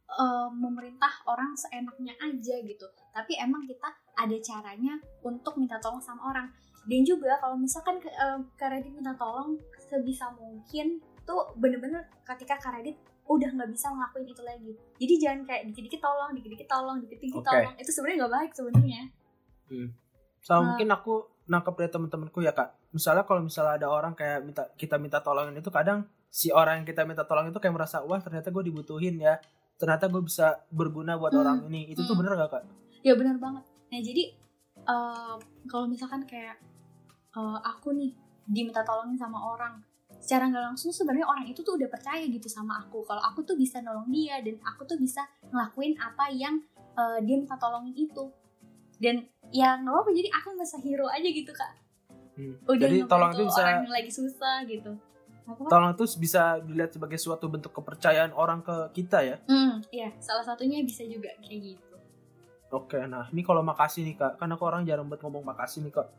eh, 0.06 0.48
memerintah 0.54 1.10
orang 1.26 1.52
seenaknya 1.58 2.14
aja 2.22 2.54
gitu. 2.62 2.86
Tapi 3.10 3.36
emang 3.38 3.66
kita 3.66 3.90
ada 4.16 4.36
caranya 4.40 4.94
untuk 5.22 5.58
minta 5.58 5.76
tolong 5.82 6.00
sama 6.00 6.30
orang. 6.30 6.48
Dan 6.86 7.02
juga 7.02 7.34
kalau 7.42 7.58
misalkan 7.58 7.98
eh, 7.98 8.38
Kak 8.54 8.68
Radit 8.70 8.94
minta 8.94 9.12
tolong 9.18 9.58
sebisa 9.76 10.30
mungkin 10.34 11.02
tuh 11.26 11.50
bener-bener 11.58 12.06
ketika 12.22 12.56
Kak 12.58 12.78
Radit 12.78 12.96
udah 13.26 13.50
nggak 13.58 13.70
bisa 13.74 13.90
ngelakuin 13.90 14.30
itu 14.30 14.42
lagi. 14.46 14.72
Jadi 15.02 15.14
jangan 15.18 15.40
kayak 15.42 15.62
dikit-dikit 15.70 15.98
tolong 15.98 16.30
dikit-dikit 16.38 16.68
tolong 16.70 16.96
dikit-dikit 17.02 17.42
Oke. 17.42 17.48
tolong. 17.50 17.74
Itu 17.74 17.90
sebenarnya 17.90 18.16
nggak 18.22 18.34
baik 18.38 18.50
sebenarnya. 18.54 19.02
Sama 20.46 20.62
Nah. 20.62 20.66
mungkin 20.70 20.88
aku 20.94 21.14
nangkep 21.50 21.74
dari 21.74 21.90
teman-temanku 21.90 22.38
ya 22.42 22.54
kak. 22.54 22.70
Misalnya 22.94 23.26
kalau 23.26 23.42
misalnya 23.42 23.82
ada 23.82 23.90
orang 23.90 24.14
kayak 24.14 24.46
minta 24.46 24.62
kita 24.78 24.94
minta 24.98 25.18
tolongin 25.18 25.58
itu 25.58 25.70
kadang 25.74 26.06
si 26.30 26.54
orang 26.54 26.82
yang 26.82 26.86
kita 26.86 27.02
minta 27.02 27.26
tolong 27.26 27.50
itu 27.50 27.58
kayak 27.58 27.74
merasa 27.74 28.02
wah 28.06 28.22
ternyata 28.22 28.54
gue 28.54 28.62
dibutuhin 28.70 29.18
ya 29.18 29.42
ternyata 29.76 30.08
gue 30.08 30.20
bisa 30.20 30.64
berguna 30.68 31.16
buat 31.16 31.32
Hmm. 31.32 31.40
orang 31.40 31.58
ini. 31.68 31.92
Itu 31.92 32.02
tuh 32.02 32.16
Hmm. 32.16 32.24
bener 32.24 32.32
gak 32.36 32.50
kak? 32.50 32.64
Ya 33.00 33.12
benar 33.14 33.36
banget. 33.36 33.64
Nah 33.92 34.00
jadi 34.00 34.24
eh, 34.76 35.34
kalau 35.66 35.86
misalkan 35.86 36.22
kayak 36.24 36.56
eh, 37.32 37.58
aku 37.62 37.92
nih 37.92 38.12
diminta 38.46 38.80
tolongin 38.82 39.16
sama 39.16 39.36
orang 39.36 39.82
secara 40.16 40.48
nggak 40.48 40.64
langsung 40.72 40.90
sebenarnya 40.90 41.26
orang 41.26 41.44
itu 41.44 41.60
tuh 41.60 41.76
udah 41.76 41.86
percaya 41.86 42.24
gitu 42.24 42.46
sama 42.46 42.80
aku. 42.80 43.04
Kalau 43.04 43.20
aku 43.20 43.42
tuh 43.42 43.54
bisa 43.54 43.82
nolong 43.82 44.08
dia 44.08 44.40
dan 44.40 44.56
aku 44.62 44.86
tuh 44.86 44.96
bisa 44.96 45.22
ngelakuin 45.50 45.96
apa 45.98 46.30
yang 46.30 46.60
eh, 46.96 47.18
dia 47.22 47.36
minta 47.36 47.56
tolongin 47.56 47.92
itu. 47.92 48.32
Dan 48.96 49.28
ya 49.52 49.76
nggak 49.76 49.92
apa 49.92 50.10
jadi 50.10 50.28
aku 50.32 50.48
ngerasa 50.56 50.76
hero 50.80 51.06
aja 51.12 51.28
gitu 51.28 51.52
kak. 51.52 51.72
Hmm. 52.36 52.52
udah 52.68 52.84
Jadi 52.84 53.08
tolong 53.08 53.32
itu 53.32 53.42
bisa 53.48 53.60
orang 53.64 53.80
yang 53.88 53.94
lagi 53.96 54.12
susah 54.12 54.56
gitu 54.68 54.92
tolong 55.46 55.94
itu 55.94 56.04
bisa 56.18 56.58
dilihat 56.58 56.90
sebagai 56.94 57.18
suatu 57.22 57.46
bentuk 57.46 57.70
kepercayaan 57.70 58.34
orang 58.34 58.60
ke 58.66 59.02
kita 59.02 59.22
ya. 59.22 59.36
hmm 59.46 59.86
iya 59.94 60.10
salah 60.18 60.42
satunya 60.42 60.82
bisa 60.82 61.06
juga 61.06 61.30
kayak 61.42 61.74
gitu 61.74 61.84
Oke, 62.66 62.98
nah 63.06 63.30
ini 63.30 63.46
kalau 63.46 63.62
makasih 63.62 64.02
nih 64.02 64.18
kak, 64.18 64.42
kan 64.42 64.50
aku 64.50 64.66
orang 64.66 64.82
jarang 64.82 65.06
banget 65.06 65.22
ngomong 65.22 65.46
makasih 65.54 65.86
nih 65.86 66.02
kak. 66.02 66.10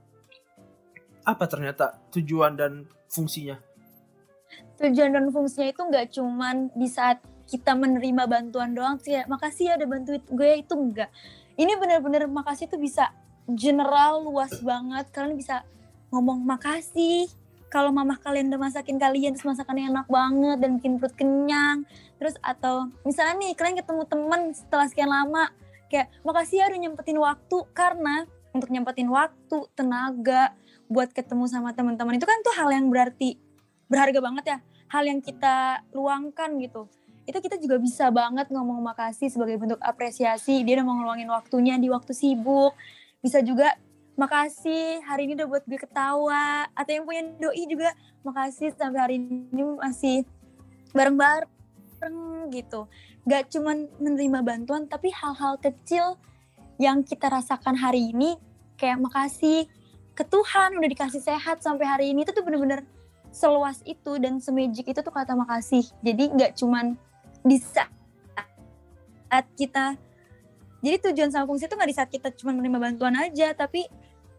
Apa 1.28 1.44
ternyata 1.44 2.00
tujuan 2.16 2.56
dan 2.56 2.88
fungsinya? 3.12 3.60
tujuan 4.78 5.10
dan 5.12 5.26
fungsinya 5.34 5.68
itu 5.74 5.82
nggak 5.82 6.06
cuman 6.14 6.56
di 6.78 6.88
saat 6.88 7.20
kita 7.48 7.74
menerima 7.74 8.28
bantuan 8.28 8.76
doang 8.76 9.00
sih 9.00 9.16
ya, 9.16 9.24
makasih 9.26 9.72
ya 9.72 9.74
udah 9.80 9.88
bantuin 9.90 10.22
gue 10.24 10.50
itu 10.62 10.74
enggak 10.76 11.10
ini 11.58 11.74
bener-bener 11.80 12.28
makasih 12.30 12.70
tuh 12.70 12.78
bisa 12.78 13.10
general 13.48 14.22
luas 14.22 14.60
banget 14.60 15.08
kalian 15.16 15.40
bisa 15.40 15.64
ngomong 16.12 16.44
makasih 16.44 17.32
kalau 17.68 17.91
mamah 17.91 18.20
kalian 18.24 18.47
udah 18.51 18.61
masakin 18.72 18.97
kalian 18.97 19.36
terus 19.36 19.47
masakannya 19.47 19.91
enak 19.91 20.07
banget 20.07 20.57
dan 20.63 20.70
bikin 20.80 20.99
perut 20.99 21.15
kenyang 21.15 21.84
terus 22.18 22.36
atau 22.39 22.88
misalnya 23.03 23.36
nih 23.43 23.51
kalian 23.53 23.76
ketemu 23.80 24.03
temen 24.07 24.41
setelah 24.55 24.86
sekian 24.88 25.11
lama 25.11 25.51
kayak 25.91 26.07
makasih 26.24 26.63
ya 26.63 26.65
udah 26.72 26.80
nyempetin 26.80 27.18
waktu 27.20 27.57
karena 27.76 28.15
untuk 28.55 28.70
nyempetin 28.72 29.09
waktu 29.11 29.57
tenaga 29.76 30.55
buat 30.88 31.11
ketemu 31.11 31.45
sama 31.51 31.76
teman-teman 31.76 32.15
itu 32.15 32.24
kan 32.24 32.39
tuh 32.41 32.55
hal 32.55 32.72
yang 32.72 32.88
berarti 32.88 33.36
berharga 33.91 34.20
banget 34.20 34.45
ya 34.47 34.57
hal 34.88 35.03
yang 35.03 35.20
kita 35.20 35.84
luangkan 35.91 36.55
gitu. 36.63 36.88
Itu 37.28 37.43
kita 37.43 37.59
juga 37.59 37.76
bisa 37.76 38.07
banget 38.07 38.47
ngomong 38.47 38.80
makasih 38.80 39.28
sebagai 39.28 39.59
bentuk 39.59 39.80
apresiasi 39.84 40.63
dia 40.63 40.80
udah 40.80 40.86
mau 40.88 40.95
ngeluangin 40.95 41.28
waktunya 41.28 41.76
di 41.76 41.91
waktu 41.91 42.15
sibuk. 42.15 42.72
Bisa 43.20 43.43
juga 43.43 43.76
makasih 44.18 44.99
hari 45.05 45.30
ini 45.30 45.38
udah 45.38 45.47
buat 45.47 45.63
gue 45.70 45.78
ketawa. 45.78 46.65
Atau 46.74 46.91
yang 46.97 47.05
punya 47.05 47.24
doi 47.38 47.63
juga 47.70 47.93
makasih 48.26 48.74
sampai 48.74 48.99
hari 48.99 49.15
ini 49.22 49.61
masih 49.78 50.26
bareng-bareng 50.91 52.49
gitu. 52.51 52.89
Gak 53.30 53.53
cuman 53.53 53.88
menerima 54.01 54.41
bantuan 54.41 54.89
tapi 54.89 55.13
hal-hal 55.13 55.61
kecil 55.61 56.18
yang 56.82 57.05
kita 57.05 57.30
rasakan 57.30 57.78
hari 57.78 58.11
ini 58.11 58.36
kayak 58.78 58.97
makasih 59.01 59.70
ke 60.18 60.26
Tuhan 60.26 60.74
udah 60.82 60.89
dikasih 60.89 61.22
sehat 61.22 61.61
sampai 61.61 61.86
hari 61.86 62.05
ini. 62.11 62.26
Itu 62.26 62.34
tuh 62.34 62.41
bener-bener 62.41 62.82
seluas 63.30 63.86
itu 63.86 64.18
dan 64.18 64.41
semajik 64.41 64.89
itu 64.89 64.99
tuh 64.99 65.13
kata 65.13 65.38
makasih. 65.38 65.86
Jadi 66.01 66.34
nggak 66.34 66.57
cuman 66.57 66.97
di 67.45 67.61
saat 67.61 69.45
kita 69.53 69.93
jadi 70.82 70.97
tujuan 71.09 71.30
sama 71.34 71.45
fungsi 71.49 71.65
itu 71.65 71.76
nggak 71.76 71.89
di 71.89 71.97
saat 71.97 72.09
kita 72.09 72.30
cuma 72.38 72.53
menerima 72.53 72.80
bantuan 72.80 73.13
aja 73.18 73.53
tapi 73.57 73.86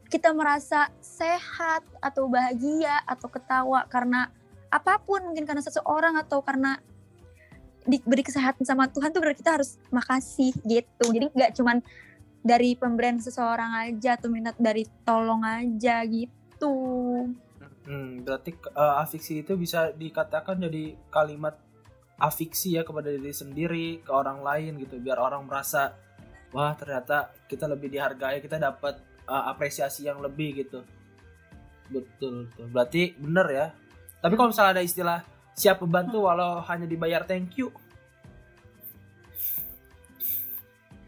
kita 0.08 0.32
merasa 0.32 0.88
sehat 1.04 1.84
atau 2.00 2.28
bahagia 2.32 3.04
atau 3.04 3.28
ketawa 3.28 3.84
karena 3.92 4.32
apa 4.68 5.00
pun 5.00 5.20
mungkin 5.20 5.44
karena 5.44 5.60
seseorang 5.64 6.16
atau 6.16 6.40
karena 6.40 6.80
diberi 7.88 8.20
kesehatan 8.20 8.68
sama 8.68 8.88
Tuhan 8.92 9.12
tuh 9.12 9.20
berarti 9.24 9.40
kita 9.40 9.60
harus 9.60 9.80
makasih 9.88 10.52
gitu. 10.68 11.06
Jadi 11.08 11.32
nggak 11.32 11.52
cuman 11.56 11.80
dari 12.44 12.76
pemberian 12.76 13.20
seseorang 13.20 13.88
aja 13.88 14.20
atau 14.20 14.28
minat 14.28 14.56
dari 14.60 14.84
tolong 15.04 15.40
aja 15.44 16.04
gitu. 16.04 16.74
Hmm, 17.88 18.20
berarti 18.20 18.52
uh, 18.76 19.00
afiksi 19.00 19.40
itu 19.40 19.56
bisa 19.56 19.96
dikatakan 19.96 20.60
jadi 20.60 20.92
kalimat 21.08 21.56
afiksi 22.20 22.76
ya 22.76 22.84
kepada 22.84 23.08
diri 23.08 23.32
sendiri 23.32 23.86
ke 24.04 24.12
orang 24.12 24.44
lain 24.44 24.76
gitu. 24.84 25.00
Biar 25.00 25.16
orang 25.16 25.48
merasa 25.48 25.96
wah 26.52 26.76
ternyata 26.76 27.32
kita 27.48 27.64
lebih 27.64 27.88
dihargai 27.88 28.44
kita 28.44 28.60
dapat 28.60 29.07
uh, 29.28 29.44
apresiasi 29.52 30.08
yang 30.08 30.18
lebih 30.18 30.64
gitu 30.64 30.80
betul 31.88 32.48
betul 32.48 32.66
berarti 32.72 33.12
bener 33.16 33.46
ya 33.48 33.66
tapi 34.18 34.34
kalau 34.34 34.50
misalnya 34.50 34.80
ada 34.80 34.84
istilah 34.84 35.20
siap 35.52 35.78
membantu 35.84 36.24
walau 36.26 36.64
hanya 36.64 36.84
dibayar 36.84 37.22
thank 37.22 37.54
you 37.56 37.68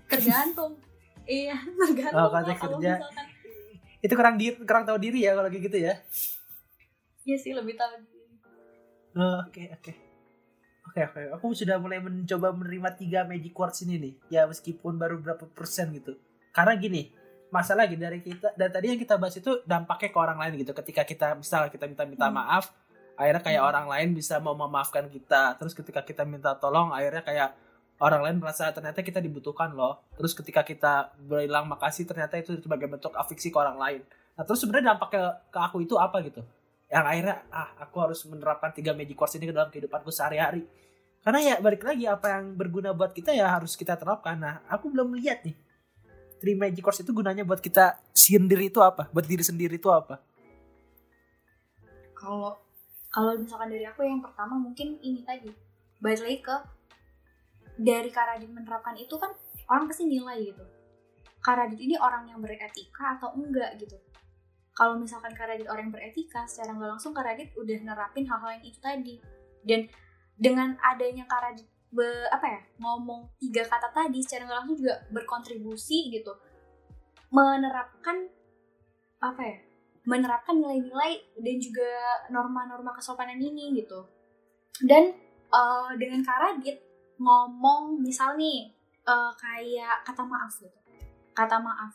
tergantung 0.06 0.76
iya 1.26 1.56
tergantung 1.56 2.18
Oh, 2.18 2.28
kalau 2.30 2.78
kerja. 2.78 2.92
misalkan 3.00 3.26
itu 4.00 4.14
kurang 4.16 4.36
diri 4.40 4.56
kurang 4.64 4.84
tahu 4.88 4.96
diri 4.96 5.24
ya 5.24 5.36
kalau 5.36 5.48
gitu 5.48 5.76
ya 5.76 5.94
iya 7.24 7.36
sih 7.36 7.52
lebih 7.52 7.76
tahu 7.76 8.00
diri. 8.00 8.18
Oh, 9.10 9.42
Oke 9.42 9.66
oke 9.74 9.92
oke 10.86 11.00
oke. 11.02 11.20
Aku 11.34 11.50
sudah 11.50 11.82
mulai 11.82 11.98
mencoba 11.98 12.54
menerima 12.54 12.94
tiga 12.94 13.20
magic 13.26 13.50
words 13.58 13.82
ini 13.82 13.98
nih. 13.98 14.14
Ya 14.30 14.42
meskipun 14.46 14.94
baru 14.96 15.18
berapa 15.18 15.50
persen 15.50 15.90
gitu. 15.94 16.14
Karena 16.54 16.78
gini, 16.78 17.10
masalah 17.50 17.86
lagi 17.86 17.98
dari 17.98 18.22
kita 18.22 18.54
dan 18.54 18.68
tadi 18.70 18.94
yang 18.94 19.00
kita 19.00 19.18
bahas 19.18 19.36
itu 19.36 19.62
dampaknya 19.66 20.10
ke 20.14 20.18
orang 20.18 20.38
lain 20.38 20.52
gitu. 20.62 20.72
Ketika 20.74 21.02
kita 21.06 21.34
misal 21.38 21.66
kita 21.70 21.86
minta 21.90 22.06
minta 22.06 22.26
Hmm. 22.30 22.38
maaf, 22.38 22.70
akhirnya 23.18 23.42
kayak 23.42 23.62
Hmm. 23.62 23.70
orang 23.70 23.86
lain 23.90 24.08
bisa 24.14 24.38
mau 24.38 24.54
memaafkan 24.54 25.06
kita. 25.10 25.58
Terus 25.58 25.74
ketika 25.74 26.00
kita 26.06 26.22
minta 26.24 26.54
tolong, 26.58 26.94
akhirnya 26.94 27.22
kayak 27.26 27.50
orang 28.00 28.20
lain 28.24 28.36
merasa 28.40 28.70
ternyata 28.72 29.02
kita 29.04 29.20
dibutuhkan 29.20 29.74
loh. 29.74 30.00
Terus 30.16 30.32
ketika 30.32 30.64
kita 30.64 31.12
bilang 31.20 31.68
makasih, 31.68 32.08
ternyata 32.08 32.38
itu 32.40 32.56
sebagai 32.58 32.88
bentuk 32.88 33.12
afiksi 33.18 33.52
ke 33.52 33.58
orang 33.60 33.76
lain. 33.76 34.00
Nah 34.38 34.42
terus 34.46 34.62
sebenarnya 34.62 34.96
dampaknya 34.96 35.44
ke 35.52 35.58
aku 35.60 35.84
itu 35.84 35.94
apa 36.00 36.22
gitu? 36.24 36.40
yang 36.90 37.06
akhirnya 37.06 37.46
ah 37.54 37.70
aku 37.86 38.02
harus 38.02 38.18
menerapkan 38.26 38.74
tiga 38.74 38.90
magic 38.90 39.14
words 39.14 39.38
ini 39.38 39.46
ke 39.46 39.54
dalam 39.54 39.70
kehidupanku 39.70 40.10
sehari-hari 40.10 40.66
karena 41.22 41.38
ya 41.38 41.54
balik 41.62 41.86
lagi 41.86 42.04
apa 42.10 42.26
yang 42.34 42.58
berguna 42.58 42.90
buat 42.90 43.14
kita 43.14 43.30
ya 43.30 43.46
harus 43.46 43.78
kita 43.78 43.94
terapkan 43.94 44.34
nah 44.34 44.66
aku 44.66 44.90
belum 44.90 45.14
lihat 45.22 45.46
nih 45.46 45.54
three 46.40 46.56
magic 46.56 46.80
words 46.80 47.04
itu 47.04 47.12
gunanya 47.12 47.44
buat 47.44 47.60
kita 47.60 48.00
sendiri 48.16 48.72
itu 48.72 48.80
apa? 48.80 49.12
Buat 49.12 49.28
diri 49.28 49.44
sendiri 49.44 49.76
itu 49.76 49.92
apa? 49.92 50.18
Kalau 52.16 52.56
kalau 53.12 53.36
misalkan 53.36 53.68
dari 53.68 53.84
aku 53.84 54.02
yang 54.02 54.24
pertama 54.24 54.56
mungkin 54.56 54.96
ini 55.04 55.20
tadi 55.22 55.52
balik 56.00 56.24
lagi 56.24 56.38
ke 56.40 56.56
dari 57.80 58.10
Karadit 58.10 58.50
menerapkan 58.50 58.96
itu 58.96 59.14
kan 59.20 59.30
orang 59.68 59.86
pasti 59.86 60.08
nilai 60.08 60.52
gitu. 60.52 60.64
Karadit 61.40 61.80
ini 61.80 61.96
orang 61.96 62.28
yang 62.28 62.42
beretika 62.42 63.16
atau 63.16 63.32
enggak 63.38 63.78
gitu? 63.78 63.96
Kalau 64.74 64.98
misalkan 64.98 65.32
Karadit 65.32 65.68
orang 65.70 65.88
yang 65.88 65.94
beretika 65.94 66.44
secara 66.50 66.74
nggak 66.76 66.90
langsung 66.98 67.12
Karadit 67.16 67.52
udah 67.56 67.78
nerapin 67.80 68.28
hal-hal 68.28 68.60
yang 68.60 68.64
itu 68.66 68.78
tadi. 68.82 69.16
Dan 69.64 69.88
dengan 70.36 70.76
adanya 70.84 71.24
Karadit 71.24 71.68
be, 71.90 72.06
apa 72.30 72.46
ya 72.46 72.60
ngomong 72.78 73.26
tiga 73.42 73.66
kata 73.66 73.90
tadi 73.90 74.22
secara 74.22 74.46
nggak 74.46 74.58
langsung 74.62 74.78
juga 74.78 74.94
berkontribusi 75.10 76.14
gitu. 76.14 76.32
Menerapkan 77.30 78.26
apa 79.20 79.42
ya 79.44 79.58
menerapkan 80.08 80.56
nilai-nilai 80.56 81.20
dan 81.36 81.56
juga 81.60 81.90
norma-norma 82.32 82.96
kesopanan 82.96 83.36
ini 83.36 83.76
gitu. 83.76 84.06
Dan 84.80 85.12
eh, 85.50 85.90
dengan 86.00 86.24
Karadit 86.24 86.80
ngomong 87.20 88.00
misal 88.00 88.38
nih 88.40 88.70
eh, 89.04 89.32
kayak 89.36 90.06
kata 90.06 90.24
maaf 90.24 90.52
gitu. 90.56 90.78
Kata 91.36 91.60
maaf. 91.60 91.92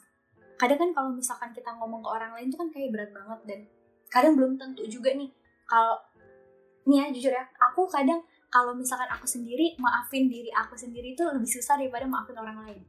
Kadang 0.56 0.80
kan 0.80 0.90
kalau 0.96 1.10
misalkan 1.12 1.52
kita 1.52 1.74
ngomong 1.76 2.00
ke 2.00 2.10
orang 2.12 2.32
lain 2.38 2.48
itu 2.48 2.56
kan 2.56 2.70
kayak 2.72 2.94
berat 2.94 3.12
banget 3.12 3.40
dan 3.44 3.60
kadang 4.08 4.34
belum 4.38 4.56
tentu 4.56 4.86
juga 4.88 5.12
nih. 5.12 5.28
Kalau 5.66 5.98
nih 6.86 6.98
ya 7.02 7.06
jujur 7.10 7.34
ya 7.34 7.44
aku 7.58 7.90
kadang 7.90 8.22
kalau 8.50 8.74
misalkan 8.78 9.10
aku 9.12 9.28
sendiri 9.28 9.76
maafin 9.78 10.32
diri 10.32 10.50
aku 10.52 10.78
sendiri 10.78 11.14
itu 11.14 11.24
lebih 11.26 11.50
susah 11.50 11.76
daripada 11.76 12.08
maafin 12.08 12.38
orang 12.40 12.58
lain. 12.66 12.84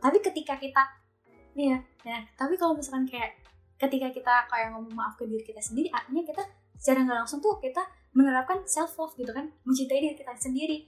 Tapi 0.00 0.18
ketika 0.20 0.60
kita 0.60 0.82
nih 1.54 1.78
ya 2.02 2.18
tapi 2.34 2.58
kalau 2.58 2.74
misalkan 2.74 3.06
kayak 3.06 3.38
ketika 3.78 4.10
kita 4.10 4.34
kayak 4.50 4.74
ngomong 4.74 4.92
maaf 4.94 5.14
ke 5.14 5.24
diri 5.26 5.42
kita 5.42 5.62
sendiri 5.62 5.88
artinya 5.94 6.22
kita 6.26 6.42
secara 6.78 7.06
nggak 7.06 7.18
langsung 7.24 7.38
tuh 7.38 7.56
kita 7.62 7.80
menerapkan 8.14 8.62
self 8.66 8.94
love 8.98 9.14
gitu 9.18 9.30
kan 9.34 9.50
mencintai 9.66 10.00
diri 10.02 10.16
kita 10.18 10.34
sendiri. 10.38 10.86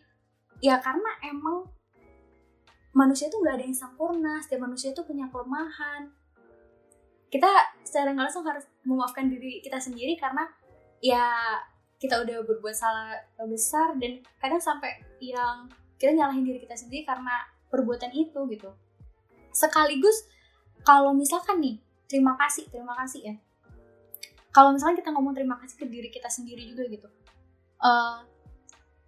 Ya 0.63 0.81
karena 0.81 1.09
emang 1.25 1.69
manusia 2.97 3.29
tuh 3.29 3.45
nggak 3.45 3.61
ada 3.61 3.65
yang 3.67 3.77
sempurna 3.77 4.41
setiap 4.41 4.65
manusia 4.65 4.97
tuh 4.97 5.05
punya 5.05 5.29
kelemahan. 5.29 6.09
Kita 7.29 7.51
secara 7.85 8.15
nggak 8.15 8.31
langsung 8.31 8.47
harus 8.47 8.65
memaafkan 8.87 9.29
diri 9.29 9.61
kita 9.61 9.77
sendiri 9.77 10.17
karena 10.17 10.47
ya 11.03 11.27
kita 11.97 12.21
udah 12.23 12.45
berbuat 12.45 12.77
salah 12.77 13.17
besar 13.49 13.97
dan 13.97 14.21
kadang 14.41 14.61
sampai 14.61 15.01
yang 15.23 15.69
kita 15.97 16.13
nyalahin 16.13 16.45
diri 16.45 16.61
kita 16.61 16.77
sendiri 16.77 17.09
karena 17.09 17.49
perbuatan 17.73 18.13
itu 18.13 18.41
gitu. 18.53 18.71
Sekaligus 19.53 20.29
kalau 20.85 21.17
misalkan 21.17 21.59
nih 21.59 21.81
terima 22.07 22.37
kasih 22.37 22.69
terima 22.69 22.93
kasih 23.01 23.33
ya. 23.33 23.35
Kalau 24.53 24.73
misalkan 24.73 24.97
kita 25.01 25.13
ngomong 25.13 25.37
terima 25.37 25.57
kasih 25.61 25.77
ke 25.77 25.87
diri 25.89 26.09
kita 26.09 26.29
sendiri 26.33 26.65
juga 26.65 26.89
gitu 26.89 27.09
eh 27.77 28.19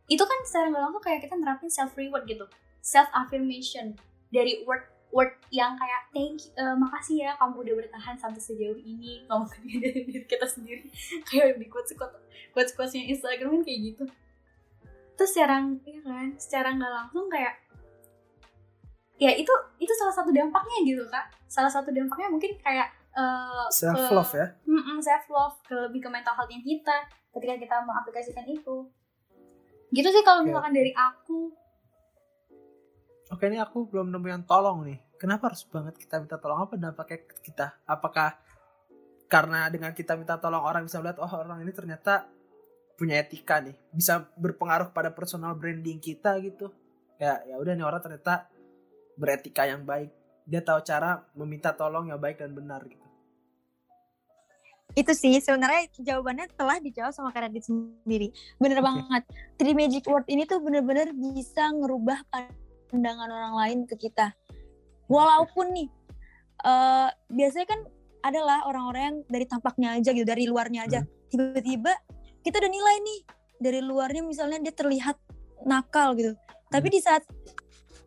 itu 0.09 0.25
kan 0.25 0.39
secara 0.45 0.73
nggak 0.73 0.83
langsung 0.89 1.05
kayak 1.05 1.21
kita 1.25 1.35
nerapin 1.37 1.69
self 1.69 1.93
reward 1.97 2.25
gitu 2.25 2.45
self 2.81 3.09
affirmation 3.13 3.97
dari 4.33 4.65
word 4.65 4.85
word 5.09 5.33
yang 5.49 5.73
kayak 5.81 6.03
thank 6.13 6.37
you, 6.45 6.53
eh, 6.57 6.77
makasih 6.77 7.17
ya 7.25 7.33
kamu 7.41 7.65
udah 7.65 7.75
bertahan 7.85 8.15
sampai 8.21 8.41
sejauh 8.41 8.77
ini. 8.77 9.25
Kamu 9.25 9.45
kerja 9.49 9.77
dari 9.85 10.01
diri 10.05 10.27
kita 10.29 10.45
sendiri 10.45 10.85
kayak 11.25 11.57
di 11.57 11.67
quotes 11.69 11.97
quotes 11.97 12.21
quotes 12.53 12.73
quotesnya 12.77 13.09
Instagram 13.09 13.61
kan 13.61 13.63
kayak 13.65 13.81
gitu. 13.93 14.05
Terus 15.19 15.31
secara 15.35 15.65
ya 15.83 16.01
kan 16.05 16.29
secara 16.37 16.69
nggak 16.77 16.93
langsung 16.93 17.27
kayak 17.33 17.55
ya 19.19 19.35
itu 19.35 19.51
itu 19.83 19.93
salah 19.99 20.15
satu 20.15 20.31
dampaknya 20.31 20.77
gitu 20.87 21.03
kak. 21.09 21.27
Salah 21.49 21.73
satu 21.73 21.91
dampaknya 21.91 22.29
mungkin 22.31 22.55
kayak 22.61 22.93
eh, 23.17 23.67
self 23.73 23.99
ke- 23.99 24.15
love 24.15 24.33
ya? 24.37 24.47
Mm-mm, 24.69 24.99
self 25.03 25.25
love 25.33 25.57
ke 25.65 25.75
lebih 25.89 26.05
ke 26.05 26.09
mental 26.13 26.37
health 26.37 26.53
kita 26.53 26.97
ketika 27.35 27.55
kita 27.57 27.77
mengaplikasikan 27.83 28.47
itu. 28.47 28.87
Gitu 29.89 30.09
sih 30.13 30.21
kalau 30.21 30.45
misalkan 30.45 30.77
dari 30.77 30.93
aku 30.93 31.49
oke 33.33 33.45
ini 33.45 33.59
aku 33.61 33.89
belum 33.89 34.09
nemu 34.13 34.27
yang 34.29 34.45
tolong 34.45 34.85
nih 34.89 34.99
kenapa 35.21 35.53
harus 35.53 35.65
banget 35.69 35.95
kita 36.01 36.21
minta 36.21 36.37
tolong 36.41 36.65
apa 36.65 36.75
dampaknya 36.79 37.19
kita 37.45 37.67
apakah 37.85 38.37
karena 39.29 39.69
dengan 39.69 39.93
kita 39.93 40.17
minta 40.17 40.41
tolong 40.41 40.65
orang 40.65 40.89
bisa 40.89 40.99
melihat 41.05 41.21
oh 41.21 41.33
orang 41.33 41.61
ini 41.61 41.73
ternyata 41.73 42.25
punya 42.97 43.21
etika 43.21 43.61
nih 43.61 43.77
bisa 43.93 44.27
berpengaruh 44.35 44.91
pada 44.91 45.13
personal 45.13 45.55
branding 45.55 46.01
kita 46.01 46.41
gitu 46.41 46.73
ya 47.21 47.45
ya 47.45 47.61
udah 47.61 47.73
nih 47.77 47.87
orang 47.87 48.01
ternyata 48.01 48.49
beretika 49.15 49.69
yang 49.69 49.85
baik 49.85 50.11
dia 50.49 50.65
tahu 50.65 50.81
cara 50.81 51.23
meminta 51.37 51.77
tolong 51.77 52.09
yang 52.09 52.19
baik 52.19 52.41
dan 52.41 52.57
benar 52.57 52.81
gitu 52.89 53.09
itu 54.97 55.13
sih 55.13 55.37
sebenarnya 55.39 55.93
jawabannya 56.01 56.49
telah 56.57 56.81
dijawab 56.81 57.13
sama 57.13 57.29
Kak 57.29 57.45
Radit 57.45 57.69
sendiri. 57.69 58.33
Bener 58.57 58.81
Oke. 58.81 58.87
banget. 58.89 59.23
Three 59.61 59.77
magic 59.77 60.09
word 60.09 60.25
ini 60.33 60.49
tuh 60.49 60.65
bener-bener 60.65 61.13
bisa 61.13 61.69
ngerubah 61.77 62.25
pandangan 62.89 63.29
orang 63.29 63.55
lain 63.55 63.79
ke 63.85 63.95
kita. 63.97 64.33
Walaupun 65.09 65.73
nih 65.73 65.89
eh 66.59 67.09
biasanya 67.31 67.67
kan 67.71 67.81
adalah 68.19 68.67
orang-orang 68.67 69.03
yang 69.07 69.19
dari 69.31 69.47
tampaknya 69.47 69.89
aja 69.95 70.11
gitu, 70.11 70.27
dari 70.27 70.45
luarnya 70.51 70.91
aja. 70.91 71.01
Tiba-tiba 71.31 71.95
kita 72.43 72.59
udah 72.59 72.73
nilai 72.73 72.97
nih 73.05 73.21
dari 73.63 73.81
luarnya 73.83 74.23
misalnya 74.27 74.59
dia 74.59 74.75
terlihat 74.75 75.17
nakal 75.67 76.19
gitu. 76.19 76.35
Tapi 76.69 76.89
di 76.91 77.01
saat 77.01 77.23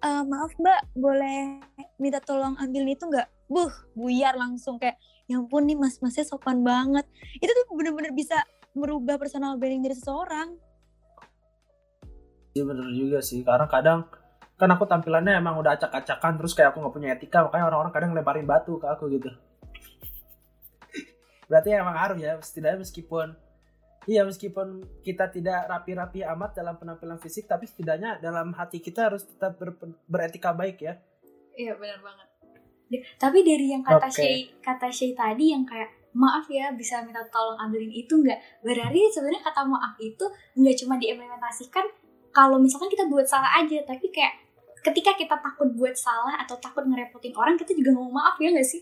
"Eh, 0.01 0.23
maaf 0.25 0.51
Mbak, 0.57 0.97
boleh 0.97 1.61
minta 2.01 2.17
tolong 2.17 2.57
ambil 2.57 2.89
itu 2.89 3.05
nggak? 3.05 3.29
Buh, 3.45 3.69
buyar 3.93 4.33
langsung 4.33 4.81
kayak 4.81 4.97
ya 5.29 5.37
ampun 5.37 5.69
nih 5.69 5.77
mas-masnya 5.77 6.25
sopan 6.25 6.65
banget. 6.65 7.05
Itu 7.37 7.51
tuh 7.53 7.65
bener-bener 7.77 8.09
bisa 8.11 8.41
merubah 8.73 9.21
personal 9.21 9.61
branding 9.61 9.85
dari 9.85 9.95
seseorang. 9.95 10.57
Iya 12.51 12.63
bener 12.67 12.87
juga 12.91 13.19
sih 13.23 13.45
karena 13.47 13.67
kadang 13.69 14.09
kan 14.61 14.69
aku 14.69 14.85
tampilannya 14.85 15.41
emang 15.41 15.57
udah 15.57 15.73
acak-acakan 15.73 16.37
terus 16.37 16.53
kayak 16.53 16.69
aku 16.69 16.85
nggak 16.85 16.93
punya 16.93 17.09
etika 17.17 17.41
makanya 17.41 17.73
orang-orang 17.73 17.93
kadang 17.97 18.11
lemparin 18.13 18.45
batu 18.45 18.77
ke 18.77 18.85
aku 18.85 19.09
gitu 19.09 19.33
berarti 21.49 21.73
emang 21.73 21.97
ngaruh 21.97 22.19
ya 22.21 22.37
setidaknya 22.37 22.85
meskipun 22.85 23.33
iya 24.05 24.21
meskipun 24.21 24.85
kita 25.01 25.33
tidak 25.33 25.65
rapi-rapi 25.65 26.21
amat 26.37 26.53
dalam 26.53 26.77
penampilan 26.77 27.17
fisik 27.17 27.49
tapi 27.49 27.65
setidaknya 27.65 28.21
dalam 28.21 28.53
hati 28.53 28.77
kita 28.77 29.09
harus 29.09 29.25
tetap 29.25 29.57
ber- 29.57 29.97
beretika 30.05 30.53
baik 30.53 30.77
ya 30.77 31.01
Iya 31.51 31.75
benar 31.75 31.99
banget. 31.99 32.27
Ya, 32.91 32.99
Tapi 33.19 33.39
dari 33.43 33.71
yang 33.71 33.83
kata 33.83 34.07
Oke. 34.07 34.19
Shay 34.19 34.51
kata 34.59 34.87
Shay 34.91 35.15
tadi 35.15 35.55
yang 35.55 35.63
kayak 35.63 35.87
maaf 36.11 36.43
ya 36.51 36.75
bisa 36.75 36.99
minta 37.07 37.23
tolong 37.31 37.55
ambilin 37.55 37.87
itu 37.87 38.19
nggak 38.19 38.35
berarti 38.67 38.99
sebenarnya 39.15 39.47
kata 39.47 39.63
maaf 39.63 39.95
itu 39.95 40.27
nggak 40.59 40.75
cuma 40.83 40.99
diimplementasikan 40.99 41.87
kalau 42.35 42.59
misalkan 42.59 42.91
kita 42.91 43.07
buat 43.07 43.23
salah 43.23 43.63
aja 43.63 43.79
tapi 43.87 44.11
kayak 44.11 44.40
ketika 44.81 45.13
kita 45.13 45.35
takut 45.37 45.69
buat 45.73 45.93
salah 45.93 46.37
atau 46.37 46.57
takut 46.57 46.83
ngerepotin 46.83 47.33
orang 47.33 47.55
kita 47.55 47.71
juga 47.71 47.93
ngomong 47.93 48.13
maaf 48.13 48.35
ya 48.37 48.49
nggak 48.49 48.65
sih 48.65 48.81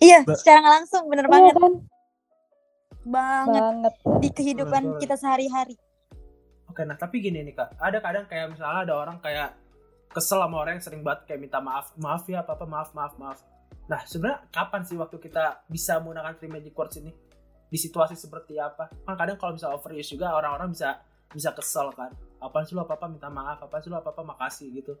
Iya, 0.00 0.24
Ba- 0.24 0.32
secara 0.32 0.64
langsung 0.64 1.04
bener 1.06 1.28
Iya 1.28 1.32
banget 1.32 1.54
kan? 1.54 1.72
banget 3.00 3.60
Banget. 3.60 3.94
di 4.16 4.28
kehidupan 4.30 4.96
kita 4.96 5.12
sehari-hari. 5.12 5.76
Oke, 6.64 6.84
nah 6.84 6.96
tapi 6.96 7.20
gini 7.20 7.40
nih 7.42 7.52
kak, 7.52 7.76
ada 7.76 8.00
kadang 8.00 8.24
kayak 8.24 8.48
misalnya 8.48 8.88
ada 8.88 8.94
orang 8.96 9.20
kayak 9.20 9.56
kesel 10.08 10.40
sama 10.40 10.56
orang 10.56 10.80
yang 10.80 10.84
sering 10.84 11.02
banget 11.04 11.28
kayak 11.28 11.40
minta 11.40 11.60
maaf, 11.60 11.92
maaf 11.96 12.24
ya 12.24 12.40
apa 12.40 12.56
apa 12.56 12.64
maaf 12.64 12.88
maaf 12.92 13.12
maaf. 13.16 13.38
Nah 13.88 14.00
sebenarnya 14.04 14.48
kapan 14.48 14.82
sih 14.84 14.96
waktu 14.96 15.16
kita 15.18 15.68
bisa 15.68 16.00
menggunakan 16.00 16.32
three 16.34 16.48
magic 16.48 16.72
words 16.72 16.96
ini 16.96 17.12
di 17.68 17.76
situasi 17.76 18.16
seperti 18.16 18.56
apa? 18.56 18.88
Kan 19.04 19.14
kadang 19.16 19.36
kalau 19.36 19.52
misalnya 19.52 19.76
overuse 19.76 20.08
juga 20.08 20.32
orang-orang 20.32 20.72
bisa 20.72 20.96
bisa 21.28 21.52
kesel 21.52 21.92
kan. 21.92 22.08
Apaan 22.40 22.64
sih 22.64 22.74
lo 22.74 22.88
apa 22.88 22.96
apa 22.96 23.06
minta 23.06 23.28
maaf, 23.28 23.60
apaan 23.60 23.84
sih 23.84 23.92
lo 23.92 24.00
apa 24.00 24.10
apa 24.16 24.24
makasih 24.24 24.72
gitu. 24.72 24.96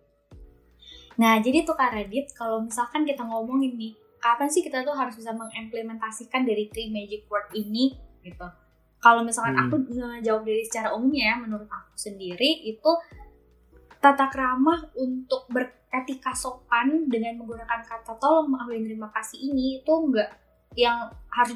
Nah, 1.16 1.40
jadi 1.42 1.66
tuh 1.66 1.76
Kak 1.76 1.92
Radit, 1.92 2.32
kalau 2.32 2.64
misalkan 2.64 3.04
kita 3.04 3.24
ngomongin 3.26 3.76
nih, 3.76 3.92
kapan 4.20 4.48
sih 4.48 4.60
kita 4.60 4.84
tuh 4.84 4.92
harus 4.94 5.16
bisa 5.16 5.32
mengimplementasikan 5.32 6.44
dari 6.44 6.68
three 6.68 6.92
magic 6.92 7.24
word 7.28 7.48
ini 7.56 7.96
gitu. 8.20 8.46
Kalau 9.00 9.24
misalkan 9.24 9.56
Hmm. 9.56 9.64
aku 9.68 9.74
ngejawab 9.88 10.44
dari 10.44 10.62
secara 10.64 10.92
umumnya 10.92 11.32
ya, 11.32 11.36
menurut 11.40 11.68
aku 11.68 11.96
sendiri 11.96 12.68
itu 12.68 12.90
tata 14.00 14.28
krama 14.28 14.92
untuk 14.96 15.48
beretika 15.48 16.36
sopan 16.36 17.08
dengan 17.08 17.40
menggunakan 17.40 17.80
kata 17.80 18.16
tolong, 18.20 18.52
maaf 18.52 18.68
dan 18.68 18.84
terima 18.84 19.08
kasih 19.12 19.40
ini 19.40 19.80
itu 19.80 19.92
enggak 19.92 20.28
yang 20.78 21.10
harus 21.30 21.54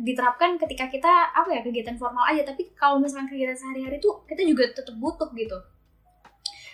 diterapkan 0.00 0.56
ketika 0.56 0.88
kita 0.88 1.12
apa 1.36 1.52
ya 1.52 1.60
kegiatan 1.60 2.00
formal 2.00 2.24
aja 2.24 2.48
tapi 2.48 2.72
kalau 2.72 2.96
misalkan 2.96 3.28
kegiatan 3.28 3.56
sehari-hari 3.56 4.00
tuh 4.00 4.24
kita 4.24 4.40
juga 4.40 4.72
tetap 4.72 4.96
butuh 4.96 5.28
gitu 5.36 5.58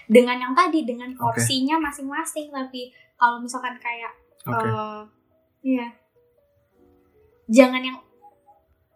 dengan 0.06 0.38
yang 0.38 0.54
tadi 0.54 0.86
dengan 0.86 1.10
porsinya 1.18 1.82
masing-masing 1.82 2.50
tapi 2.54 2.94
kalau 3.18 3.42
misalkan 3.42 3.74
kayak 3.82 4.10
eh 4.46 5.02
iya 5.66 5.86
jangan 7.50 7.82
yang 7.82 7.98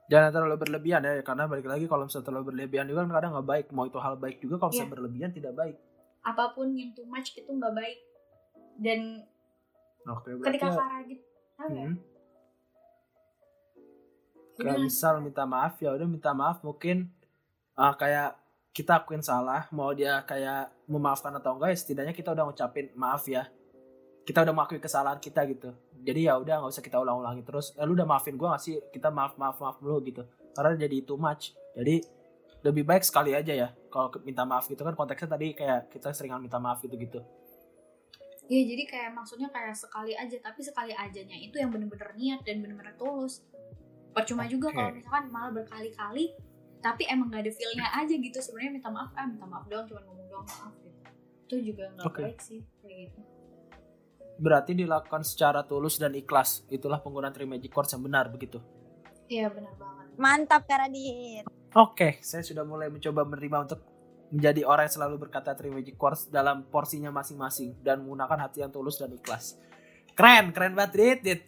Jangan 0.05 0.37
terlalu 0.37 0.69
berlebihan 0.69 1.01
ya, 1.01 1.25
karena 1.25 1.49
balik 1.49 1.65
lagi 1.65 1.89
kalau 1.89 2.05
misalnya 2.05 2.29
terlalu 2.29 2.53
berlebihan 2.53 2.85
juga 2.85 3.09
kan 3.09 3.13
kadang 3.17 3.31
nggak 3.41 3.49
baik. 3.49 3.67
Mau 3.73 3.89
itu 3.89 3.97
hal 3.97 4.21
baik 4.21 4.37
juga 4.37 4.61
kalau 4.61 4.69
misalnya 4.69 4.85
Iya. 4.85 4.95
berlebihan 4.95 5.31
tidak 5.33 5.55
baik. 5.57 5.77
apa 6.25 6.57
pun 6.57 6.73
yang 6.73 6.89
too 6.97 7.05
much 7.05 7.37
itu 7.37 7.49
nggak 7.49 7.73
baik 7.77 8.01
dan 8.81 9.21
Oke, 10.09 10.33
ketika 10.41 10.73
berarti 10.73 10.81
Kak 10.81 10.89
Radit 10.89 11.21
apa 11.57 11.69
ya? 11.73 11.89
Kayak 14.55 14.79
misal 14.87 15.19
minta 15.19 15.43
maaf 15.43 15.83
ya 15.83 15.91
udah 15.95 16.07
minta 16.07 16.31
maaf 16.31 16.63
mungkin 16.63 17.11
ah, 17.75 17.95
kayak 17.99 18.39
kita 18.75 19.03
akuin 19.03 19.23
salah 19.23 19.71
mau 19.71 19.95
dia 19.95 20.23
kayak 20.27 20.75
memaafkan 20.91 21.31
atau 21.39 21.55
enggak 21.55 21.75
ya 21.75 21.79
setidaknya 21.79 22.15
kita 22.15 22.35
udah 22.35 22.45
ngucapin 22.51 22.91
maaf 22.99 23.23
ya. 23.31 23.47
Kita 24.27 24.43
udah 24.43 24.55
mengakui 24.57 24.83
kesalahan 24.83 25.23
kita 25.23 25.47
gitu. 25.47 25.71
Jadi 26.03 26.27
ya 26.27 26.35
udah 26.41 26.59
nggak 26.59 26.73
usah 26.75 26.83
kita 26.83 26.99
ulang-ulangi 26.99 27.47
terus. 27.47 27.71
Eh, 27.79 27.85
lu 27.87 27.95
udah 27.95 28.09
maafin 28.09 28.35
gua 28.35 28.57
gak 28.57 28.63
sih? 28.67 28.77
Kita 28.91 29.15
maaf 29.15 29.39
maaf 29.39 29.63
maaf 29.63 29.79
dulu 29.79 30.03
gitu. 30.03 30.27
Karena 30.57 30.75
jadi 30.75 31.07
too 31.07 31.21
much. 31.21 31.55
Jadi 31.77 32.03
lebih 32.65 32.83
baik 32.89 33.05
sekali 33.05 33.37
aja 33.37 33.53
ya 33.53 33.69
kalau 33.93 34.11
minta 34.27 34.43
maaf 34.43 34.67
gitu. 34.67 34.83
Kan 34.83 34.97
konteksnya 34.99 35.29
tadi 35.39 35.55
kayak 35.55 35.93
kita 35.93 36.11
seringan 36.11 36.43
minta 36.43 36.59
maaf 36.59 36.83
gitu 36.83 36.99
gitu. 36.99 37.21
Iya 38.45 38.77
jadi 38.77 38.85
kayak 38.85 39.11
maksudnya 39.17 39.49
kayak 39.49 39.73
sekali 39.73 40.13
aja 40.13 40.37
tapi 40.43 40.61
sekali 40.61 40.93
ajanya 40.93 41.37
itu 41.39 41.57
yang 41.57 41.73
bener-bener 41.73 42.13
niat 42.13 42.45
dan 42.45 42.61
bener-bener 42.61 42.93
tulus. 42.99 43.41
Percuma 44.15 44.47
juga 44.47 44.71
Oke. 44.71 44.77
kalau 44.79 44.91
misalkan 44.95 45.25
malah 45.35 45.53
berkali-kali 45.53 46.33
tapi 46.79 47.09
emang 47.09 47.33
gak 47.33 47.49
ada 47.49 47.53
feel-nya 47.53 47.87
aja 47.97 48.15
gitu 48.15 48.39
sebenarnya 48.39 48.73
minta 48.77 48.91
maaf 48.93 49.11
ah 49.17 49.25
minta 49.27 49.49
maaf 49.49 49.65
doang 49.67 49.89
cuma 49.89 50.01
ngomong 50.05 50.27
doang 50.31 50.47
maaf 50.47 50.73
gitu. 50.85 51.01
Itu 51.45 51.57
juga 51.73 51.85
nggak 51.97 52.07
Oke. 52.07 52.23
baik 52.23 52.41
sih 52.41 52.61
kayak 52.81 53.11
gitu. 53.11 53.21
berarti 54.35 54.75
dilakukan 54.75 55.23
secara 55.23 55.63
tulus 55.63 55.95
dan 55.95 56.11
ikhlas 56.11 56.67
itulah 56.67 56.99
penggunaan 56.99 57.31
three 57.31 57.47
magic 57.47 57.71
words 57.71 57.95
yang 57.95 58.03
benar 58.03 58.27
begitu 58.35 58.59
Iya 59.29 59.49
benar 59.49 59.73
banget. 59.81 60.07
Mantap 60.21 60.63
Kak 60.69 60.79
Radit. 60.85 61.45
Oke, 61.75 62.21
saya 62.21 62.45
sudah 62.45 62.63
mulai 62.63 62.93
mencoba 62.93 63.25
menerima 63.25 63.59
untuk 63.67 63.81
menjadi 64.31 64.63
orang 64.67 64.87
yang 64.87 64.95
selalu 65.01 65.17
berkata 65.27 65.57
three 65.57 65.73
magic 65.73 65.97
words 65.97 66.29
dalam 66.29 66.67
porsinya 66.69 67.11
masing-masing 67.11 67.79
dan 67.81 68.05
menggunakan 68.05 68.47
hati 68.47 68.63
yang 68.63 68.71
tulus 68.71 69.01
dan 69.01 69.11
ikhlas. 69.15 69.57
Keren, 70.15 70.55
keren 70.55 70.77
banget, 70.79 71.19
Dit. 71.25 71.41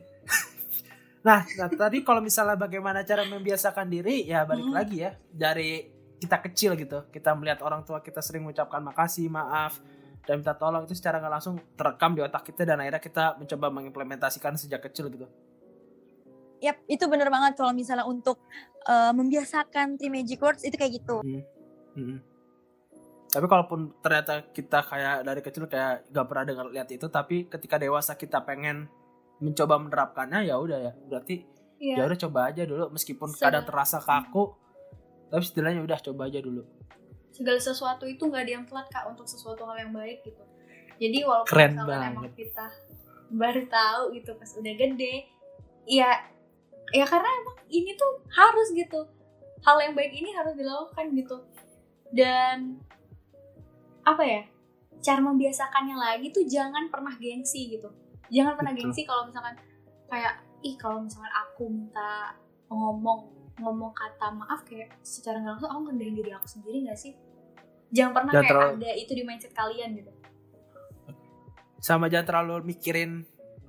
Nah, 1.26 1.42
nah, 1.42 1.66
tadi 1.66 2.06
kalau 2.06 2.22
misalnya 2.22 2.54
bagaimana 2.54 3.02
cara 3.02 3.26
membiasakan 3.26 3.90
diri, 3.90 4.22
ya 4.30 4.46
balik 4.46 4.70
Hmm. 4.70 4.76
lagi 4.78 4.96
ya 5.02 5.18
dari 5.26 5.90
kita 6.22 6.38
kecil 6.38 6.78
gitu. 6.78 7.10
Kita 7.10 7.34
melihat 7.34 7.66
orang 7.66 7.82
tua 7.82 7.98
kita 7.98 8.22
sering 8.22 8.46
mengucapkan 8.46 8.78
makasih, 8.80 9.26
maaf, 9.26 9.82
dan 10.22 10.38
minta 10.40 10.54
tolong 10.54 10.86
itu 10.86 10.94
secara 10.94 11.18
nggak 11.18 11.32
langsung 11.38 11.58
terekam 11.74 12.14
di 12.14 12.22
otak 12.22 12.46
kita 12.46 12.62
dan 12.62 12.78
akhirnya 12.82 13.02
kita 13.02 13.24
mencoba 13.36 13.66
mengimplementasikan 13.74 14.54
sejak 14.54 14.80
kecil 14.86 15.10
gitu. 15.10 15.26
Yap, 16.64 16.80
itu 16.88 17.04
bener 17.04 17.28
banget 17.28 17.52
kalau 17.60 17.76
misalnya 17.76 18.08
untuk 18.08 18.40
eh, 18.88 19.12
membiasakan 19.12 20.00
three 20.00 20.08
magic 20.08 20.40
words 20.40 20.64
itu 20.64 20.78
kayak 20.78 21.02
gitu. 21.02 21.20
Mm-mm. 21.20 22.18
Tapi 23.26 23.46
kalaupun 23.50 23.92
ternyata 24.00 24.48
kita 24.54 24.80
kayak 24.86 25.26
dari 25.26 25.40
kecil 25.44 25.68
kayak 25.68 26.08
gak 26.08 26.26
pernah 26.30 26.44
dengar 26.48 26.66
lihat 26.72 26.88
itu, 26.88 27.04
tapi 27.12 27.44
ketika 27.50 27.76
dewasa 27.76 28.16
kita 28.16 28.40
pengen 28.40 28.88
mencoba 29.38 29.76
menerapkannya 29.78 30.44
ya 30.44 30.56
udah 30.56 30.78
ya. 30.80 30.92
Berarti 31.06 31.44
ya 31.76 32.00
Iya. 32.00 32.04
udah 32.06 32.18
coba 32.18 32.40
aja 32.48 32.62
dulu 32.62 32.88
meskipun 32.88 33.28
Segala- 33.30 33.60
kadang 33.60 33.64
terasa 33.66 33.98
kaku, 33.98 34.56
tapi 35.28 35.42
setidaknya 35.42 35.82
udah 35.82 35.98
coba 36.02 36.22
aja 36.24 36.40
dulu. 36.40 36.62
Segala 37.28 37.60
sesuatu 37.60 38.04
itu 38.04 38.22
nggak 38.22 38.42
ada 38.42 38.52
yang 38.54 38.64
telat 38.64 38.88
kak 38.88 39.04
untuk 39.06 39.24
sesuatu 39.24 39.64
hal 39.64 39.76
yang 39.78 39.92
baik 39.92 40.20
gitu. 40.22 40.40
jadi 40.96 41.28
walaupun 41.28 41.52
Keren 41.52 41.72
misalkan 41.74 41.92
banget. 41.92 42.10
emang 42.10 42.32
kita 42.32 42.66
baru 43.28 43.62
tahu 43.68 44.02
gitu 44.16 44.30
pas 44.32 44.48
udah 44.56 44.74
gede 44.74 45.14
ya 45.84 46.08
ya 46.88 47.04
karena 47.04 47.28
emang 47.28 47.56
ini 47.68 47.92
tuh 47.92 48.24
harus 48.26 48.72
gitu 48.72 49.04
hal 49.60 49.76
yang 49.76 49.92
baik 49.92 50.16
ini 50.16 50.32
harus 50.32 50.56
dilakukan 50.56 51.12
gitu 51.12 51.36
dan 52.10 52.80
apa 54.00 54.22
ya 54.24 54.42
cara 54.98 55.20
membiasakannya 55.20 55.96
lagi 55.98 56.32
tuh 56.32 56.48
jangan 56.48 56.88
pernah 56.88 57.12
gengsi 57.12 57.76
gitu 57.76 57.92
jangan 58.28 58.54
pernah 58.54 58.72
Betul. 58.72 58.82
gengsi 58.88 59.02
kalau 59.02 59.22
misalkan 59.24 59.54
kayak 60.06 60.34
ih 60.60 60.74
kalau 60.74 60.98
misalkan 61.00 61.32
aku 61.32 61.64
minta 61.66 62.34
ngomong 62.66 63.20
ngomong 63.56 63.92
kata 63.92 64.28
maaf 64.30 64.62
kayak 64.62 64.92
secara 65.00 65.38
nggak 65.38 65.56
langsung 65.56 65.70
aku 65.70 65.80
ngendahin 65.86 66.14
diri 66.14 66.30
aku 66.30 66.46
sendiri 66.46 66.84
gak 66.84 66.98
sih 66.98 67.12
jangan 67.88 68.12
pernah 68.12 68.32
Jangan 68.32 68.42
kayak 68.42 68.52
terlalu- 68.52 68.76
ada 68.76 68.90
itu 68.94 69.12
di 69.12 69.22
mindset 69.22 69.52
kalian 69.52 69.90
gitu 69.94 70.12
sama 71.78 72.06
jangan 72.06 72.26
terlalu 72.26 72.66
mikirin 72.66 73.22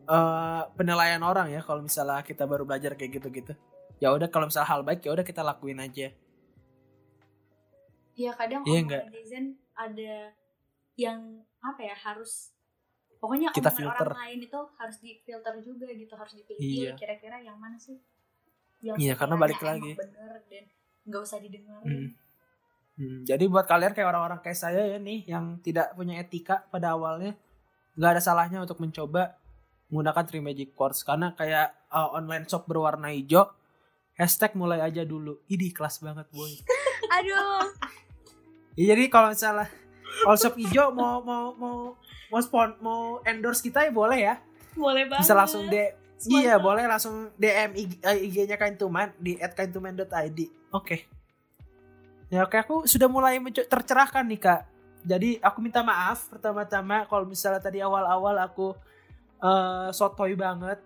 eh, 0.05 0.63
penilaian 0.73 1.21
orang 1.21 1.47
ya 1.47 1.61
kalau 1.61 1.79
misalnya 1.79 2.19
kita 2.21 2.43
baru 2.43 2.63
belajar 2.63 2.95
kayak 2.95 3.11
gitu-gitu 3.15 3.53
ya 3.97 4.09
udah 4.09 4.27
kalau 4.27 4.47
misalnya 4.47 4.69
hal 4.69 4.81
baik 4.81 5.01
ya 5.01 5.11
udah 5.11 5.23
kita 5.23 5.41
lakuin 5.41 5.77
aja 5.77 6.09
Iya 8.17 8.33
kadang 8.33 8.65
Iya 8.65 8.71
omongan 8.73 8.85
nggak? 8.89 9.03
netizen 9.13 9.45
ada 9.77 10.33
yang 10.97 11.19
apa 11.61 11.81
ya 11.83 11.93
harus 11.95 12.49
pokoknya 13.18 13.49
Kita 13.49 13.68
omongan 13.68 13.78
filter. 13.78 14.07
orang 14.07 14.22
lain 14.24 14.39
itu 14.41 14.59
harus 14.76 14.97
difilter 14.97 15.53
juga 15.59 15.88
gitu 15.89 16.13
harus 16.13 16.34
dipilih 16.34 16.59
Iya. 16.59 16.91
kira-kira 16.93 17.38
yang 17.39 17.55
mana 17.55 17.76
sih 17.76 17.97
yang 18.80 18.95
Iya, 18.95 19.13
karena 19.13 19.36
balik 19.36 19.57
lagi. 19.59 19.93
bener 19.93 20.41
dan 20.45 20.63
nggak 21.03 21.22
usah 21.22 21.38
didengarin 21.38 21.88
Hmm. 21.88 22.09
Hmm, 22.97 23.22
jadi 23.24 23.45
buat 23.45 23.63
kalian 23.63 23.93
kayak 23.93 24.05
orang-orang 24.07 24.39
kayak 24.39 24.57
saya 24.57 24.82
ya 24.84 24.97
nih 24.97 25.22
yang 25.26 25.57
tidak 25.59 25.93
punya 25.93 26.18
etika 26.18 26.65
pada 26.65 26.91
awalnya 26.91 27.38
nggak 27.93 28.11
ada 28.11 28.22
salahnya 28.24 28.57
untuk 28.59 28.78
mencoba 28.78 29.38
menggunakan 29.88 30.24
Tree 30.24 30.41
Magic 30.41 30.74
Quartz 30.74 31.01
karena 31.01 31.32
kayak 31.32 31.78
uh, 31.88 32.09
online 32.11 32.43
shop 32.43 32.65
berwarna 32.65 33.09
hijau 33.09 33.53
hashtag 34.13 34.51
mulai 34.53 34.82
aja 34.82 35.01
dulu 35.03 35.45
ini 35.45 35.70
kelas 35.70 36.01
banget 36.01 36.26
boy 36.28 36.49
Aduh, 37.18 37.70
Ya, 38.74 38.93
jadi 38.93 39.07
kalau 39.07 39.30
misalnya 39.30 39.70
kalau 40.23 40.37
shop 40.37 40.55
hijau 40.57 40.89
mau 40.91 41.21
mau 41.21 41.53
mau 41.55 41.79
mau 42.31 42.39
spon 42.43 42.75
mau 42.83 43.19
endorse 43.23 43.63
kita 43.63 43.87
ya 43.87 43.91
boleh 43.91 44.19
ya? 44.19 44.35
Boleh 44.77 45.03
banget. 45.09 45.23
Bisa 45.25 45.33
langsung 45.33 45.65
de 45.67 45.93
Sponsor. 46.17 46.33
iya 46.41 46.57
boleh 46.57 46.89
langsung 46.89 47.29
DM 47.37 47.77
IG, 47.77 47.91
eh, 48.01 48.17
IG-nya 48.25 48.57
Kaintuman 48.57 49.13
di 49.21 49.37
@kaintuman.id 49.37 50.39
oke. 50.73 50.97
Ya 52.33 52.41
oke 52.41 52.57
aku 52.57 52.75
sudah 52.89 53.05
mulai 53.05 53.37
tercerahkan 53.53 54.25
nih 54.25 54.41
kak. 54.41 54.61
Jadi 55.05 55.37
aku 55.39 55.61
minta 55.61 55.85
maaf 55.85 56.25
pertama-tama 56.27 57.05
kalau 57.05 57.23
misalnya 57.23 57.61
tadi 57.61 57.79
awal-awal 57.85 58.33
aku 58.41 58.73
eh 59.39 59.89
sotoy 59.93 60.33
banget. 60.33 60.81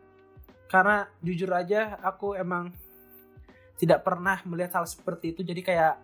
Karena 0.67 1.07
jujur 1.23 1.51
aja 1.55 1.95
aku 2.03 2.35
emang 2.35 2.71
tidak 3.79 4.03
pernah 4.03 4.43
melihat 4.43 4.83
hal 4.83 4.85
seperti 4.85 5.31
itu. 5.31 5.41
Jadi 5.47 5.63
kayak 5.63 5.95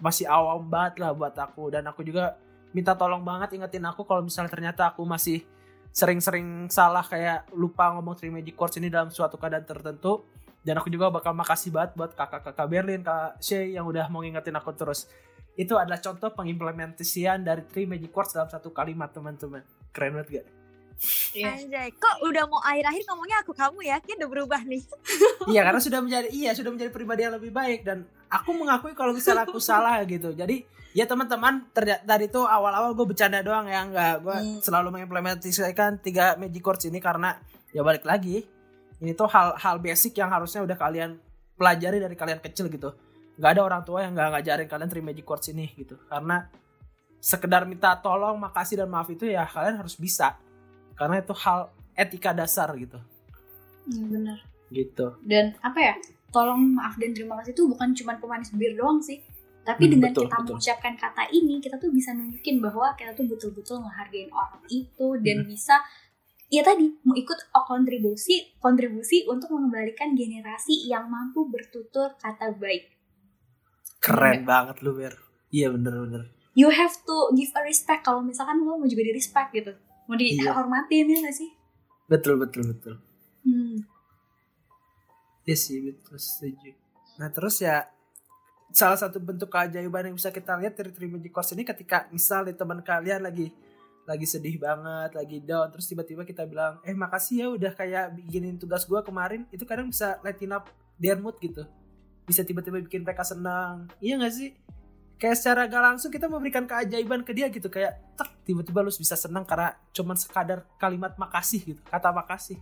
masih 0.00 0.24
awam 0.24 0.64
banget 0.64 1.04
lah 1.04 1.12
buat 1.12 1.36
aku. 1.36 1.68
Dan 1.68 1.84
aku 1.84 2.00
juga 2.00 2.40
minta 2.70 2.94
tolong 2.94 3.22
banget 3.22 3.58
ingetin 3.58 3.82
aku 3.86 4.06
kalau 4.06 4.22
misalnya 4.22 4.50
ternyata 4.50 4.94
aku 4.94 5.02
masih 5.02 5.42
sering-sering 5.90 6.70
salah 6.70 7.02
kayak 7.02 7.50
lupa 7.50 7.90
ngomong 7.98 8.14
Three 8.14 8.30
Magic 8.30 8.54
Chords 8.54 8.78
ini 8.78 8.86
dalam 8.86 9.10
suatu 9.10 9.34
keadaan 9.34 9.66
tertentu 9.66 10.22
dan 10.62 10.78
aku 10.78 10.86
juga 10.92 11.10
bakal 11.10 11.34
makasih 11.34 11.74
banget 11.74 11.96
buat 11.96 12.12
kakak-kakak 12.14 12.66
Berlin, 12.68 13.00
kak 13.02 13.40
Shay 13.42 13.74
yang 13.74 13.88
udah 13.88 14.06
mau 14.06 14.22
ngingetin 14.22 14.54
aku 14.54 14.70
terus 14.76 15.10
itu 15.58 15.74
adalah 15.74 15.98
contoh 15.98 16.30
pengimplementasian 16.30 17.42
dari 17.42 17.66
Three 17.66 17.90
Magic 17.90 18.14
Chords 18.14 18.38
dalam 18.38 18.46
satu 18.46 18.70
kalimat 18.70 19.10
teman-teman 19.10 19.66
keren 19.90 20.14
banget 20.14 20.40
gak? 20.40 20.46
Iya. 21.32 21.56
anjay. 21.56 21.88
Kok 21.96 22.28
udah 22.28 22.44
mau 22.44 22.60
akhir-akhir 22.60 23.02
ngomongnya 23.08 23.36
aku 23.40 23.52
kamu 23.56 23.78
ya? 23.88 23.96
Kayaknya 24.04 24.16
udah 24.20 24.30
berubah 24.30 24.60
nih. 24.68 24.82
iya 25.52 25.60
karena 25.64 25.80
sudah 25.80 26.00
menjadi 26.04 26.28
iya 26.28 26.50
sudah 26.52 26.70
menjadi 26.76 26.90
pribadi 26.92 27.20
yang 27.24 27.34
lebih 27.40 27.52
baik 27.56 27.80
dan 27.88 28.04
aku 28.30 28.50
mengakui 28.54 28.94
kalau 28.94 29.10
misalnya 29.10 29.44
aku 29.44 29.58
salah 29.58 29.98
gitu. 30.06 30.30
Jadi 30.32 30.62
ya 30.94 31.06
teman-teman 31.06 31.66
tadi 32.06 32.26
tuh 32.26 32.46
awal-awal 32.46 32.94
gue 32.94 33.06
bercanda 33.06 33.42
doang 33.42 33.66
ya 33.66 33.86
nggak 33.86 34.14
gue 34.22 34.36
Hmm. 34.38 34.58
selalu 34.62 34.88
mengimplementasikan 34.98 35.98
tiga 36.02 36.34
magic 36.34 36.62
chords 36.62 36.86
ini 36.86 36.98
karena 36.98 37.38
ya 37.70 37.82
balik 37.82 38.02
lagi 38.02 38.42
ini 38.98 39.14
tuh 39.14 39.30
hal-hal 39.30 39.78
basic 39.78 40.18
yang 40.18 40.30
harusnya 40.30 40.62
udah 40.62 40.74
kalian 40.74 41.18
pelajari 41.54 41.98
dari 41.98 42.14
kalian 42.14 42.40
kecil 42.40 42.70
gitu. 42.70 42.94
Nggak 43.38 43.50
ada 43.56 43.62
orang 43.62 43.82
tua 43.82 44.02
yang 44.04 44.12
nggak 44.14 44.28
ngajarin 44.38 44.68
kalian 44.68 44.88
three 44.90 45.04
magic 45.04 45.24
chords 45.26 45.46
ini 45.50 45.66
gitu. 45.74 45.96
Karena 46.06 46.46
sekedar 47.20 47.68
minta 47.68 47.96
tolong 48.00 48.36
makasih 48.40 48.80
dan 48.80 48.88
maaf 48.88 49.08
itu 49.10 49.28
ya 49.28 49.44
kalian 49.44 49.76
harus 49.78 49.94
bisa. 49.96 50.38
Karena 50.96 51.20
itu 51.20 51.32
hal 51.34 51.72
etika 51.96 52.32
dasar 52.32 52.72
gitu. 52.76 53.00
Hmm, 53.88 54.06
bener 54.12 54.38
gitu. 54.70 55.16
Dan 55.24 55.56
apa 55.60 55.78
ya 55.80 55.94
tolong 56.30 56.74
maaf 56.74 56.94
dan 56.96 57.10
terima 57.10 57.38
kasih 57.38 57.52
itu 57.52 57.66
bukan 57.66 57.90
cuma 57.92 58.14
pemanis 58.16 58.50
bir 58.54 58.74
doang 58.74 58.98
sih 58.98 59.18
tapi 59.60 59.86
Hmm, 59.86 59.92
dengan 59.92 60.10
betul, 60.10 60.24
kita 60.24 60.36
betul. 60.36 60.46
mengucapkan 60.48 60.94
kata 60.96 61.22
ini 61.30 61.54
kita 61.58 61.76
tuh 61.76 61.90
bisa 61.90 62.10
nunjukin 62.10 62.56
bahwa 62.58 62.94
kita 62.94 63.12
tuh 63.12 63.26
betul-betul 63.26 63.76
ngehargain 63.78 64.30
orang 64.30 64.62
itu 64.66 65.06
dan 65.20 65.36
Hmm. 65.42 65.46
bisa 65.46 65.76
ya 66.48 66.62
tadi 66.62 66.86
mau 67.02 67.14
ikut 67.14 67.38
kontribusi 67.52 68.58
kontribusi 68.58 69.22
untuk 69.24 69.52
mengembalikan 69.52 70.14
generasi 70.14 70.86
yang 70.86 71.06
mampu 71.06 71.46
bertutur 71.46 72.16
kata 72.16 72.50
baik 72.52 72.90
keren 74.00 74.42
banget 74.42 74.80
lu 74.80 74.96
Ber 74.96 75.14
iya 75.50 75.68
bener-bener 75.68 76.32
you 76.56 76.66
have 76.66 76.90
to 77.04 77.16
give 77.32 77.52
a 77.54 77.62
respect 77.62 78.02
kalau 78.02 78.18
misalkan 78.20 78.58
lo 78.60 78.74
mau 78.74 78.88
juga 78.88 79.04
di 79.04 79.12
respect 79.12 79.52
gitu 79.52 79.72
mau 80.06 80.18
Iya. 80.18 80.50
dihormatin 80.50 81.06
ya 81.06 81.18
gak 81.22 81.36
sih 81.36 81.50
betul 82.08 82.34
betul 82.34 82.66
betul 82.66 82.98
hmm. 83.46 83.86
Iya 85.44 85.56
sih 85.56 85.80
betul 85.80 86.16
setuju. 86.20 86.76
Nah 87.16 87.28
terus 87.32 87.60
ya 87.60 87.88
salah 88.70 88.98
satu 88.98 89.18
bentuk 89.18 89.50
keajaiban 89.50 90.10
yang 90.10 90.16
bisa 90.16 90.30
kita 90.30 90.54
lihat 90.60 90.78
dari 90.78 90.94
Three 90.94 91.10
Magic 91.10 91.34
Course 91.34 91.52
ini 91.58 91.66
ketika 91.66 92.06
misalnya 92.14 92.54
teman 92.54 92.80
kalian 92.80 93.26
lagi 93.26 93.50
lagi 94.10 94.26
sedih 94.26 94.58
banget, 94.58 95.14
lagi 95.14 95.38
down, 95.38 95.70
terus 95.70 95.86
tiba-tiba 95.86 96.26
kita 96.26 96.42
bilang, 96.42 96.82
eh 96.82 96.96
makasih 96.96 97.36
ya 97.36 97.46
udah 97.52 97.72
kayak 97.78 98.18
bikinin 98.18 98.58
tugas 98.58 98.82
gua 98.82 99.06
kemarin, 99.06 99.46
itu 99.54 99.62
kadang 99.62 99.86
bisa 99.86 100.18
lighten 100.26 100.50
up 100.50 100.66
their 100.98 101.14
mood 101.14 101.38
gitu. 101.38 101.62
Bisa 102.26 102.42
tiba-tiba 102.42 102.82
bikin 102.82 103.06
mereka 103.06 103.22
senang. 103.22 103.86
Iya 104.02 104.18
gak 104.18 104.34
sih? 104.34 104.50
Kayak 105.14 105.36
secara 105.38 105.60
gak 105.70 105.82
langsung 105.94 106.10
kita 106.10 106.26
memberikan 106.26 106.66
keajaiban 106.66 107.22
ke 107.22 107.30
dia 107.36 107.46
gitu 107.54 107.70
kayak 107.70 108.02
tek 108.18 108.30
tiba-tiba 108.42 108.82
lu 108.82 108.90
bisa 108.90 109.14
senang 109.14 109.46
karena 109.46 109.78
cuman 109.94 110.16
sekadar 110.18 110.66
kalimat 110.80 111.14
makasih 111.14 111.62
gitu, 111.62 111.80
kata 111.86 112.10
makasih. 112.10 112.58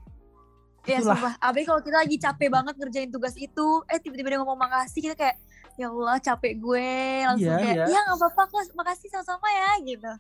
Ya 0.87 0.99
Itulah. 0.99 1.17
sumpah, 1.19 1.35
Abi 1.43 1.63
kalau 1.63 1.81
kita 1.83 1.97
lagi 1.99 2.17
capek 2.17 2.49
banget 2.49 2.75
ngerjain 2.79 3.11
tugas 3.11 3.35
itu, 3.35 3.67
eh 3.87 3.99
tiba-tiba 3.99 4.29
dia 4.33 4.39
ngomong 4.41 4.57
makasih, 4.57 5.01
kita 5.05 5.15
kayak 5.15 5.37
ya 5.75 5.91
Allah 5.91 6.17
capek 6.19 6.53
gue, 6.57 6.91
langsung 7.27 7.51
Iya, 7.51 7.59
kayak 7.61 7.77
iya. 7.77 7.87
ya 7.87 7.99
nggak 8.09 8.19
apa-apa 8.19 8.43
kok, 8.49 8.63
makasih 8.73 9.09
sama-sama 9.11 9.49
ya 9.49 9.71
gitu. 9.85 10.13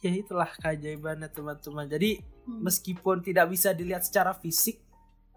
Ya 0.00 0.12
itulah 0.16 0.50
keajaibannya 0.56 1.28
teman-teman. 1.28 1.84
Jadi 1.86 2.10
Hmm. 2.44 2.66
meskipun 2.66 3.22
tidak 3.22 3.46
bisa 3.48 3.70
dilihat 3.70 4.02
secara 4.02 4.34
fisik, 4.34 4.80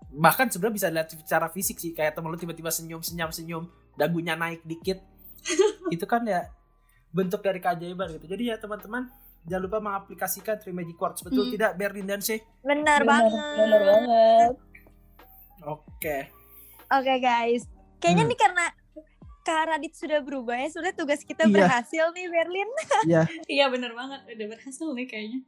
bahkan 0.10 0.50
sebenarnya 0.50 0.76
bisa 0.76 0.88
dilihat 0.90 1.10
secara 1.12 1.48
fisik 1.48 1.78
sih. 1.78 1.92
Kayak 1.94 2.18
temen 2.18 2.32
lu 2.32 2.40
tiba-tiba 2.40 2.72
senyum, 2.74 3.00
senyum, 3.04 3.30
senyum, 3.30 3.64
dagunya 3.94 4.34
naik 4.34 4.64
dikit. 4.64 5.00
itu 5.96 6.06
kan 6.08 6.24
ya 6.24 6.48
bentuk 7.12 7.40
dari 7.40 7.60
keajaiban 7.60 8.18
gitu. 8.18 8.26
Jadi 8.26 8.50
ya 8.50 8.58
teman-teman 8.58 9.12
jangan 9.44 9.62
lupa 9.62 9.78
mengaplikasikan 9.80 10.56
Three 10.58 10.72
Magic 10.72 10.94
Quartz. 10.94 11.22
Betul 11.22 11.46
Hmm. 11.46 11.54
tidak 11.54 11.72
Berlin 11.74 12.06
dan 12.06 12.20
Shay? 12.20 12.40
Benar 12.60 13.02
banget. 13.02 13.32
bener 13.58 13.82
banget 13.84 14.52
Oke. 15.64 16.18
Oke 16.90 17.16
guys, 17.18 17.64
kayaknya 17.98 18.24
Hmm. 18.24 18.32
nih 18.32 18.40
karena 18.40 18.66
Kak 19.44 19.64
Radit 19.66 19.92
sudah 19.94 20.20
berubah 20.20 20.56
ya, 20.56 20.70
sudah 20.70 20.92
tugas 20.92 21.20
kita 21.22 21.44
Iya. 21.44 21.52
berhasil 21.54 22.06
nih 22.12 22.28
Berlin. 22.28 22.70
Ya. 23.06 23.24
iya 23.50 23.68
bener 23.68 23.92
banget 23.92 24.24
udah 24.30 24.48
berhasil 24.50 24.88
nih 24.90 25.04
kayaknya 25.06 25.40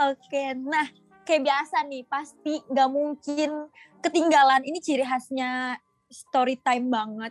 Oke, 0.00 0.42
nah 0.56 0.90
kayak 1.22 1.42
biasa 1.44 1.82
nih 1.84 2.02
pasti 2.04 2.58
nggak 2.64 2.90
mungkin 2.90 3.50
ketinggalan. 4.00 4.62
Ini 4.62 4.78
ciri 4.80 5.02
khasnya 5.02 5.78
story 6.06 6.58
time 6.58 6.90
banget, 6.90 7.30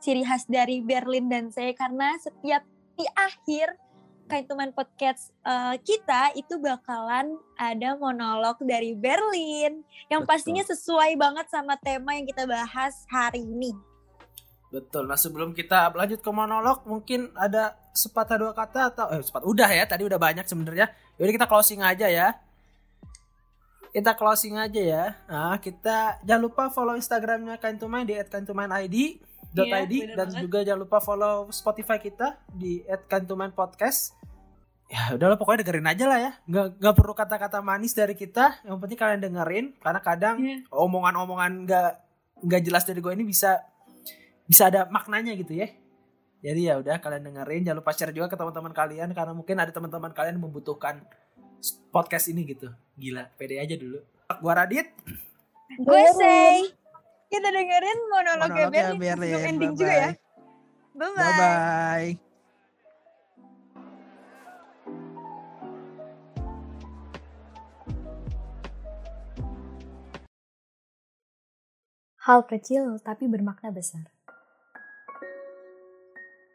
ciri 0.00 0.20
khas 0.20 0.44
dari 0.44 0.80
Berlin 0.80 1.28
dan 1.28 1.48
saya 1.48 1.72
karena 1.72 2.16
setiap 2.16 2.64
di 2.94 3.04
akhir 3.10 3.76
kayak 4.24 4.48
teman 4.48 4.70
podcast 4.72 5.30
eh, 5.44 5.76
kita 5.84 6.32
itu 6.36 6.56
bakalan 6.60 7.36
ada 7.60 7.96
monolog 7.96 8.56
dari 8.64 8.96
Berlin 8.96 9.84
yang 10.08 10.24
Betul. 10.24 10.30
pastinya 10.32 10.64
sesuai 10.64 11.16
banget 11.20 11.46
sama 11.52 11.76
tema 11.80 12.16
yang 12.16 12.26
kita 12.28 12.48
bahas 12.48 13.04
hari 13.08 13.44
ini. 13.44 13.72
Betul. 14.74 15.06
Nah 15.06 15.14
sebelum 15.14 15.54
kita 15.54 15.94
lanjut 15.94 16.18
ke 16.18 16.30
monolog, 16.34 16.82
mungkin 16.82 17.30
ada 17.38 17.78
sepatah 17.94 18.36
dua 18.42 18.52
kata 18.58 18.90
atau 18.90 19.06
eh 19.14 19.22
sepatah 19.22 19.46
udah 19.46 19.70
ya 19.70 19.86
tadi 19.86 20.02
udah 20.02 20.18
banyak 20.18 20.42
sebenarnya. 20.50 20.90
Jadi 21.14 21.30
kita 21.30 21.46
closing 21.46 21.78
aja 21.78 22.10
ya. 22.10 22.34
Kita 23.94 24.18
closing 24.18 24.58
aja 24.58 24.82
ya. 24.82 25.04
Nah 25.30 25.62
kita 25.62 26.18
jangan 26.26 26.42
lupa 26.42 26.66
follow 26.74 26.98
Instagramnya 26.98 27.62
Kaintumain 27.62 28.02
di 28.02 28.18
@kaintumainid 28.18 29.22
Iya, 29.56 29.86
.id 29.86 29.92
bener 29.94 30.16
dan 30.16 30.28
banget. 30.28 30.42
juga 30.42 30.58
jangan 30.60 30.80
lupa 30.82 30.98
follow 30.98 31.36
Spotify 31.48 31.96
kita 31.96 32.42
di 32.50 32.82
@kaintumainpodcast. 33.06 34.18
ya 34.84 35.16
udahlah 35.16 35.40
pokoknya 35.40 35.64
dengerin 35.64 35.88
aja 35.88 36.04
lah 36.04 36.18
ya 36.20 36.32
nggak 36.44 36.66
nggak 36.76 36.94
perlu 36.94 37.14
kata-kata 37.14 37.58
manis 37.60 37.96
dari 37.96 38.12
kita 38.12 38.60
yang 38.62 38.76
penting 38.76 39.00
kalian 39.00 39.16
dengerin 39.18 39.66
karena 39.80 39.96
kadang 39.98 40.36
Iya. 40.36 40.60
omongan-omongan 40.68 41.52
nggak 41.64 41.90
nggak 42.44 42.62
jelas 42.62 42.84
dari 42.84 43.00
gue 43.00 43.12
ini 43.14 43.24
bisa 43.24 43.64
bisa 44.44 44.68
ada 44.68 44.84
maknanya 44.86 45.32
gitu 45.34 45.56
ya 45.56 45.72
jadi 46.44 46.60
ya 46.60 46.74
udah 46.84 47.00
kalian 47.00 47.24
dengerin 47.24 47.64
jangan 47.64 47.80
lupa 47.80 47.96
share 47.96 48.12
juga 48.12 48.28
ke 48.28 48.36
teman-teman 48.36 48.76
kalian 48.76 49.08
karena 49.10 49.32
mungkin 49.32 49.56
ada 49.56 49.72
teman-teman 49.72 50.12
kalian 50.12 50.36
yang 50.36 50.44
membutuhkan 50.44 51.00
podcast 51.88 52.28
ini 52.28 52.44
gitu 52.44 52.68
gila 52.94 53.32
pede 53.40 53.56
aja 53.56 53.74
dulu 53.74 54.04
gua 54.44 54.52
Radit 54.52 54.92
Gue 55.80 56.04
say. 56.12 56.76
Kita 57.34 57.50
dengerin 57.50 57.98
monolognya 58.14 58.70
Monolognya 58.70 58.94
Berlin. 58.94 58.98
Berlin. 59.02 59.34
Sebelum 59.34 59.50
ending 59.50 59.74
Bye-bye. 59.74 59.82
juga 59.82 59.94
ya. 59.98 60.10
Bye-bye. 60.94 61.18
Bye 61.18 61.34
bye. 61.34 62.10
Hal 72.22 72.40
kecil 72.46 73.02
tapi 73.02 73.26
bermakna 73.26 73.74
besar. 73.74 74.06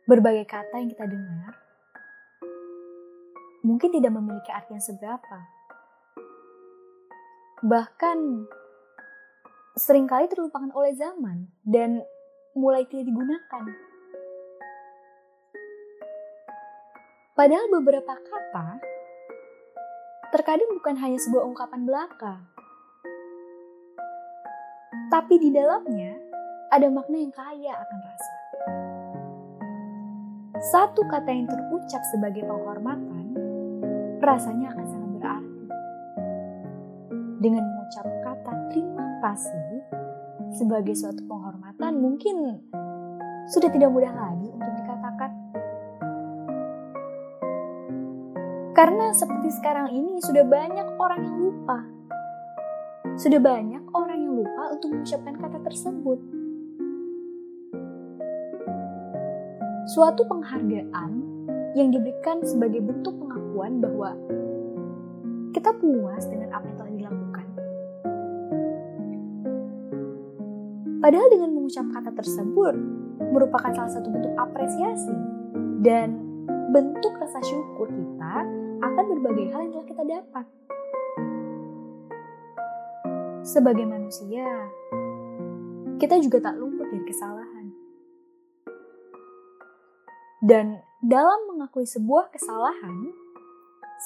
Berbagai 0.08 0.48
kata 0.48 0.80
yang 0.80 0.90
kita 0.96 1.06
dengar 1.12 1.60
mungkin 3.68 3.92
tidak 3.92 4.16
memiliki 4.16 4.50
arti 4.50 4.74
yang 4.74 4.82
seberapa. 4.82 5.38
Bahkan 7.68 8.18
sering 9.78 10.10
kali 10.10 10.26
terlupakan 10.32 10.72
oleh 10.74 10.96
zaman 10.98 11.52
dan 11.62 12.02
mulai 12.58 12.88
tidak 12.90 13.06
digunakan. 13.10 13.66
Padahal 17.38 17.68
beberapa 17.72 18.14
kata 18.20 18.84
terkadang 20.30 20.70
bukan 20.76 20.96
hanya 21.00 21.20
sebuah 21.22 21.48
ungkapan 21.48 21.88
belaka, 21.88 22.36
tapi 25.10 25.40
di 25.40 25.50
dalamnya 25.50 26.20
ada 26.70 26.86
makna 26.92 27.18
yang 27.18 27.34
kaya 27.34 27.74
akan 27.80 28.00
rasa. 28.04 28.36
Satu 30.60 31.08
kata 31.08 31.32
yang 31.32 31.48
terucap 31.48 32.04
sebagai 32.12 32.44
penghormatan, 32.44 33.32
rasanya 34.20 34.76
akan 34.76 34.86
sangat. 34.86 34.99
Dengan 37.40 37.64
mengucap 37.64 38.04
kata 38.04 38.54
terima 38.70 39.06
kasih 39.24 39.88
sebagai 40.52 40.92
suatu 40.94 41.24
penghormatan 41.24 41.98
mungkin 42.04 42.60
sudah 43.48 43.72
tidak 43.72 43.90
mudah 43.90 44.12
lagi 44.12 44.48
untuk 44.52 44.72
dikatakan. 44.76 45.32
Karena 48.76 49.12
seperti 49.16 49.50
sekarang 49.56 49.92
ini 49.96 50.20
sudah 50.20 50.44
banyak 50.44 50.88
orang 51.00 51.22
yang 51.24 51.38
lupa 51.40 51.80
sudah 53.20 53.36
banyak 53.36 53.84
orang 53.92 54.16
yang 54.16 54.32
lupa 54.32 54.72
untuk 54.72 54.96
mengucapkan 54.96 55.36
kata 55.36 55.60
tersebut. 55.60 56.20
Suatu 59.92 60.24
penghargaan 60.24 61.12
yang 61.76 61.92
diberikan 61.92 62.40
sebagai 62.48 62.80
bentuk 62.80 63.20
pengakuan 63.20 63.84
bahwa 63.84 64.16
kita 65.52 65.76
puas 65.84 66.24
dengan 66.32 66.56
apa 66.56 66.64
yang 66.64 66.78
telah 66.80 66.94
dilakukan. 66.96 67.29
Padahal 71.10 71.26
dengan 71.34 71.58
mengucap 71.58 71.90
kata 71.90 72.14
tersebut 72.22 72.78
merupakan 73.34 73.74
salah 73.74 73.90
satu 73.90 74.14
bentuk 74.14 74.30
apresiasi 74.38 75.18
dan 75.82 76.22
bentuk 76.70 77.18
rasa 77.18 77.42
syukur 77.42 77.90
kita 77.90 78.46
akan 78.78 79.06
berbagai 79.18 79.50
hal 79.50 79.66
yang 79.66 79.74
telah 79.74 79.90
kita 79.90 80.04
dapat 80.06 80.46
sebagai 83.42 83.90
manusia, 83.90 84.46
kita 85.98 86.22
juga 86.22 86.46
tak 86.46 86.62
luput 86.62 86.86
dari 86.94 87.02
kesalahan. 87.02 87.74
Dan 90.46 90.78
dalam 91.02 91.50
mengakui 91.50 91.90
sebuah 91.90 92.30
kesalahan, 92.30 93.10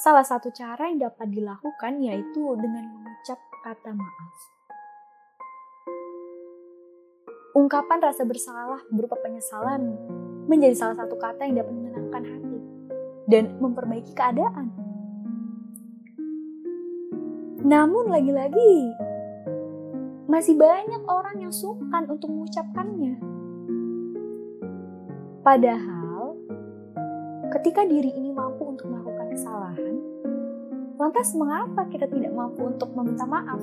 salah 0.00 0.24
satu 0.24 0.48
cara 0.56 0.88
yang 0.88 1.04
dapat 1.04 1.28
dilakukan 1.28 2.00
yaitu 2.00 2.48
dengan 2.56 2.96
mengucap 2.96 3.36
kata 3.60 3.92
maaf. 3.92 4.63
Ungkapan 7.54 8.02
rasa 8.02 8.26
bersalah 8.26 8.82
berupa 8.90 9.14
penyesalan 9.22 9.94
menjadi 10.50 10.74
salah 10.74 10.98
satu 10.98 11.14
kata 11.14 11.46
yang 11.46 11.62
dapat 11.62 11.70
menenangkan 11.70 12.22
hati 12.26 12.58
dan 13.30 13.44
memperbaiki 13.62 14.10
keadaan. 14.10 14.74
Namun 17.62 18.10
lagi-lagi 18.10 18.74
masih 20.26 20.58
banyak 20.58 20.98
orang 21.06 21.46
yang 21.46 21.54
sungkan 21.54 22.10
untuk 22.10 22.26
mengucapkannya. 22.34 23.22
Padahal, 25.46 26.34
ketika 27.54 27.86
diri 27.86 28.18
ini 28.18 28.34
mampu 28.34 28.66
untuk 28.66 28.90
melakukan 28.90 29.30
kesalahan, 29.30 29.94
lantas 30.98 31.30
mengapa 31.38 31.86
kita 31.86 32.10
tidak 32.10 32.34
mampu 32.34 32.66
untuk 32.66 32.90
meminta 32.98 33.22
maaf? 33.22 33.62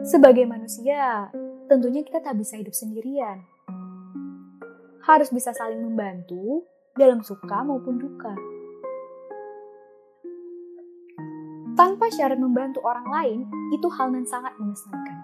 Sebagai 0.00 0.48
manusia, 0.48 1.28
tentunya 1.70 2.02
kita 2.02 2.18
tak 2.18 2.34
bisa 2.34 2.58
hidup 2.58 2.74
sendirian. 2.74 3.46
Harus 5.06 5.30
bisa 5.30 5.54
saling 5.54 5.78
membantu 5.78 6.66
dalam 6.98 7.22
suka 7.22 7.62
maupun 7.62 8.02
duka. 8.02 8.34
tanpa 11.80 12.12
syarat 12.12 12.36
membantu 12.36 12.84
orang 12.84 13.08
lain, 13.08 13.38
itu 13.72 13.88
hal 13.88 14.12
yang 14.12 14.28
sangat 14.28 14.52
mengesankan. 14.60 15.16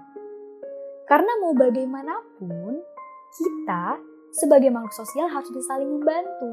Karena 1.04 1.28
mau 1.44 1.52
bagaimanapun, 1.52 2.80
kita 3.36 4.00
sebagai 4.32 4.72
makhluk 4.72 4.96
sosial 4.96 5.28
harus 5.28 5.52
bisa 5.52 5.76
saling 5.76 5.92
membantu. 5.92 6.48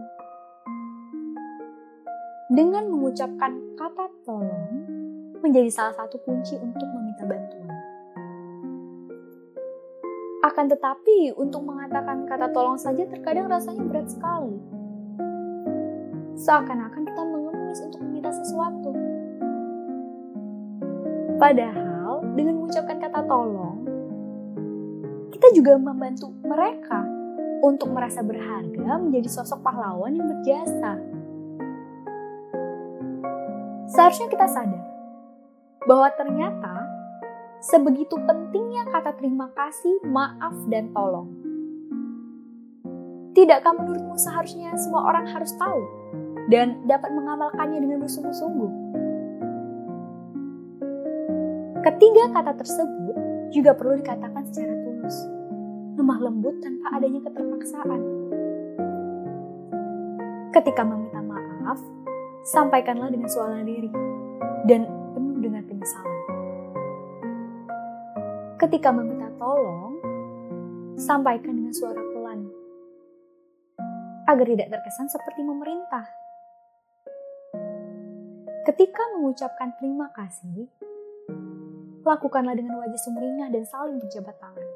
Dengan 2.52 2.92
mengucapkan 2.92 3.80
kata 3.80 4.12
tolong 4.28 4.68
menjadi 5.40 5.72
salah 5.72 5.96
satu 5.96 6.20
kunci 6.28 6.60
untuk 6.60 6.88
meminta 6.92 7.24
bantuan. 7.24 7.63
Akan 10.54 10.70
tetapi, 10.70 11.34
untuk 11.34 11.66
mengatakan 11.66 12.30
kata 12.30 12.54
tolong 12.54 12.78
saja 12.78 13.10
terkadang 13.10 13.50
rasanya 13.50 13.90
berat 13.90 14.06
sekali. 14.06 14.62
Seakan-akan 16.38 17.10
kita 17.10 17.22
mengemis 17.26 17.82
untuk 17.82 17.98
meminta 18.06 18.30
sesuatu. 18.30 18.94
Padahal 21.42 22.22
dengan 22.38 22.62
mengucapkan 22.62 23.02
kata 23.02 23.26
tolong, 23.26 23.82
kita 25.34 25.58
juga 25.58 25.74
membantu 25.74 26.30
mereka 26.46 27.02
untuk 27.66 27.90
merasa 27.90 28.22
berharga 28.22 29.02
menjadi 29.02 29.34
sosok 29.34 29.58
pahlawan 29.66 30.14
yang 30.14 30.30
berjasa. 30.38 31.02
Seharusnya 33.90 34.30
kita 34.30 34.46
sadar 34.46 34.86
bahwa 35.90 36.14
ternyata 36.14 36.83
sebegitu 37.64 38.20
pentingnya 38.28 38.84
kata 38.92 39.16
terima 39.16 39.48
kasih, 39.56 40.04
maaf, 40.04 40.52
dan 40.68 40.92
tolong. 40.92 41.32
Tidakkah 43.34 43.74
menurutmu 43.74 44.20
seharusnya 44.20 44.76
semua 44.76 45.10
orang 45.10 45.26
harus 45.32 45.56
tahu 45.56 45.82
dan 46.52 46.84
dapat 46.86 47.10
mengamalkannya 47.16 47.80
dengan 47.82 48.04
bersungguh-sungguh? 48.04 48.72
Ketiga 51.82 52.24
kata 52.36 52.52
tersebut 52.60 53.16
juga 53.56 53.72
perlu 53.74 53.96
dikatakan 53.98 54.44
secara 54.52 54.76
tulus, 54.84 55.18
lemah 55.98 56.20
lembut 56.20 56.60
tanpa 56.60 57.00
adanya 57.00 57.24
keterpaksaan. 57.26 58.02
Ketika 60.54 60.86
meminta 60.86 61.24
maaf, 61.26 61.80
sampaikanlah 62.46 63.10
dengan 63.10 63.32
suara 63.32 63.66
diri 63.66 63.90
dan 64.70 64.86
penuh 65.18 65.42
dengan 65.42 65.66
penyesalan. 65.66 66.13
Ketika 68.64 68.96
meminta 68.96 69.28
tolong, 69.36 70.00
sampaikan 70.96 71.52
dengan 71.52 71.76
suara 71.76 72.00
pelan 72.00 72.48
agar 74.24 74.48
tidak 74.48 74.72
terkesan 74.72 75.12
seperti 75.12 75.44
memerintah. 75.44 76.08
Ketika 78.64 79.04
mengucapkan 79.20 79.76
terima 79.76 80.08
kasih, 80.16 80.72
lakukanlah 82.08 82.56
dengan 82.56 82.80
wajah 82.80 82.96
sumringah 83.04 83.52
dan 83.52 83.68
saling 83.68 84.00
berjabat 84.00 84.36
tangan. 84.40 84.70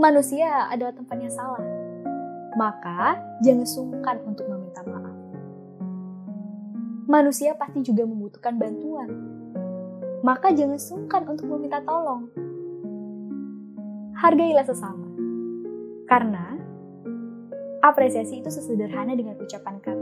Manusia 0.00 0.64
adalah 0.72 0.96
tempatnya 0.96 1.28
salah, 1.28 1.66
maka 2.56 3.20
jangan 3.44 3.68
sungkan 3.68 4.16
untuk 4.24 4.48
meminta 4.48 4.80
maaf. 4.80 5.16
Manusia 7.04 7.52
pasti 7.52 7.84
juga 7.84 8.08
membutuhkan 8.08 8.56
bantuan, 8.56 9.35
maka 10.20 10.52
jangan 10.52 10.76
sungkan 10.76 11.24
untuk 11.28 11.48
meminta 11.48 11.80
tolong. 11.84 12.28
Hargailah 14.16 14.64
sesama, 14.64 15.08
karena 16.08 16.56
apresiasi 17.84 18.40
itu 18.40 18.48
sesederhana 18.52 19.16
dengan 19.16 19.36
ucapan 19.40 19.76
kata 19.80 19.95